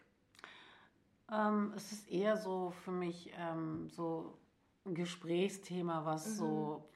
Ähm, 1.31 1.73
es 1.75 1.91
ist 1.91 2.09
eher 2.09 2.37
so 2.37 2.71
für 2.71 2.91
mich 2.91 3.33
ähm, 3.37 3.89
so 3.89 4.37
ein 4.85 4.95
Gesprächsthema, 4.95 6.05
was 6.05 6.27
Mhm. 6.27 6.35
so 6.35 6.89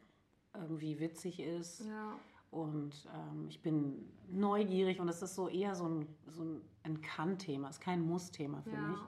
irgendwie 0.53 0.99
witzig 0.99 1.39
ist. 1.39 1.81
Ja. 1.81 2.17
Und 2.51 3.07
ähm, 3.15 3.47
ich 3.47 3.61
bin 3.61 4.05
neugierig 4.29 4.99
und 4.99 5.07
es 5.07 5.21
ist 5.21 5.35
so 5.35 5.47
eher 5.47 5.73
so 5.73 5.87
ein, 5.87 6.07
so 6.27 6.43
ein, 6.83 7.01
Kann-Thema, 7.01 7.69
es 7.69 7.77
ist 7.77 7.81
kein 7.81 8.01
Muss-Thema 8.01 8.61
für 8.61 8.71
Ja. 8.71 8.81
mich. 8.81 8.99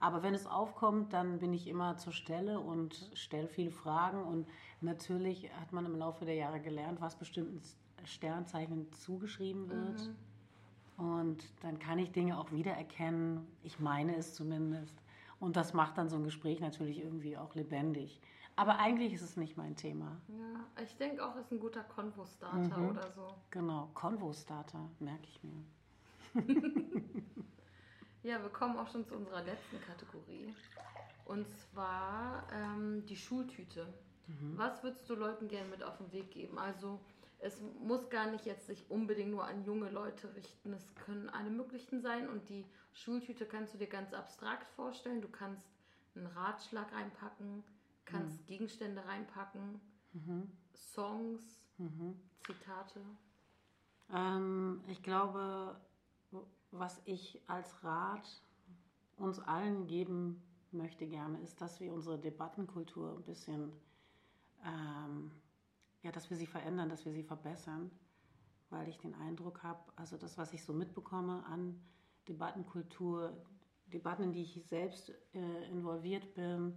Aber 0.00 0.22
wenn 0.22 0.34
es 0.34 0.46
aufkommt, 0.46 1.14
dann 1.14 1.38
bin 1.38 1.54
ich 1.54 1.66
immer 1.66 1.96
zur 1.96 2.12
Stelle 2.12 2.60
und 2.60 3.10
stelle 3.14 3.48
viele 3.48 3.70
Fragen. 3.70 4.22
Und 4.22 4.46
natürlich 4.82 5.48
hat 5.58 5.72
man 5.72 5.86
im 5.86 5.96
Laufe 5.96 6.26
der 6.26 6.34
Jahre 6.34 6.60
gelernt, 6.60 7.00
was 7.00 7.16
bestimmten 7.16 7.62
Sternzeichen 8.04 8.92
zugeschrieben 8.92 9.70
wird. 9.70 10.10
Mhm. 10.98 11.04
Und 11.06 11.44
dann 11.62 11.78
kann 11.78 11.98
ich 11.98 12.12
Dinge 12.12 12.38
auch 12.38 12.52
wiedererkennen. 12.52 13.46
Ich 13.62 13.80
meine 13.80 14.14
es 14.16 14.34
zumindest. 14.34 14.94
Und 15.40 15.56
das 15.56 15.72
macht 15.72 15.96
dann 15.96 16.10
so 16.10 16.16
ein 16.16 16.24
Gespräch 16.24 16.60
natürlich 16.60 17.02
irgendwie 17.02 17.38
auch 17.38 17.54
lebendig. 17.54 18.20
Aber 18.56 18.78
eigentlich 18.78 19.12
ist 19.12 19.22
es 19.22 19.36
nicht 19.36 19.56
mein 19.56 19.74
Thema. 19.76 20.20
Ja, 20.28 20.82
ich 20.82 20.96
denke 20.96 21.26
auch, 21.26 21.34
ist 21.36 21.50
ein 21.50 21.58
guter 21.58 21.82
Konvo-Starter 21.82 22.78
Mhm. 22.78 22.88
oder 22.90 23.10
so. 23.12 23.26
Genau, 23.50 23.90
Convo-Starter, 23.94 24.88
merke 25.00 25.26
ich 25.28 25.40
mir. 25.42 25.64
Ja, 28.22 28.40
wir 28.42 28.48
kommen 28.48 28.78
auch 28.78 28.88
schon 28.90 29.04
zu 29.04 29.14
unserer 29.16 29.42
letzten 29.42 29.78
Kategorie. 29.82 30.54
Und 31.26 31.46
zwar 31.50 32.46
ähm, 32.54 33.04
die 33.04 33.16
Schultüte. 33.16 33.86
Mhm. 34.26 34.56
Was 34.56 34.82
würdest 34.82 35.10
du 35.10 35.14
Leuten 35.14 35.46
gerne 35.46 35.68
mit 35.68 35.82
auf 35.82 35.98
den 35.98 36.10
Weg 36.10 36.30
geben? 36.30 36.58
Also 36.58 36.98
es 37.38 37.60
muss 37.82 38.08
gar 38.08 38.30
nicht 38.30 38.46
jetzt 38.46 38.66
sich 38.66 38.90
unbedingt 38.90 39.30
nur 39.30 39.44
an 39.44 39.62
junge 39.64 39.90
Leute 39.90 40.34
richten. 40.36 40.72
Es 40.72 40.94
können 40.94 41.28
alle 41.28 41.50
möglichen 41.50 42.00
sein. 42.00 42.26
Und 42.30 42.48
die 42.48 42.64
Schultüte 42.94 43.44
kannst 43.44 43.74
du 43.74 43.78
dir 43.78 43.88
ganz 43.88 44.14
abstrakt 44.14 44.70
vorstellen. 44.70 45.20
Du 45.20 45.28
kannst 45.28 45.66
einen 46.16 46.26
Ratschlag 46.28 46.90
reinpacken, 46.94 47.62
kannst 48.04 48.46
Gegenstände 48.46 49.04
reinpacken, 49.04 49.80
Mhm. 50.12 50.48
Songs, 50.74 51.42
Mhm. 51.78 52.14
Zitate. 52.46 53.00
Ähm, 54.12 54.80
ich 54.86 55.02
glaube, 55.02 55.76
was 56.70 57.00
ich 57.04 57.40
als 57.48 57.82
Rat 57.82 58.42
uns 59.16 59.38
allen 59.40 59.86
geben 59.86 60.42
möchte 60.72 61.06
gerne, 61.06 61.40
ist, 61.40 61.60
dass 61.60 61.80
wir 61.80 61.92
unsere 61.92 62.18
Debattenkultur 62.18 63.16
ein 63.16 63.22
bisschen, 63.24 63.72
ähm, 64.64 65.30
ja, 66.02 66.12
dass 66.12 66.30
wir 66.30 66.36
sie 66.36 66.46
verändern, 66.46 66.88
dass 66.88 67.04
wir 67.04 67.12
sie 67.12 67.22
verbessern, 67.22 67.90
weil 68.70 68.88
ich 68.88 68.98
den 68.98 69.14
Eindruck 69.14 69.62
habe, 69.62 69.80
also 69.96 70.16
das, 70.16 70.36
was 70.38 70.52
ich 70.52 70.64
so 70.64 70.72
mitbekomme 70.72 71.44
an 71.46 71.80
Debattenkultur, 72.28 73.36
Debatten, 73.86 74.24
in 74.24 74.32
die 74.32 74.42
ich 74.42 74.62
selbst 74.66 75.12
äh, 75.34 75.68
involviert 75.70 76.34
bin, 76.34 76.76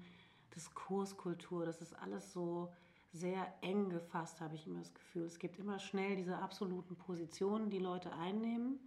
Diskurskultur, 0.55 1.65
das 1.65 1.81
ist 1.81 1.93
alles 1.93 2.33
so 2.33 2.71
sehr 3.13 3.53
eng 3.61 3.89
gefasst, 3.89 4.41
habe 4.41 4.55
ich 4.55 4.67
immer 4.67 4.79
das 4.79 4.93
Gefühl. 4.93 5.23
Es 5.23 5.39
gibt 5.39 5.57
immer 5.59 5.79
schnell 5.79 6.15
diese 6.15 6.37
absoluten 6.37 6.95
Positionen, 6.95 7.69
die 7.69 7.79
Leute 7.79 8.11
einnehmen. 8.13 8.79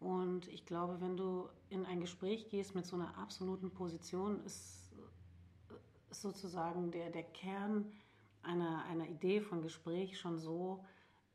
Und 0.00 0.48
ich 0.48 0.66
glaube, 0.66 1.00
wenn 1.00 1.16
du 1.16 1.48
in 1.70 1.86
ein 1.86 2.00
Gespräch 2.00 2.48
gehst 2.48 2.74
mit 2.74 2.86
so 2.86 2.96
einer 2.96 3.16
absoluten 3.16 3.70
Position, 3.70 4.44
ist, 4.44 4.92
ist 6.10 6.20
sozusagen 6.20 6.90
der, 6.90 7.10
der 7.10 7.22
Kern 7.22 7.90
einer, 8.42 8.84
einer 8.84 9.08
Idee 9.08 9.40
von 9.40 9.62
Gespräch 9.62 10.18
schon 10.18 10.38
so 10.38 10.84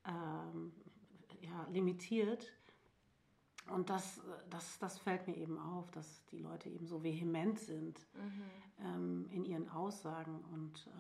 ähm, 0.06 0.72
ja, 1.42 1.68
limitiert. 1.72 2.52
Und 3.70 3.90
das, 3.90 4.22
das, 4.50 4.80
das 4.80 4.98
fällt 4.98 5.28
mir 5.28 5.36
eben 5.36 5.58
auf, 5.58 5.92
dass 5.92 6.26
die 6.26 6.40
Leute 6.40 6.70
eben 6.70 6.86
so 6.86 7.04
vehement 7.04 7.60
sind 7.60 8.00
ähm, 8.80 9.28
in 9.32 9.46
ihren 9.46 9.70
Aussagen. 9.70 10.44
Und 10.52 10.88
äh, 10.88 10.92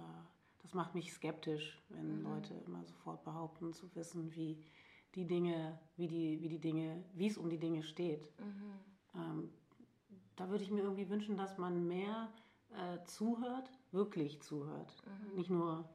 das 0.62 0.74
macht 0.74 0.96
mich 0.96 1.12
skeptisch, 1.14 1.82
wenn 1.90 2.22
Leute 2.22 2.54
immer 2.66 2.84
sofort 2.84 3.24
behaupten 3.24 3.74
zu 3.74 3.94
wissen, 3.96 4.34
wie 4.36 4.64
die 5.16 5.26
Dinge, 5.26 5.80
wie 5.98 6.08
die, 6.08 6.42
wie 6.42 6.50
die 6.50 6.60
Dinge, 6.60 7.04
wie 7.14 7.28
es 7.28 7.38
um 7.38 7.50
die 7.50 7.60
Dinge 7.60 7.84
steht. 7.84 8.32
Ähm, 9.16 9.50
da 10.36 10.50
würde 10.50 10.64
ich 10.64 10.72
mir 10.72 10.82
irgendwie 10.82 11.10
wünschen, 11.10 11.38
dass 11.38 11.58
man 11.58 11.88
mehr 11.88 12.32
äh, 12.72 13.04
zuhört, 13.06 13.72
wirklich 13.92 14.42
zuhört. 14.42 14.96
Nicht 15.36 15.50
nur 15.50 15.90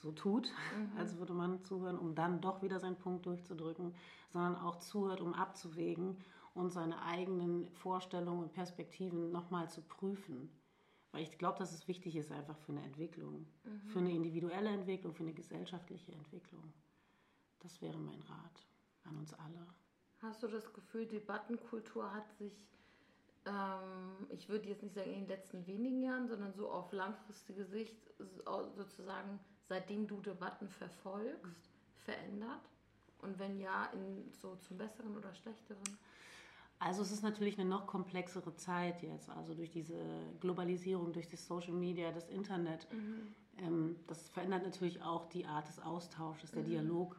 so 0.00 0.12
tut, 0.12 0.52
als 0.96 1.18
würde 1.18 1.32
man 1.32 1.62
zuhören, 1.62 1.98
um 1.98 2.14
dann 2.14 2.40
doch 2.40 2.62
wieder 2.62 2.80
seinen 2.80 2.96
Punkt 2.96 3.26
durchzudrücken, 3.26 3.94
sondern 4.32 4.56
auch 4.56 4.76
zuhört, 4.76 5.20
um 5.20 5.34
abzuwägen 5.34 6.16
und 6.54 6.70
seine 6.70 7.02
eigenen 7.02 7.68
Vorstellungen 7.70 8.42
und 8.42 8.52
Perspektiven 8.52 9.30
nochmal 9.30 9.68
zu 9.68 9.82
prüfen. 9.82 10.50
Weil 11.12 11.22
ich 11.22 11.38
glaube, 11.38 11.58
dass 11.58 11.72
es 11.72 11.88
wichtig 11.88 12.16
ist 12.16 12.30
einfach 12.30 12.56
für 12.58 12.72
eine 12.72 12.82
Entwicklung, 12.82 13.46
für 13.86 13.98
eine 13.98 14.12
individuelle 14.12 14.70
Entwicklung, 14.70 15.12
für 15.12 15.24
eine 15.24 15.34
gesellschaftliche 15.34 16.12
Entwicklung. 16.12 16.72
Das 17.58 17.82
wäre 17.82 17.98
mein 17.98 18.20
Rat 18.22 18.66
an 19.04 19.16
uns 19.16 19.34
alle. 19.34 19.66
Hast 20.22 20.42
du 20.42 20.46
das 20.46 20.72
Gefühl, 20.72 21.06
Debattenkultur 21.06 22.12
hat 22.12 22.30
sich 22.34 22.70
ähm, 23.46 24.26
ich 24.30 24.48
würde 24.48 24.68
jetzt 24.68 24.82
nicht 24.82 24.94
sagen 24.94 25.10
in 25.10 25.20
den 25.20 25.28
letzten 25.28 25.66
wenigen 25.66 26.02
Jahren, 26.02 26.28
sondern 26.28 26.52
so 26.52 26.70
auf 26.70 26.92
langfristige 26.92 27.64
Sicht 27.64 27.96
sozusagen, 28.76 29.40
seitdem 29.70 30.08
du 30.08 30.20
Debatten 30.20 30.68
verfolgst, 30.68 31.70
verändert? 32.04 32.68
Und 33.22 33.38
wenn 33.38 33.60
ja, 33.60 33.88
in, 33.92 34.32
so 34.32 34.56
zum 34.56 34.76
Besseren 34.76 35.16
oder 35.16 35.32
Schlechteren? 35.32 35.84
Also 36.80 37.02
es 37.02 37.12
ist 37.12 37.22
natürlich 37.22 37.58
eine 37.58 37.68
noch 37.68 37.86
komplexere 37.86 38.54
Zeit 38.56 39.02
jetzt, 39.02 39.30
also 39.30 39.54
durch 39.54 39.70
diese 39.70 39.94
Globalisierung, 40.40 41.12
durch 41.12 41.28
das 41.28 41.46
Social 41.46 41.74
Media, 41.74 42.10
das 42.10 42.28
Internet. 42.30 42.88
Mhm. 42.92 43.34
Ähm, 43.58 43.96
das 44.08 44.28
verändert 44.30 44.64
natürlich 44.64 45.00
auch 45.02 45.28
die 45.28 45.46
Art 45.46 45.68
des 45.68 45.78
Austausches. 45.78 46.50
Der 46.50 46.62
mhm. 46.62 46.68
Dialog 46.68 47.16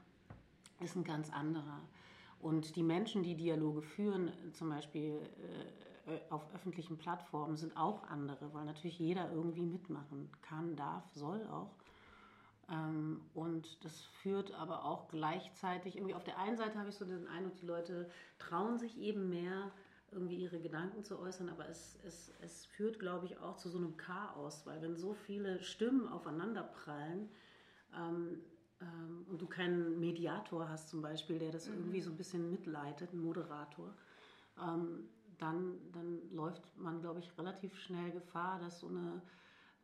ist 0.82 0.95
ein 0.97 1.06
ganz 1.06 1.32
anderer. 1.32 1.80
Und 2.41 2.76
die 2.76 2.84
Menschen, 2.84 3.24
die 3.24 3.36
Dialoge 3.36 3.82
führen, 3.82 4.32
zum 4.54 4.70
Beispiel 4.70 5.22
äh, 6.08 6.20
auf 6.32 6.43
öffentlichen 6.54 6.97
Plattformen, 6.97 7.56
sind 7.56 7.78
auch 7.78 8.04
andere, 8.10 8.54
weil 8.54 8.66
natürlich 8.66 8.99
jeder 8.99 9.32
irgendwie 9.32 9.62
mitmachen 9.62 10.30
kann, 10.41 10.76
darf, 10.76 11.08
soll 11.14 11.47
auch. 11.47 11.81
Ähm, 12.72 13.22
und 13.34 13.84
das 13.84 14.01
führt 14.01 14.53
aber 14.53 14.86
auch 14.86 15.09
gleichzeitig, 15.09 15.97
irgendwie 15.97 16.15
auf 16.15 16.24
der 16.24 16.38
einen 16.38 16.57
Seite 16.57 16.80
habe 16.80 16.89
ich 16.89 16.95
so 16.95 17.05
den 17.05 17.28
Eindruck, 17.28 17.57
die 17.57 17.65
Leute 17.65 18.09
trauen 18.39 18.78
sich 18.78 18.97
eben 18.97 19.30
mehr, 19.30 19.72
irgendwie 20.11 20.36
ihre 20.36 20.59
Gedanken 20.59 21.03
zu 21.03 21.19
äußern, 21.19 21.49
aber 21.49 21.69
es, 21.69 21.97
es, 22.05 22.34
es 22.41 22.65
führt, 22.65 22.99
glaube 22.99 23.26
ich, 23.26 23.38
auch 23.39 23.55
zu 23.55 23.69
so 23.69 23.78
einem 23.78 23.95
Chaos, 23.95 24.65
weil 24.65 24.82
wenn 24.82 24.95
so 24.95 25.13
viele 25.13 25.61
Stimmen 25.61 26.07
aufeinander 26.07 26.63
prallen 26.63 27.30
ähm, 27.95 28.41
ähm, 28.82 29.26
und 29.30 29.41
du 29.41 29.47
keinen 29.47 29.99
Mediator 29.99 30.67
hast 30.67 30.89
zum 30.89 31.01
Beispiel, 31.01 31.39
der 31.39 31.51
das 31.51 31.67
mhm. 31.67 31.76
irgendwie 31.76 32.01
so 32.01 32.11
ein 32.11 32.17
bisschen 32.17 32.49
mitleitet, 32.49 33.13
ein 33.13 33.24
Moderator, 33.24 33.93
ähm, 34.61 35.07
dann, 35.38 35.80
dann 35.93 36.19
läuft 36.32 36.61
man, 36.78 37.01
glaube 37.01 37.19
ich, 37.19 37.38
relativ 37.38 37.76
schnell 37.78 38.11
Gefahr, 38.11 38.59
dass 38.59 38.82
so 38.82 38.88
eine 38.88 39.22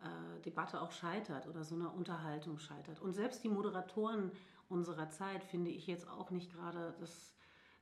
äh, 0.02 0.42
Debatte 0.42 0.82
auch 0.82 0.92
scheitert 0.92 1.48
oder 1.48 1.64
so 1.64 1.76
eine 1.76 1.90
Unterhaltung 1.90 2.60
scheitert. 2.60 3.02
Und 3.02 3.14
selbst 3.14 3.44
die 3.44 3.50
Moderatoren 3.50 4.32
unserer 4.70 5.10
Zeit 5.10 5.44
finde 5.44 5.72
ich 5.72 5.88
jetzt 5.88 6.08
auch 6.10 6.30
nicht 6.30 6.52
gerade 6.52 6.94
das 7.00 7.34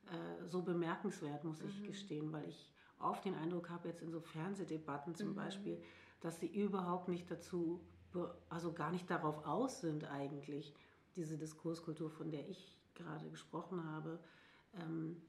äh, 0.08 0.46
so 0.48 0.62
bemerkenswert, 0.62 1.44
muss 1.44 1.62
ich 1.62 1.80
mhm. 1.80 1.86
gestehen, 1.86 2.32
weil 2.32 2.48
ich 2.48 2.72
oft 3.00 3.26
den 3.26 3.36
Eindruck 3.36 3.70
habe, 3.70 3.90
jetzt 3.90 4.02
in 4.02 4.12
so 4.12 4.22
Fernsehdebatten 4.22 5.16
zum 5.16 5.30
mhm. 5.30 5.36
Beispiel, 5.36 5.82
dass 6.22 6.40
sie 6.40 6.48
überhaupt 6.48 7.08
nicht 7.08 7.30
dazu, 7.30 7.82
also 8.50 8.72
gar 8.72 8.92
nicht 8.92 9.10
darauf 9.10 9.46
aus 9.46 9.82
sind 9.82 10.06
eigentlich, 10.06 10.74
diese 11.16 11.38
Diskurskultur, 11.38 12.10
von 12.10 12.32
der 12.32 12.48
ich 12.48 12.78
gerade 12.94 13.30
gesprochen 13.30 13.84
habe, 13.92 14.20
ähm, 14.80 15.22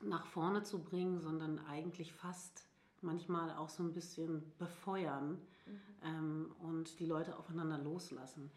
nach 0.00 0.26
vorne 0.26 0.62
zu 0.62 0.82
bringen, 0.82 1.20
sondern 1.20 1.58
eigentlich 1.66 2.12
fast 2.12 2.66
manchmal 3.04 3.50
auch 3.52 3.68
so 3.68 3.82
ein 3.82 3.92
bisschen 3.92 4.52
befeuern 4.58 5.38
mhm. 5.66 5.80
ähm, 6.02 6.56
und 6.58 6.98
die 6.98 7.06
Leute 7.06 7.36
aufeinander 7.38 7.78
loslassen. 7.78 8.50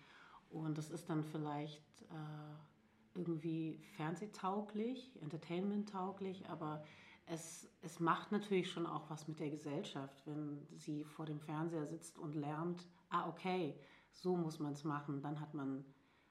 Und 0.49 0.77
das 0.77 0.89
ist 0.89 1.09
dann 1.09 1.23
vielleicht 1.23 2.01
äh, 2.03 3.15
irgendwie 3.15 3.79
fernsehtauglich, 3.95 5.19
entertainment-tauglich, 5.21 6.49
aber 6.49 6.83
es, 7.25 7.69
es 7.81 7.99
macht 7.99 8.31
natürlich 8.31 8.71
schon 8.71 8.85
auch 8.85 9.09
was 9.09 9.27
mit 9.27 9.39
der 9.39 9.49
Gesellschaft, 9.49 10.25
wenn 10.25 10.65
sie 10.75 11.03
vor 11.03 11.25
dem 11.25 11.39
Fernseher 11.39 11.85
sitzt 11.85 12.17
und 12.17 12.35
lernt, 12.35 12.87
ah 13.09 13.27
okay, 13.27 13.77
so 14.13 14.37
muss 14.37 14.59
man 14.59 14.73
es 14.73 14.83
machen, 14.83 15.21
dann 15.21 15.39
hat 15.41 15.53
man, 15.53 15.83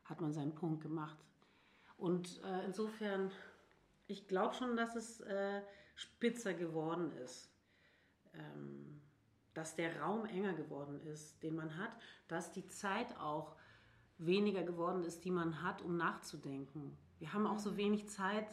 hat 0.05 0.21
man 0.21 0.33
seinen 0.33 0.55
Punkt 0.55 0.83
gemacht. 0.83 1.19
Und 1.99 2.43
äh, 2.43 2.65
insofern, 2.65 3.31
ich 4.07 4.27
glaube 4.27 4.55
schon, 4.55 4.77
dass 4.77 4.97
es 4.97 5.21
äh, 5.21 5.61
spitzer 5.95 6.55
geworden 6.55 7.13
ist 7.13 7.51
ähm, 8.39 9.01
dass 9.55 9.75
der 9.75 10.01
Raum 10.01 10.27
enger 10.27 10.53
geworden 10.53 11.01
ist, 11.01 11.43
den 11.43 11.57
man 11.57 11.77
hat, 11.77 11.97
dass 12.29 12.53
die 12.53 12.67
Zeit 12.67 13.17
auch 13.19 13.57
weniger 14.19 14.63
geworden 14.63 15.03
ist, 15.05 15.25
die 15.25 15.31
man 15.31 15.63
hat, 15.63 15.83
um 15.83 15.97
nachzudenken. 15.97 16.97
Wir 17.19 17.33
haben 17.33 17.47
auch 17.47 17.59
so 17.59 17.73
mhm. 17.73 17.77
wenig 17.77 18.09
Zeit, 18.09 18.47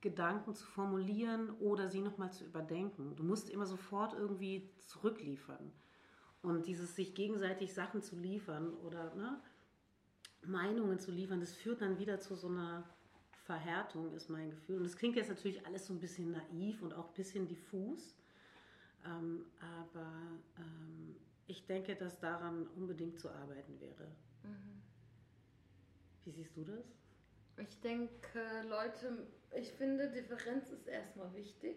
Gedanken 0.00 0.54
zu 0.54 0.64
formulieren 0.64 1.50
oder 1.58 1.88
sie 1.88 2.00
nochmal 2.00 2.32
zu 2.32 2.44
überdenken. 2.44 3.16
Du 3.16 3.24
musst 3.24 3.50
immer 3.50 3.66
sofort 3.66 4.12
irgendwie 4.12 4.70
zurückliefern. 4.78 5.72
Und 6.40 6.66
dieses 6.66 6.94
sich 6.94 7.14
gegenseitig 7.14 7.74
Sachen 7.74 8.00
zu 8.00 8.14
liefern 8.14 8.72
oder 8.74 9.12
ne, 9.16 9.40
Meinungen 10.42 11.00
zu 11.00 11.10
liefern, 11.10 11.40
das 11.40 11.52
führt 11.52 11.80
dann 11.80 11.98
wieder 11.98 12.20
zu 12.20 12.36
so 12.36 12.46
einer 12.46 12.88
Verhärtung, 13.44 14.12
ist 14.12 14.30
mein 14.30 14.50
Gefühl. 14.50 14.76
Und 14.76 14.84
das 14.84 14.96
klingt 14.96 15.16
jetzt 15.16 15.30
natürlich 15.30 15.66
alles 15.66 15.86
so 15.86 15.94
ein 15.94 16.00
bisschen 16.00 16.30
naiv 16.30 16.80
und 16.80 16.94
auch 16.94 17.08
ein 17.08 17.14
bisschen 17.14 17.48
diffus. 17.48 18.14
Ähm, 19.04 19.46
aber 19.60 20.10
ähm, 20.58 21.16
ich 21.46 21.66
denke, 21.66 21.96
dass 21.96 22.18
daran 22.18 22.66
unbedingt 22.68 23.18
zu 23.18 23.30
arbeiten 23.30 23.80
wäre. 23.80 24.06
Mhm. 24.42 24.82
Wie 26.24 26.30
siehst 26.30 26.56
du 26.56 26.64
das? 26.64 26.84
Ich 27.56 27.80
denke, 27.80 28.62
Leute, 28.68 29.26
ich 29.56 29.72
finde, 29.72 30.10
Differenz 30.10 30.70
ist 30.70 30.86
erstmal 30.86 31.34
wichtig, 31.34 31.76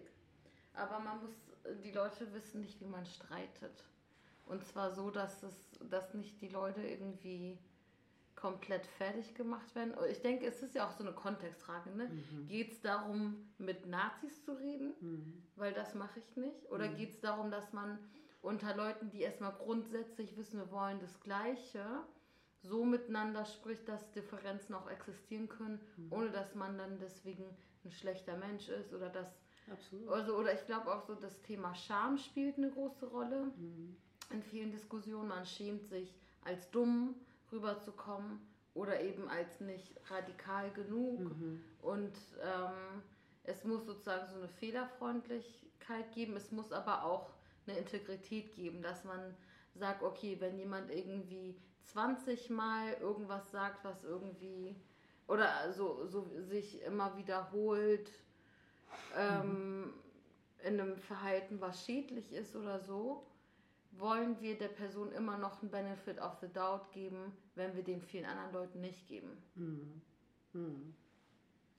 aber 0.74 0.99
man 0.99 1.22
muss, 1.22 1.32
die 1.84 1.91
Leute 1.91 2.32
wissen 2.34 2.61
nicht, 2.61 2.80
wie 2.82 2.86
man 2.86 3.05
streitet. 3.05 3.84
Und 4.45 4.63
zwar 4.65 4.93
so, 4.93 5.09
dass 5.09 5.43
es, 5.43 5.72
dass 5.89 6.13
nicht 6.13 6.41
die 6.41 6.49
Leute 6.49 6.82
irgendwie 6.82 7.57
komplett 8.42 8.88
fertig 8.88 9.36
gemacht 9.36 9.74
werden. 9.76 9.94
Ich 10.10 10.22
denke, 10.22 10.48
es 10.48 10.64
ist 10.64 10.74
ja 10.74 10.88
auch 10.88 10.92
so 10.92 11.04
eine 11.04 11.14
Kontextfrage. 11.14 11.92
Ne? 11.92 12.10
Mhm. 12.10 12.48
Geht 12.48 12.72
es 12.72 12.82
darum, 12.82 13.48
mit 13.60 13.86
Nazis 13.86 14.44
zu 14.44 14.54
reden? 14.54 14.94
Mhm. 15.00 15.44
Weil 15.56 15.74
das 15.74 15.94
mache 15.94 16.20
ich 16.20 16.36
nicht. 16.36 16.70
Oder 16.72 16.89
mhm. 16.89 16.96
geht 16.96 17.12
es 17.12 17.22
darum, 17.22 17.52
dass 17.52 17.72
man 17.72 18.00
unter 18.42 18.76
Leuten, 18.76 19.12
die 19.12 19.22
erstmal 19.22 19.54
grundsätzlich 19.54 20.36
wissen, 20.38 20.58
wir 20.60 20.72
wollen 20.72 21.00
das 21.00 21.20
Gleiche, 21.22 21.86
so 22.64 22.84
miteinander 22.84 23.46
spricht, 23.46 23.88
dass 23.88 24.12
Differenzen 24.12 24.74
auch 24.74 24.89
existieren 24.89 25.48
können, 25.48 25.80
mhm. 25.98 26.12
ohne 26.12 26.32
dass 26.32 26.56
man 26.56 26.80
dann 26.80 26.98
deswegen 26.98 27.46
ein 27.86 27.92
schlechter 27.92 28.38
Mensch 28.38 28.70
ist 28.70 28.92
oder 28.94 29.10
das. 29.10 29.28
Absolut. 29.72 30.10
Also, 30.10 30.36
oder 30.36 30.54
ich 30.54 30.66
glaube 30.66 30.94
auch 30.94 31.06
so, 31.06 31.14
das 31.14 31.39
Thema 31.44 31.76
Scham 31.76 32.18
spielt 32.18 32.58
eine 32.58 32.72
große 32.72 33.06
Rolle 33.06 33.52
mhm. 33.56 33.96
in 34.32 34.42
vielen 34.42 34.72
Diskussionen. 34.72 35.28
Man 35.28 35.46
schämt 35.46 35.86
sich 35.86 36.16
als 36.44 36.72
dumm 36.72 37.16
rüberzukommen 37.52 38.39
oder 38.74 39.02
eben 39.02 39.28
als 39.28 39.60
nicht 39.60 39.93
radikal 40.10 40.72
genug. 40.72 41.20
Mhm. 41.20 41.64
Und 41.82 42.14
ähm, 42.41 43.02
es 43.43 43.64
muss 43.64 43.86
sozusagen 43.86 44.28
so 44.28 44.36
eine 44.36 44.47
Fehlerfreundlichkeit 44.47 46.12
geben, 46.14 46.36
es 46.36 46.52
muss 46.52 46.72
aber 46.72 47.04
auch 47.04 47.32
eine 47.68 47.78
Integrität 47.78 48.54
geben, 48.56 48.82
dass 48.82 49.04
man 49.04 49.36
sagt, 49.76 50.04
okay, 50.04 50.38
wenn 50.39 50.58
jemand 50.58 50.91
irgendwie 50.91 51.56
20 51.84 52.49
Mal 52.49 52.93
irgendwas 52.99 53.52
sagt, 53.52 53.84
was 53.84 54.04
irgendwie 54.04 54.76
oder 55.28 55.72
so, 55.72 56.06
so 56.08 56.30
sich 56.39 56.82
immer 56.84 57.16
wiederholt 57.18 58.12
ähm, 59.18 59.82
mhm. 59.82 59.93
in 60.64 60.80
einem 60.80 60.97
Verhalten, 60.97 61.62
was 61.62 61.86
schädlich 61.86 62.32
ist 62.34 62.56
oder 62.56 62.80
so, 62.80 63.26
wollen 63.92 64.39
wir 64.42 64.58
der 64.58 64.70
Person 64.70 65.12
immer 65.12 65.38
noch 65.38 65.62
einen 65.62 65.72
Benefit 65.72 66.20
of 66.20 66.38
the 66.42 66.48
Doubt 66.48 66.92
geben, 66.92 67.34
wenn 67.56 67.76
wir 67.76 67.84
den 67.84 68.02
vielen 68.02 68.26
anderen 68.26 68.54
Leuten 68.54 68.82
nicht 68.82 69.08
geben. 69.08 69.38
Mhm. 69.56 70.02
Mhm. 70.54 70.96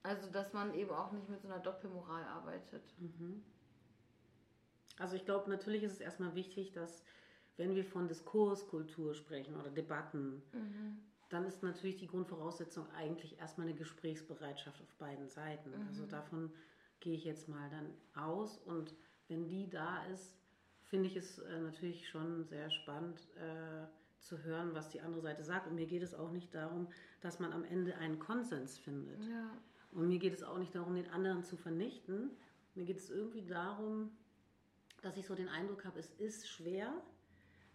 Also, 0.03 0.29
dass 0.29 0.53
man 0.53 0.73
eben 0.73 0.91
auch 0.91 1.11
nicht 1.11 1.29
mit 1.29 1.41
so 1.41 1.47
einer 1.47 1.59
Doppelmoral 1.59 2.23
arbeitet. 2.25 2.83
Mhm. 2.99 3.43
Also, 4.99 5.15
ich 5.15 5.25
glaube, 5.25 5.49
natürlich 5.49 5.83
ist 5.83 5.93
es 5.93 6.01
erstmal 6.01 6.35
wichtig, 6.35 6.73
dass, 6.73 7.03
wenn 7.57 7.73
wir 7.73 7.85
von 7.85 8.07
Diskurskultur 8.07 9.13
sprechen 9.13 9.55
oder 9.55 9.71
Debatten, 9.71 10.43
mhm. 10.51 10.99
dann 11.29 11.45
ist 11.45 11.63
natürlich 11.63 11.97
die 11.97 12.07
Grundvoraussetzung 12.07 12.89
eigentlich 12.91 13.39
erstmal 13.39 13.67
eine 13.67 13.75
Gesprächsbereitschaft 13.75 14.81
auf 14.81 14.93
beiden 14.95 15.29
Seiten. 15.29 15.73
Also, 15.87 16.03
mhm. 16.03 16.09
davon 16.09 16.53
gehe 16.99 17.15
ich 17.15 17.23
jetzt 17.23 17.47
mal 17.49 17.69
dann 17.69 17.93
aus 18.13 18.57
und 18.59 18.93
wenn 19.27 19.47
die 19.47 19.69
da 19.69 20.05
ist, 20.05 20.37
finde 20.93 21.09
ich 21.09 21.15
es 21.15 21.39
äh, 21.39 21.59
natürlich 21.59 22.07
schon 22.07 22.43
sehr 22.43 22.69
spannend 22.69 23.19
äh, 23.35 23.87
zu 24.19 24.43
hören, 24.43 24.75
was 24.75 24.89
die 24.89 25.01
andere 25.01 25.21
Seite 25.21 25.43
sagt. 25.43 25.65
Und 25.65 25.73
mir 25.73 25.87
geht 25.87 26.03
es 26.03 26.13
auch 26.13 26.29
nicht 26.29 26.53
darum, 26.53 26.87
dass 27.19 27.39
man 27.39 27.51
am 27.51 27.63
Ende 27.63 27.97
einen 27.97 28.19
Konsens 28.19 28.77
findet. 28.77 29.25
Ja. 29.25 29.49
Und 29.91 30.07
mir 30.07 30.19
geht 30.19 30.35
es 30.35 30.43
auch 30.43 30.59
nicht 30.59 30.75
darum, 30.75 30.93
den 30.93 31.09
anderen 31.09 31.41
zu 31.41 31.57
vernichten. 31.57 32.29
Mir 32.75 32.85
geht 32.85 32.97
es 32.97 33.09
irgendwie 33.09 33.41
darum, 33.43 34.11
dass 35.01 35.17
ich 35.17 35.25
so 35.25 35.33
den 35.33 35.49
Eindruck 35.49 35.83
habe, 35.83 35.97
es 35.97 36.11
ist 36.19 36.47
schwer, 36.47 36.93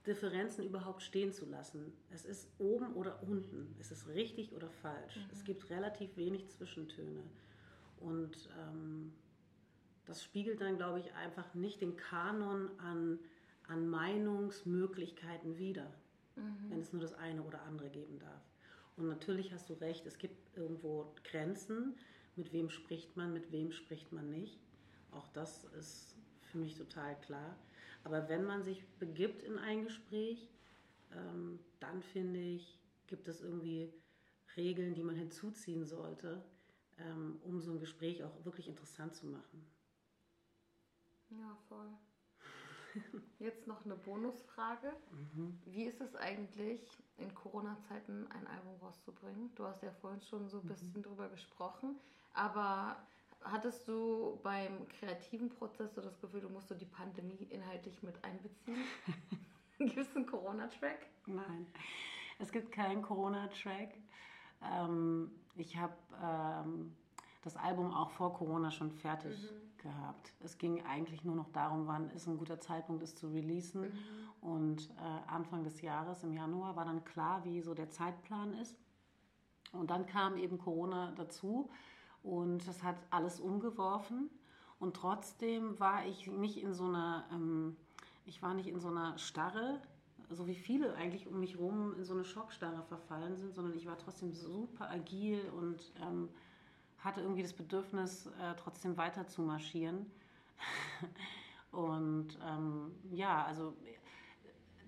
Differenzen 0.06 0.64
überhaupt 0.64 1.02
stehen 1.02 1.32
zu 1.32 1.44
lassen. 1.44 1.92
Es 2.10 2.24
ist 2.24 2.48
oben 2.60 2.94
oder 2.94 3.20
unten. 3.24 3.74
Es 3.80 3.90
ist 3.90 4.06
richtig 4.06 4.52
oder 4.52 4.70
falsch. 4.70 5.16
Mhm. 5.16 5.30
Es 5.32 5.42
gibt 5.42 5.68
relativ 5.70 6.16
wenig 6.16 6.48
Zwischentöne. 6.50 7.24
Und 7.98 8.48
ähm, 8.60 9.12
das 10.08 10.24
spiegelt 10.24 10.62
dann, 10.62 10.78
glaube 10.78 11.00
ich, 11.00 11.12
einfach 11.14 11.54
nicht 11.54 11.82
den 11.82 11.96
Kanon 11.96 12.70
an, 12.78 13.18
an 13.68 13.88
Meinungsmöglichkeiten 13.88 15.58
wider, 15.58 15.92
mhm. 16.34 16.70
wenn 16.70 16.80
es 16.80 16.92
nur 16.94 17.02
das 17.02 17.12
eine 17.12 17.42
oder 17.42 17.60
andere 17.62 17.90
geben 17.90 18.18
darf. 18.18 18.42
Und 18.96 19.06
natürlich 19.06 19.52
hast 19.52 19.68
du 19.68 19.74
recht, 19.74 20.06
es 20.06 20.18
gibt 20.18 20.56
irgendwo 20.56 21.12
Grenzen, 21.24 21.94
mit 22.36 22.52
wem 22.54 22.70
spricht 22.70 23.16
man, 23.16 23.34
mit 23.34 23.52
wem 23.52 23.70
spricht 23.70 24.10
man 24.10 24.30
nicht. 24.30 24.58
Auch 25.12 25.28
das 25.28 25.64
ist, 25.78 26.16
für 26.40 26.58
mich 26.58 26.74
total 26.74 27.20
klar. 27.20 27.56
Aber 28.02 28.30
wenn 28.30 28.44
man 28.44 28.62
sich 28.62 28.86
begibt 28.98 29.42
in 29.42 29.58
ein 29.58 29.84
Gespräch, 29.84 30.48
ähm, 31.12 31.58
dann 31.80 32.02
finde 32.02 32.40
ich, 32.40 32.80
gibt 33.06 33.28
es 33.28 33.42
irgendwie 33.42 33.92
Regeln, 34.56 34.94
die 34.94 35.02
man 35.02 35.16
hinzuziehen 35.16 35.84
sollte, 35.84 36.42
ähm, 36.98 37.38
um 37.44 37.60
so 37.60 37.72
ein 37.72 37.78
Gespräch 37.78 38.24
auch 38.24 38.44
wirklich 38.44 38.68
interessant 38.68 39.14
zu 39.14 39.26
machen. 39.26 39.66
Ja, 41.30 41.56
voll. 41.68 41.90
Jetzt 43.38 43.66
noch 43.66 43.84
eine 43.84 43.96
Bonusfrage. 43.96 44.92
Mhm. 45.10 45.58
Wie 45.66 45.84
ist 45.84 46.00
es 46.00 46.16
eigentlich, 46.16 46.80
in 47.18 47.34
Corona-Zeiten 47.34 48.26
ein 48.30 48.46
Album 48.46 48.76
rauszubringen? 48.80 49.54
Du 49.54 49.64
hast 49.64 49.82
ja 49.82 49.90
vorhin 50.00 50.22
schon 50.22 50.48
so 50.48 50.58
ein 50.58 50.64
mhm. 50.64 50.68
bisschen 50.68 50.92
mhm. 50.94 51.02
drüber 51.02 51.28
gesprochen, 51.28 51.96
aber 52.34 52.96
hattest 53.42 53.86
du 53.86 54.38
beim 54.42 54.88
kreativen 54.88 55.48
Prozess 55.50 55.94
so 55.94 56.00
das 56.00 56.18
Gefühl, 56.20 56.40
du 56.40 56.48
musst 56.48 56.68
so 56.68 56.74
die 56.74 56.86
Pandemie 56.86 57.46
inhaltlich 57.50 58.02
mit 58.02 58.22
einbeziehen? 58.24 58.84
gibt 59.78 59.96
es 59.96 60.16
einen 60.16 60.26
Corona-Track? 60.26 61.06
Nein, 61.26 61.66
es 62.38 62.50
gibt 62.50 62.72
keinen 62.72 63.02
Corona-Track. 63.02 63.94
Ähm, 64.62 65.30
ich 65.56 65.76
habe 65.76 65.94
ähm, 66.22 66.96
das 67.42 67.56
Album 67.56 67.92
auch 67.92 68.10
vor 68.10 68.34
Corona 68.34 68.70
schon 68.70 68.90
fertig 68.90 69.52
mhm. 69.52 69.67
Gehabt. 69.78 70.32
Es 70.40 70.58
ging 70.58 70.84
eigentlich 70.84 71.24
nur 71.24 71.34
noch 71.34 71.48
darum, 71.50 71.86
wann 71.86 72.10
ist 72.10 72.26
ein 72.26 72.38
guter 72.38 72.60
Zeitpunkt, 72.60 73.02
es 73.02 73.14
zu 73.14 73.28
releasen. 73.28 73.82
Mhm. 73.82 73.88
Und 74.40 74.90
äh, 74.90 75.30
Anfang 75.30 75.64
des 75.64 75.80
Jahres, 75.80 76.22
im 76.22 76.32
Januar, 76.32 76.76
war 76.76 76.84
dann 76.84 77.04
klar, 77.04 77.44
wie 77.44 77.60
so 77.60 77.74
der 77.74 77.90
Zeitplan 77.90 78.54
ist. 78.54 78.76
Und 79.72 79.90
dann 79.90 80.06
kam 80.06 80.36
eben 80.36 80.58
Corona 80.58 81.12
dazu 81.16 81.70
und 82.22 82.66
das 82.66 82.82
hat 82.82 82.96
alles 83.10 83.40
umgeworfen. 83.40 84.30
Und 84.78 84.96
trotzdem 84.96 85.78
war 85.80 86.06
ich 86.06 86.26
nicht 86.28 86.62
in 86.62 86.72
so 86.72 86.84
einer, 86.84 87.24
ähm, 87.32 87.76
ich 88.24 88.42
war 88.42 88.54
nicht 88.54 88.68
in 88.68 88.78
so 88.78 88.88
einer 88.88 89.18
Starre, 89.18 89.80
so 90.30 90.46
wie 90.46 90.54
viele 90.54 90.94
eigentlich 90.94 91.26
um 91.26 91.40
mich 91.40 91.54
herum 91.54 91.94
in 91.96 92.04
so 92.04 92.14
eine 92.14 92.24
Schockstarre 92.24 92.82
verfallen 92.82 93.36
sind, 93.36 93.54
sondern 93.54 93.74
ich 93.74 93.86
war 93.86 93.98
trotzdem 93.98 94.32
super 94.32 94.90
agil 94.90 95.40
und 95.56 95.92
ähm, 96.02 96.28
hatte 96.98 97.20
irgendwie 97.20 97.42
das 97.42 97.52
Bedürfnis, 97.52 98.26
äh, 98.26 98.54
trotzdem 98.56 98.96
weiter 98.96 99.26
zu 99.26 99.42
marschieren. 99.42 100.06
und 101.72 102.38
ähm, 102.44 102.92
ja, 103.10 103.44
also 103.44 103.74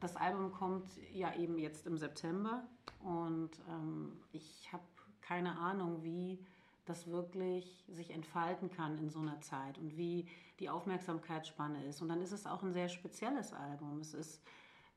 das 0.01 0.17
Album 0.17 0.51
kommt 0.53 0.89
ja 1.13 1.35
eben 1.35 1.59
jetzt 1.59 1.87
im 1.87 1.97
September 1.97 2.65
und 3.05 3.51
ähm, 3.69 4.13
ich 4.33 4.73
habe 4.73 4.83
keine 5.21 5.59
Ahnung, 5.59 6.03
wie 6.03 6.39
das 6.87 7.07
wirklich 7.07 7.85
sich 7.89 8.11
entfalten 8.11 8.71
kann 8.71 8.99
in 8.99 9.11
so 9.11 9.21
einer 9.21 9.41
Zeit 9.41 9.79
und 9.79 9.97
wie 9.97 10.27
die 10.59 10.69
Aufmerksamkeitsspanne 10.69 11.85
ist. 11.85 12.03
Und 12.03 12.09
dann 12.09 12.21
ist 12.21 12.33
es 12.33 12.47
auch 12.47 12.63
ein 12.63 12.73
sehr 12.73 12.89
spezielles 12.89 13.53
Album. 13.53 14.01
Es 14.01 14.15
ist 14.15 14.43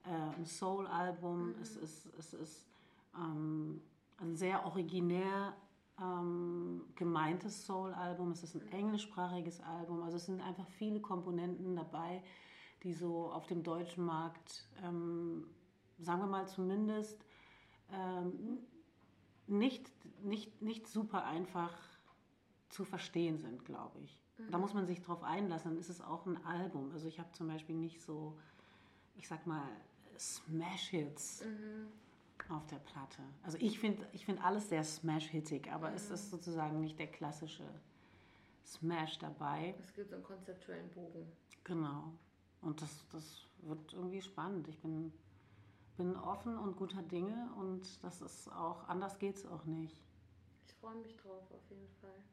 äh, 0.06 0.10
ein 0.10 0.46
Soul-Album, 0.46 1.50
mhm. 1.50 1.62
es 1.62 1.76
ist, 1.76 2.08
es 2.18 2.34
ist 2.34 2.66
ähm, 3.16 3.82
ein 4.18 4.36
sehr 4.36 4.66
originär 4.66 5.54
ähm, 6.02 6.84
gemeintes 6.96 7.66
Soul-Album, 7.66 8.32
es 8.32 8.44
ist 8.44 8.56
ein 8.56 8.68
englischsprachiges 8.72 9.62
Album, 9.62 10.04
also 10.04 10.18
es 10.18 10.26
sind 10.26 10.42
einfach 10.42 10.68
viele 10.68 11.00
Komponenten 11.00 11.76
dabei, 11.76 12.24
die 12.84 12.94
so 12.94 13.32
auf 13.32 13.48
dem 13.48 13.64
deutschen 13.64 14.06
Markt, 14.06 14.68
ähm, 14.84 15.48
sagen 16.00 16.22
wir 16.22 16.28
mal 16.28 16.48
zumindest, 16.48 17.24
ähm, 17.92 18.60
nicht, 19.48 19.92
nicht, 20.24 20.62
nicht 20.62 20.88
super 20.88 21.26
einfach 21.26 21.78
zu 22.70 22.86
verstehen 22.86 23.38
sind, 23.38 23.66
glaube 23.66 24.00
ich. 24.00 24.20
Mhm. 24.38 24.52
Da 24.52 24.58
muss 24.58 24.74
man 24.74 24.88
sich 24.88 25.02
drauf 25.02 25.24
einlassen, 25.24 25.72
dann 25.72 25.80
ist 25.80 25.90
es 25.90 26.02
auch 26.02 26.26
ein 26.26 26.44
Album. 26.46 26.92
Also 26.92 27.08
ich 27.08 27.20
habe 27.20 27.32
zum 27.34 27.48
Beispiel 27.48 27.76
nicht 27.76 28.02
so, 28.02 28.38
ich 29.16 29.28
sag 29.28 29.46
mal, 29.46 29.70
Smash-Hits. 30.18 31.46
Mhm 31.46 32.03
auf 32.50 32.66
der 32.68 32.78
Platte. 32.78 33.22
Also 33.44 33.58
ich 33.60 33.80
finde 33.80 34.06
ich 34.12 34.26
find 34.26 34.44
alles 34.44 34.70
sehr 34.70 34.84
smash-hittig, 34.84 35.72
aber 35.72 35.90
mhm. 35.90 35.96
es 35.96 36.10
ist 36.10 36.30
sozusagen 36.30 36.80
nicht 36.80 37.00
der 37.00 37.08
klassische 37.08 37.64
Smash 38.66 39.20
dabei. 39.20 39.76
Es 39.80 39.94
gibt 39.94 40.10
so 40.10 40.16
einen 40.16 40.24
konzeptuellen 40.24 40.90
Bogen. 40.92 41.32
Genau. 41.64 42.14
Und 42.62 42.82
das, 42.82 43.06
das 43.12 43.46
wird 43.60 43.94
irgendwie 43.94 44.22
spannend. 44.22 44.68
Ich 44.68 44.80
bin, 44.80 45.14
bin 45.98 46.16
offen 46.16 46.58
und 46.58 46.76
guter 46.78 47.02
Dinge 47.02 47.50
und 47.58 48.04
das 48.04 48.22
ist 48.22 48.52
auch, 48.52 48.88
anders 48.88 49.20
geht 49.20 49.38
es 49.38 49.46
auch 49.46 49.66
nicht. 49.66 50.02
Ich 50.66 50.74
freue 50.76 50.96
mich 50.96 51.16
drauf, 51.18 51.44
auf 51.52 51.70
jeden 51.70 51.90
Fall. 52.02 52.24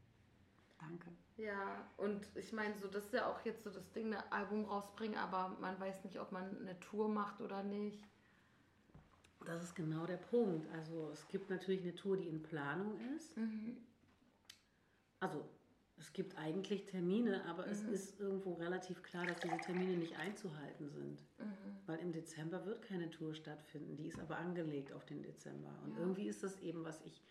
Danke. 0.78 1.10
Ja, 1.36 1.86
und 1.96 2.26
ich 2.36 2.52
meine, 2.52 2.76
so 2.78 2.88
das 2.88 3.04
ist 3.04 3.12
ja 3.12 3.30
auch 3.30 3.44
jetzt 3.44 3.64
so 3.64 3.70
das 3.70 3.90
Ding, 3.92 4.14
ein 4.14 4.32
Album 4.32 4.64
rausbringen, 4.64 5.18
aber 5.18 5.56
man 5.60 5.78
weiß 5.78 6.04
nicht, 6.04 6.18
ob 6.18 6.32
man 6.32 6.56
eine 6.58 6.78
Tour 6.80 7.08
macht 7.08 7.40
oder 7.40 7.62
nicht. 7.62 8.02
Das 9.46 9.62
ist 9.62 9.74
genau 9.74 10.06
der 10.06 10.16
Punkt. 10.16 10.68
Also 10.72 11.10
es 11.12 11.26
gibt 11.28 11.50
natürlich 11.50 11.82
eine 11.82 11.94
Tour, 11.94 12.16
die 12.16 12.28
in 12.28 12.42
Planung 12.42 12.98
ist. 13.16 13.36
Mhm. 13.36 13.76
Also 15.18 15.44
es 15.98 16.12
gibt 16.12 16.36
eigentlich 16.38 16.86
Termine, 16.86 17.44
aber 17.44 17.66
mhm. 17.66 17.72
es 17.72 17.82
ist 17.82 18.20
irgendwo 18.20 18.54
relativ 18.54 19.02
klar, 19.02 19.26
dass 19.26 19.40
diese 19.40 19.58
Termine 19.58 19.96
nicht 19.96 20.18
einzuhalten 20.18 20.88
sind. 20.90 21.20
Mhm. 21.38 21.76
Weil 21.86 21.98
im 21.98 22.12
Dezember 22.12 22.64
wird 22.66 22.82
keine 22.82 23.10
Tour 23.10 23.34
stattfinden. 23.34 23.96
Die 23.96 24.08
ist 24.08 24.18
aber 24.18 24.38
angelegt 24.38 24.92
auf 24.92 25.04
den 25.04 25.22
Dezember. 25.22 25.72
Und 25.84 25.92
ja. 25.94 26.00
irgendwie 26.00 26.28
ist 26.28 26.42
das 26.42 26.58
eben, 26.60 26.84
was 26.84 27.00
ich 27.02 27.22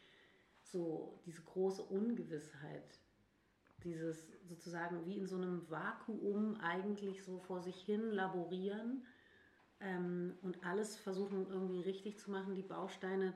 so, 0.62 1.20
diese 1.26 1.42
große 1.42 1.82
Ungewissheit, 1.82 3.00
dieses 3.84 4.28
sozusagen 4.48 5.06
wie 5.06 5.18
in 5.18 5.26
so 5.26 5.38
einem 5.38 5.70
Vakuum 5.70 6.58
eigentlich 6.62 7.24
so 7.24 7.40
vor 7.40 7.62
sich 7.62 7.82
hin 7.82 8.12
laborieren 8.12 9.06
ähm, 9.82 10.34
und 10.42 10.64
alles 10.66 10.98
versuchen 10.98 11.48
irgendwie 11.50 11.82
richtig 11.82 12.18
zu 12.18 12.32
machen, 12.32 12.56
die 12.56 12.62
Bausteine 12.62 13.34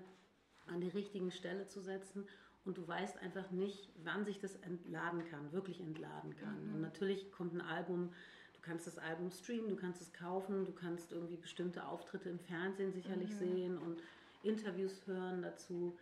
an 0.68 0.82
die 0.82 0.90
richtigen 0.90 1.32
Stelle 1.32 1.68
zu 1.68 1.82
setzen 1.82 2.26
und 2.66 2.78
du 2.78 2.88
weißt 2.88 3.18
einfach 3.20 3.52
nicht, 3.52 3.90
wann 4.04 4.24
sich 4.26 4.40
das 4.40 4.56
entladen 4.56 5.26
kann, 5.30 5.52
wirklich 5.52 5.82
entladen 5.82 6.36
kann. 6.38 6.68
Mhm. 6.68 6.76
Und 6.76 6.82
natürlich 6.82 7.32
kommt 7.32 7.54
ein 7.54 7.62
Album, 7.62 8.14
du 8.54 8.62
kannst 8.62 8.88
das 8.88 8.98
Album 8.98 9.32
streamen, 9.32 9.70
du 9.70 9.76
kannst 9.76 10.02
es 10.02 10.14
kaufen, 10.14 10.66
du 10.66 10.72
kannst 10.72 11.12
irgendwie 11.12 11.36
bestimmte 11.36 11.86
Auftritte 11.86 12.30
im 12.30 12.40
Fernsehen 12.40 12.94
sicherlich 12.94 13.32
mhm. 13.32 13.40
sehen 13.40 13.78
und 13.78 14.02
Interviews 14.44 15.06
hören 15.06 15.42
dazu. 15.42 15.98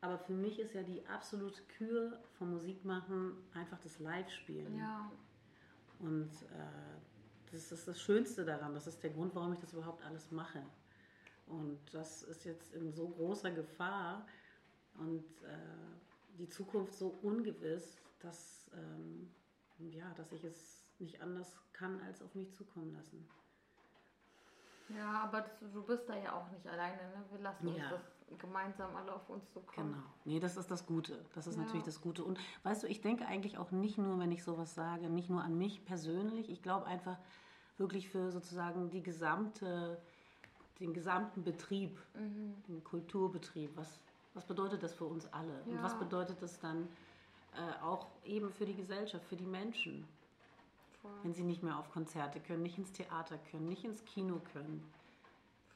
Aber 0.00 0.18
für 0.18 0.34
mich 0.34 0.58
ist 0.58 0.74
ja 0.74 0.82
die 0.82 1.06
absolute 1.06 1.62
Kür 1.78 2.20
vom 2.36 2.50
Musikmachen 2.50 3.32
einfach 3.54 3.78
das 3.80 3.98
Live-Spielen. 4.00 4.76
Ja. 4.76 5.10
Und 6.00 6.30
äh, 6.30 7.00
das 7.54 7.72
ist 7.72 7.88
das 7.88 8.00
Schönste 8.00 8.44
daran. 8.44 8.74
Das 8.74 8.86
ist 8.86 9.02
der 9.02 9.10
Grund, 9.10 9.34
warum 9.34 9.52
ich 9.52 9.60
das 9.60 9.72
überhaupt 9.72 10.04
alles 10.04 10.30
mache. 10.30 10.62
Und 11.46 11.78
das 11.92 12.22
ist 12.22 12.44
jetzt 12.44 12.72
in 12.74 12.92
so 12.92 13.08
großer 13.08 13.50
Gefahr 13.50 14.26
und 14.98 15.24
äh, 15.42 16.36
die 16.38 16.48
Zukunft 16.48 16.94
so 16.94 17.18
ungewiss, 17.22 17.96
dass, 18.20 18.70
ähm, 18.74 19.30
ja, 19.78 20.12
dass 20.14 20.32
ich 20.32 20.44
es 20.44 20.82
nicht 20.98 21.20
anders 21.20 21.54
kann, 21.72 22.00
als 22.02 22.22
auf 22.22 22.34
mich 22.34 22.52
zukommen 22.54 22.92
lassen. 22.94 23.28
Ja, 24.88 25.22
aber 25.22 25.42
das, 25.42 25.72
du 25.72 25.82
bist 25.82 26.08
da 26.08 26.16
ja 26.16 26.34
auch 26.34 26.50
nicht 26.50 26.66
alleine. 26.66 26.96
Ne? 26.96 27.24
Wir 27.30 27.40
lassen 27.40 27.68
uns 27.68 27.82
das 27.90 28.38
gemeinsam 28.38 28.94
alle 28.96 29.14
auf 29.14 29.28
uns 29.28 29.50
zukommen. 29.52 29.92
Genau. 29.92 30.04
Nee, 30.24 30.40
das 30.40 30.56
ist 30.56 30.70
das 30.70 30.86
Gute. 30.86 31.24
Das 31.34 31.46
ist 31.46 31.56
ja. 31.56 31.62
natürlich 31.62 31.84
das 31.84 32.00
Gute. 32.00 32.24
Und 32.24 32.38
weißt 32.62 32.82
du, 32.82 32.86
ich 32.86 33.00
denke 33.00 33.26
eigentlich 33.26 33.58
auch 33.58 33.70
nicht 33.70 33.98
nur, 33.98 34.18
wenn 34.18 34.32
ich 34.32 34.44
sowas 34.44 34.74
sage, 34.74 35.08
nicht 35.08 35.30
nur 35.30 35.42
an 35.42 35.56
mich 35.56 35.84
persönlich. 35.84 36.50
Ich 36.50 36.62
glaube 36.62 36.86
einfach, 36.86 37.18
wirklich 37.78 38.08
für 38.08 38.30
sozusagen 38.30 38.90
die 38.90 39.02
gesamte, 39.02 40.00
den 40.80 40.92
gesamten 40.92 41.42
Betrieb, 41.42 41.98
mhm. 42.14 42.54
den 42.68 42.84
Kulturbetrieb. 42.84 43.76
Was, 43.76 44.00
was 44.34 44.44
bedeutet 44.46 44.82
das 44.82 44.94
für 44.94 45.04
uns 45.04 45.32
alle? 45.32 45.62
Ja. 45.66 45.72
Und 45.72 45.82
was 45.82 45.98
bedeutet 45.98 46.40
das 46.40 46.58
dann 46.60 46.88
äh, 47.54 47.82
auch 47.82 48.08
eben 48.24 48.52
für 48.52 48.66
die 48.66 48.74
Gesellschaft, 48.74 49.24
für 49.26 49.36
die 49.36 49.46
Menschen? 49.46 50.06
Voll. 51.02 51.12
Wenn 51.22 51.34
sie 51.34 51.44
nicht 51.44 51.62
mehr 51.62 51.78
auf 51.78 51.90
Konzerte 51.90 52.40
können, 52.40 52.62
nicht 52.62 52.78
ins 52.78 52.92
Theater 52.92 53.38
können, 53.50 53.68
nicht 53.68 53.84
ins 53.84 54.04
Kino 54.04 54.40
können. 54.52 54.82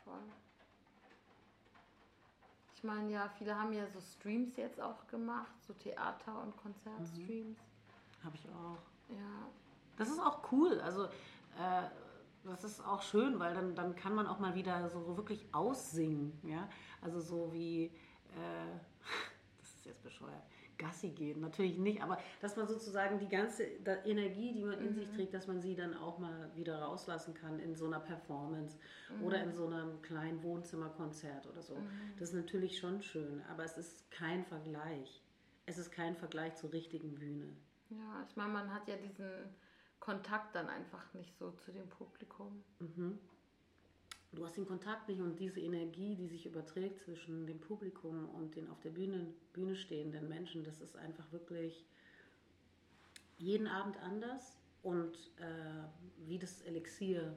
Voll. 0.04 0.22
Ich 2.74 2.84
meine, 2.84 3.10
ja, 3.10 3.28
viele 3.36 3.58
haben 3.58 3.72
ja 3.72 3.88
so 3.88 4.00
Streams 4.00 4.56
jetzt 4.56 4.80
auch 4.80 5.06
gemacht, 5.08 5.52
so 5.66 5.72
Theater- 5.72 6.40
und 6.42 6.56
Konzertstreams. 6.56 7.58
Mhm. 7.58 8.24
Habe 8.24 8.36
ich 8.36 8.48
auch. 8.48 8.78
Ja. 9.14 9.48
Das 9.96 10.08
ist 10.08 10.20
auch 10.20 10.52
cool. 10.52 10.80
Also 10.80 11.08
äh, 11.58 11.88
das 12.44 12.64
ist 12.64 12.84
auch 12.84 13.02
schön, 13.02 13.38
weil 13.38 13.54
dann, 13.54 13.74
dann 13.74 13.94
kann 13.94 14.14
man 14.14 14.26
auch 14.26 14.38
mal 14.38 14.54
wieder 14.54 14.88
so 14.88 15.16
wirklich 15.16 15.46
aussingen. 15.52 16.38
Ja? 16.44 16.68
Also 17.02 17.20
so 17.20 17.52
wie, 17.52 17.86
äh, 17.86 17.90
das 19.58 19.68
ist 19.74 19.86
jetzt 19.86 20.02
bescheuert, 20.02 20.42
Gassi 20.78 21.10
gehen, 21.10 21.40
natürlich 21.40 21.76
nicht, 21.76 22.02
aber 22.02 22.18
dass 22.40 22.56
man 22.56 22.68
sozusagen 22.68 23.18
die 23.18 23.28
ganze 23.28 23.64
Energie, 24.04 24.52
die 24.52 24.62
man 24.62 24.78
in 24.78 24.90
mhm. 24.90 24.94
sich 24.94 25.10
trägt, 25.10 25.34
dass 25.34 25.48
man 25.48 25.60
sie 25.60 25.74
dann 25.74 25.96
auch 25.96 26.18
mal 26.18 26.50
wieder 26.54 26.80
rauslassen 26.80 27.34
kann 27.34 27.58
in 27.58 27.74
so 27.74 27.86
einer 27.86 27.98
Performance 27.98 28.78
mhm. 29.10 29.24
oder 29.24 29.42
in 29.42 29.52
so 29.52 29.66
einem 29.66 30.00
kleinen 30.02 30.40
Wohnzimmerkonzert 30.42 31.48
oder 31.48 31.62
so. 31.62 31.74
Mhm. 31.74 32.12
Das 32.18 32.28
ist 32.28 32.36
natürlich 32.36 32.78
schon 32.78 33.02
schön, 33.02 33.42
aber 33.50 33.64
es 33.64 33.76
ist 33.76 34.08
kein 34.12 34.44
Vergleich. 34.44 35.20
Es 35.66 35.78
ist 35.78 35.90
kein 35.90 36.16
Vergleich 36.16 36.54
zur 36.54 36.72
richtigen 36.72 37.16
Bühne. 37.16 37.48
Ja, 37.90 38.24
ich 38.28 38.36
meine, 38.36 38.52
man 38.52 38.72
hat 38.72 38.86
ja 38.86 38.96
diesen 38.96 39.26
Kontakt 40.08 40.54
dann 40.54 40.70
einfach 40.70 41.12
nicht 41.12 41.36
so 41.36 41.50
zu 41.50 41.70
dem 41.70 41.86
Publikum. 41.90 42.64
Mhm. 42.78 43.18
Du 44.32 44.42
hast 44.42 44.56
den 44.56 44.66
Kontakt 44.66 45.06
nicht 45.06 45.20
und 45.20 45.38
diese 45.38 45.60
Energie, 45.60 46.14
die 46.14 46.28
sich 46.28 46.46
überträgt 46.46 46.98
zwischen 47.00 47.46
dem 47.46 47.60
Publikum 47.60 48.26
und 48.30 48.56
den 48.56 48.70
auf 48.70 48.80
der 48.80 48.88
Bühne, 48.88 49.34
Bühne 49.52 49.76
stehenden 49.76 50.26
Menschen, 50.30 50.64
das 50.64 50.80
ist 50.80 50.96
einfach 50.96 51.30
wirklich 51.30 51.84
jeden 53.36 53.66
Abend 53.66 53.98
anders 54.02 54.56
und 54.82 55.14
äh, 55.36 55.84
wie 56.26 56.38
das 56.38 56.62
Elixier 56.62 57.36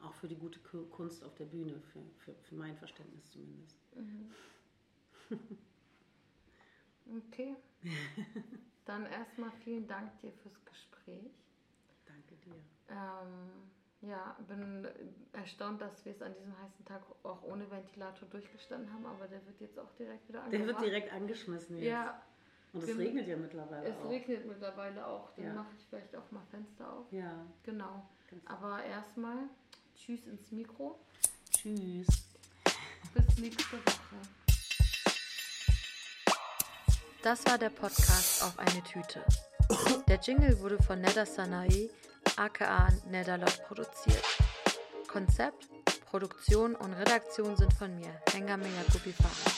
auch 0.00 0.14
für 0.14 0.28
die 0.28 0.36
gute 0.36 0.60
Kunst 0.60 1.24
auf 1.24 1.34
der 1.34 1.46
Bühne, 1.46 1.80
für, 1.92 2.02
für, 2.18 2.34
für 2.44 2.54
mein 2.54 2.76
Verständnis 2.76 3.28
zumindest. 3.32 3.76
Mhm. 3.96 4.30
Okay. 7.30 7.56
Dann 8.84 9.06
erstmal 9.06 9.50
vielen 9.64 9.86
Dank 9.88 10.18
dir 10.20 10.30
fürs 10.30 10.62
Gespräch. 10.66 11.32
Dir. 12.44 12.54
Ähm, 12.90 13.68
ja, 14.00 14.36
bin 14.46 14.86
erstaunt, 15.32 15.80
dass 15.80 16.04
wir 16.04 16.12
es 16.12 16.22
an 16.22 16.32
diesem 16.34 16.56
heißen 16.62 16.84
Tag 16.84 17.02
auch 17.24 17.42
ohne 17.42 17.68
Ventilator 17.70 18.28
durchgestanden 18.28 18.92
haben, 18.92 19.06
aber 19.06 19.26
der 19.26 19.44
wird 19.46 19.60
jetzt 19.60 19.78
auch 19.78 19.90
direkt 19.98 20.28
wieder 20.28 20.42
angemacht. 20.42 20.68
Der 20.68 20.74
wird 20.76 20.80
direkt 20.86 21.12
angeschmissen 21.12 21.78
jetzt. 21.78 21.86
Ja. 21.86 22.22
Und 22.72 22.84
es 22.84 22.96
regnet 22.96 23.26
ja 23.26 23.36
mittlerweile 23.36 23.88
es 23.88 23.96
auch. 23.96 24.04
Es 24.04 24.10
regnet 24.10 24.46
mittlerweile 24.46 25.06
auch. 25.06 25.30
Dann 25.36 25.46
ja. 25.46 25.54
mache 25.54 25.68
ich 25.76 25.84
vielleicht 25.86 26.14
auch 26.14 26.30
mal 26.30 26.42
Fenster 26.50 26.92
auf. 26.92 27.10
Ja. 27.10 27.46
Genau. 27.64 28.06
Aber 28.44 28.84
erstmal 28.84 29.48
Tschüss 29.96 30.26
ins 30.26 30.52
Mikro. 30.52 30.98
Tschüss. 31.50 32.06
Bis 33.14 33.38
nächste 33.38 33.76
Woche. 33.78 34.16
Das 37.22 37.44
war 37.46 37.58
der 37.58 37.70
Podcast 37.70 38.44
auf 38.44 38.58
eine 38.58 38.82
Tüte. 38.84 39.24
Der 40.06 40.20
Jingle 40.20 40.58
wurde 40.60 40.80
von 40.82 41.00
Neda 41.00 41.26
Sanae, 41.26 41.90
aka 42.38 42.88
Nedalot, 43.10 43.62
produziert. 43.66 44.24
Konzept, 45.08 45.68
Produktion 46.10 46.74
und 46.76 46.92
Redaktion 46.94 47.56
sind 47.56 47.72
von 47.72 47.94
mir, 47.96 48.10
Hengame 48.32 48.66
Yakubi 48.68 49.12
Farah. 49.12 49.57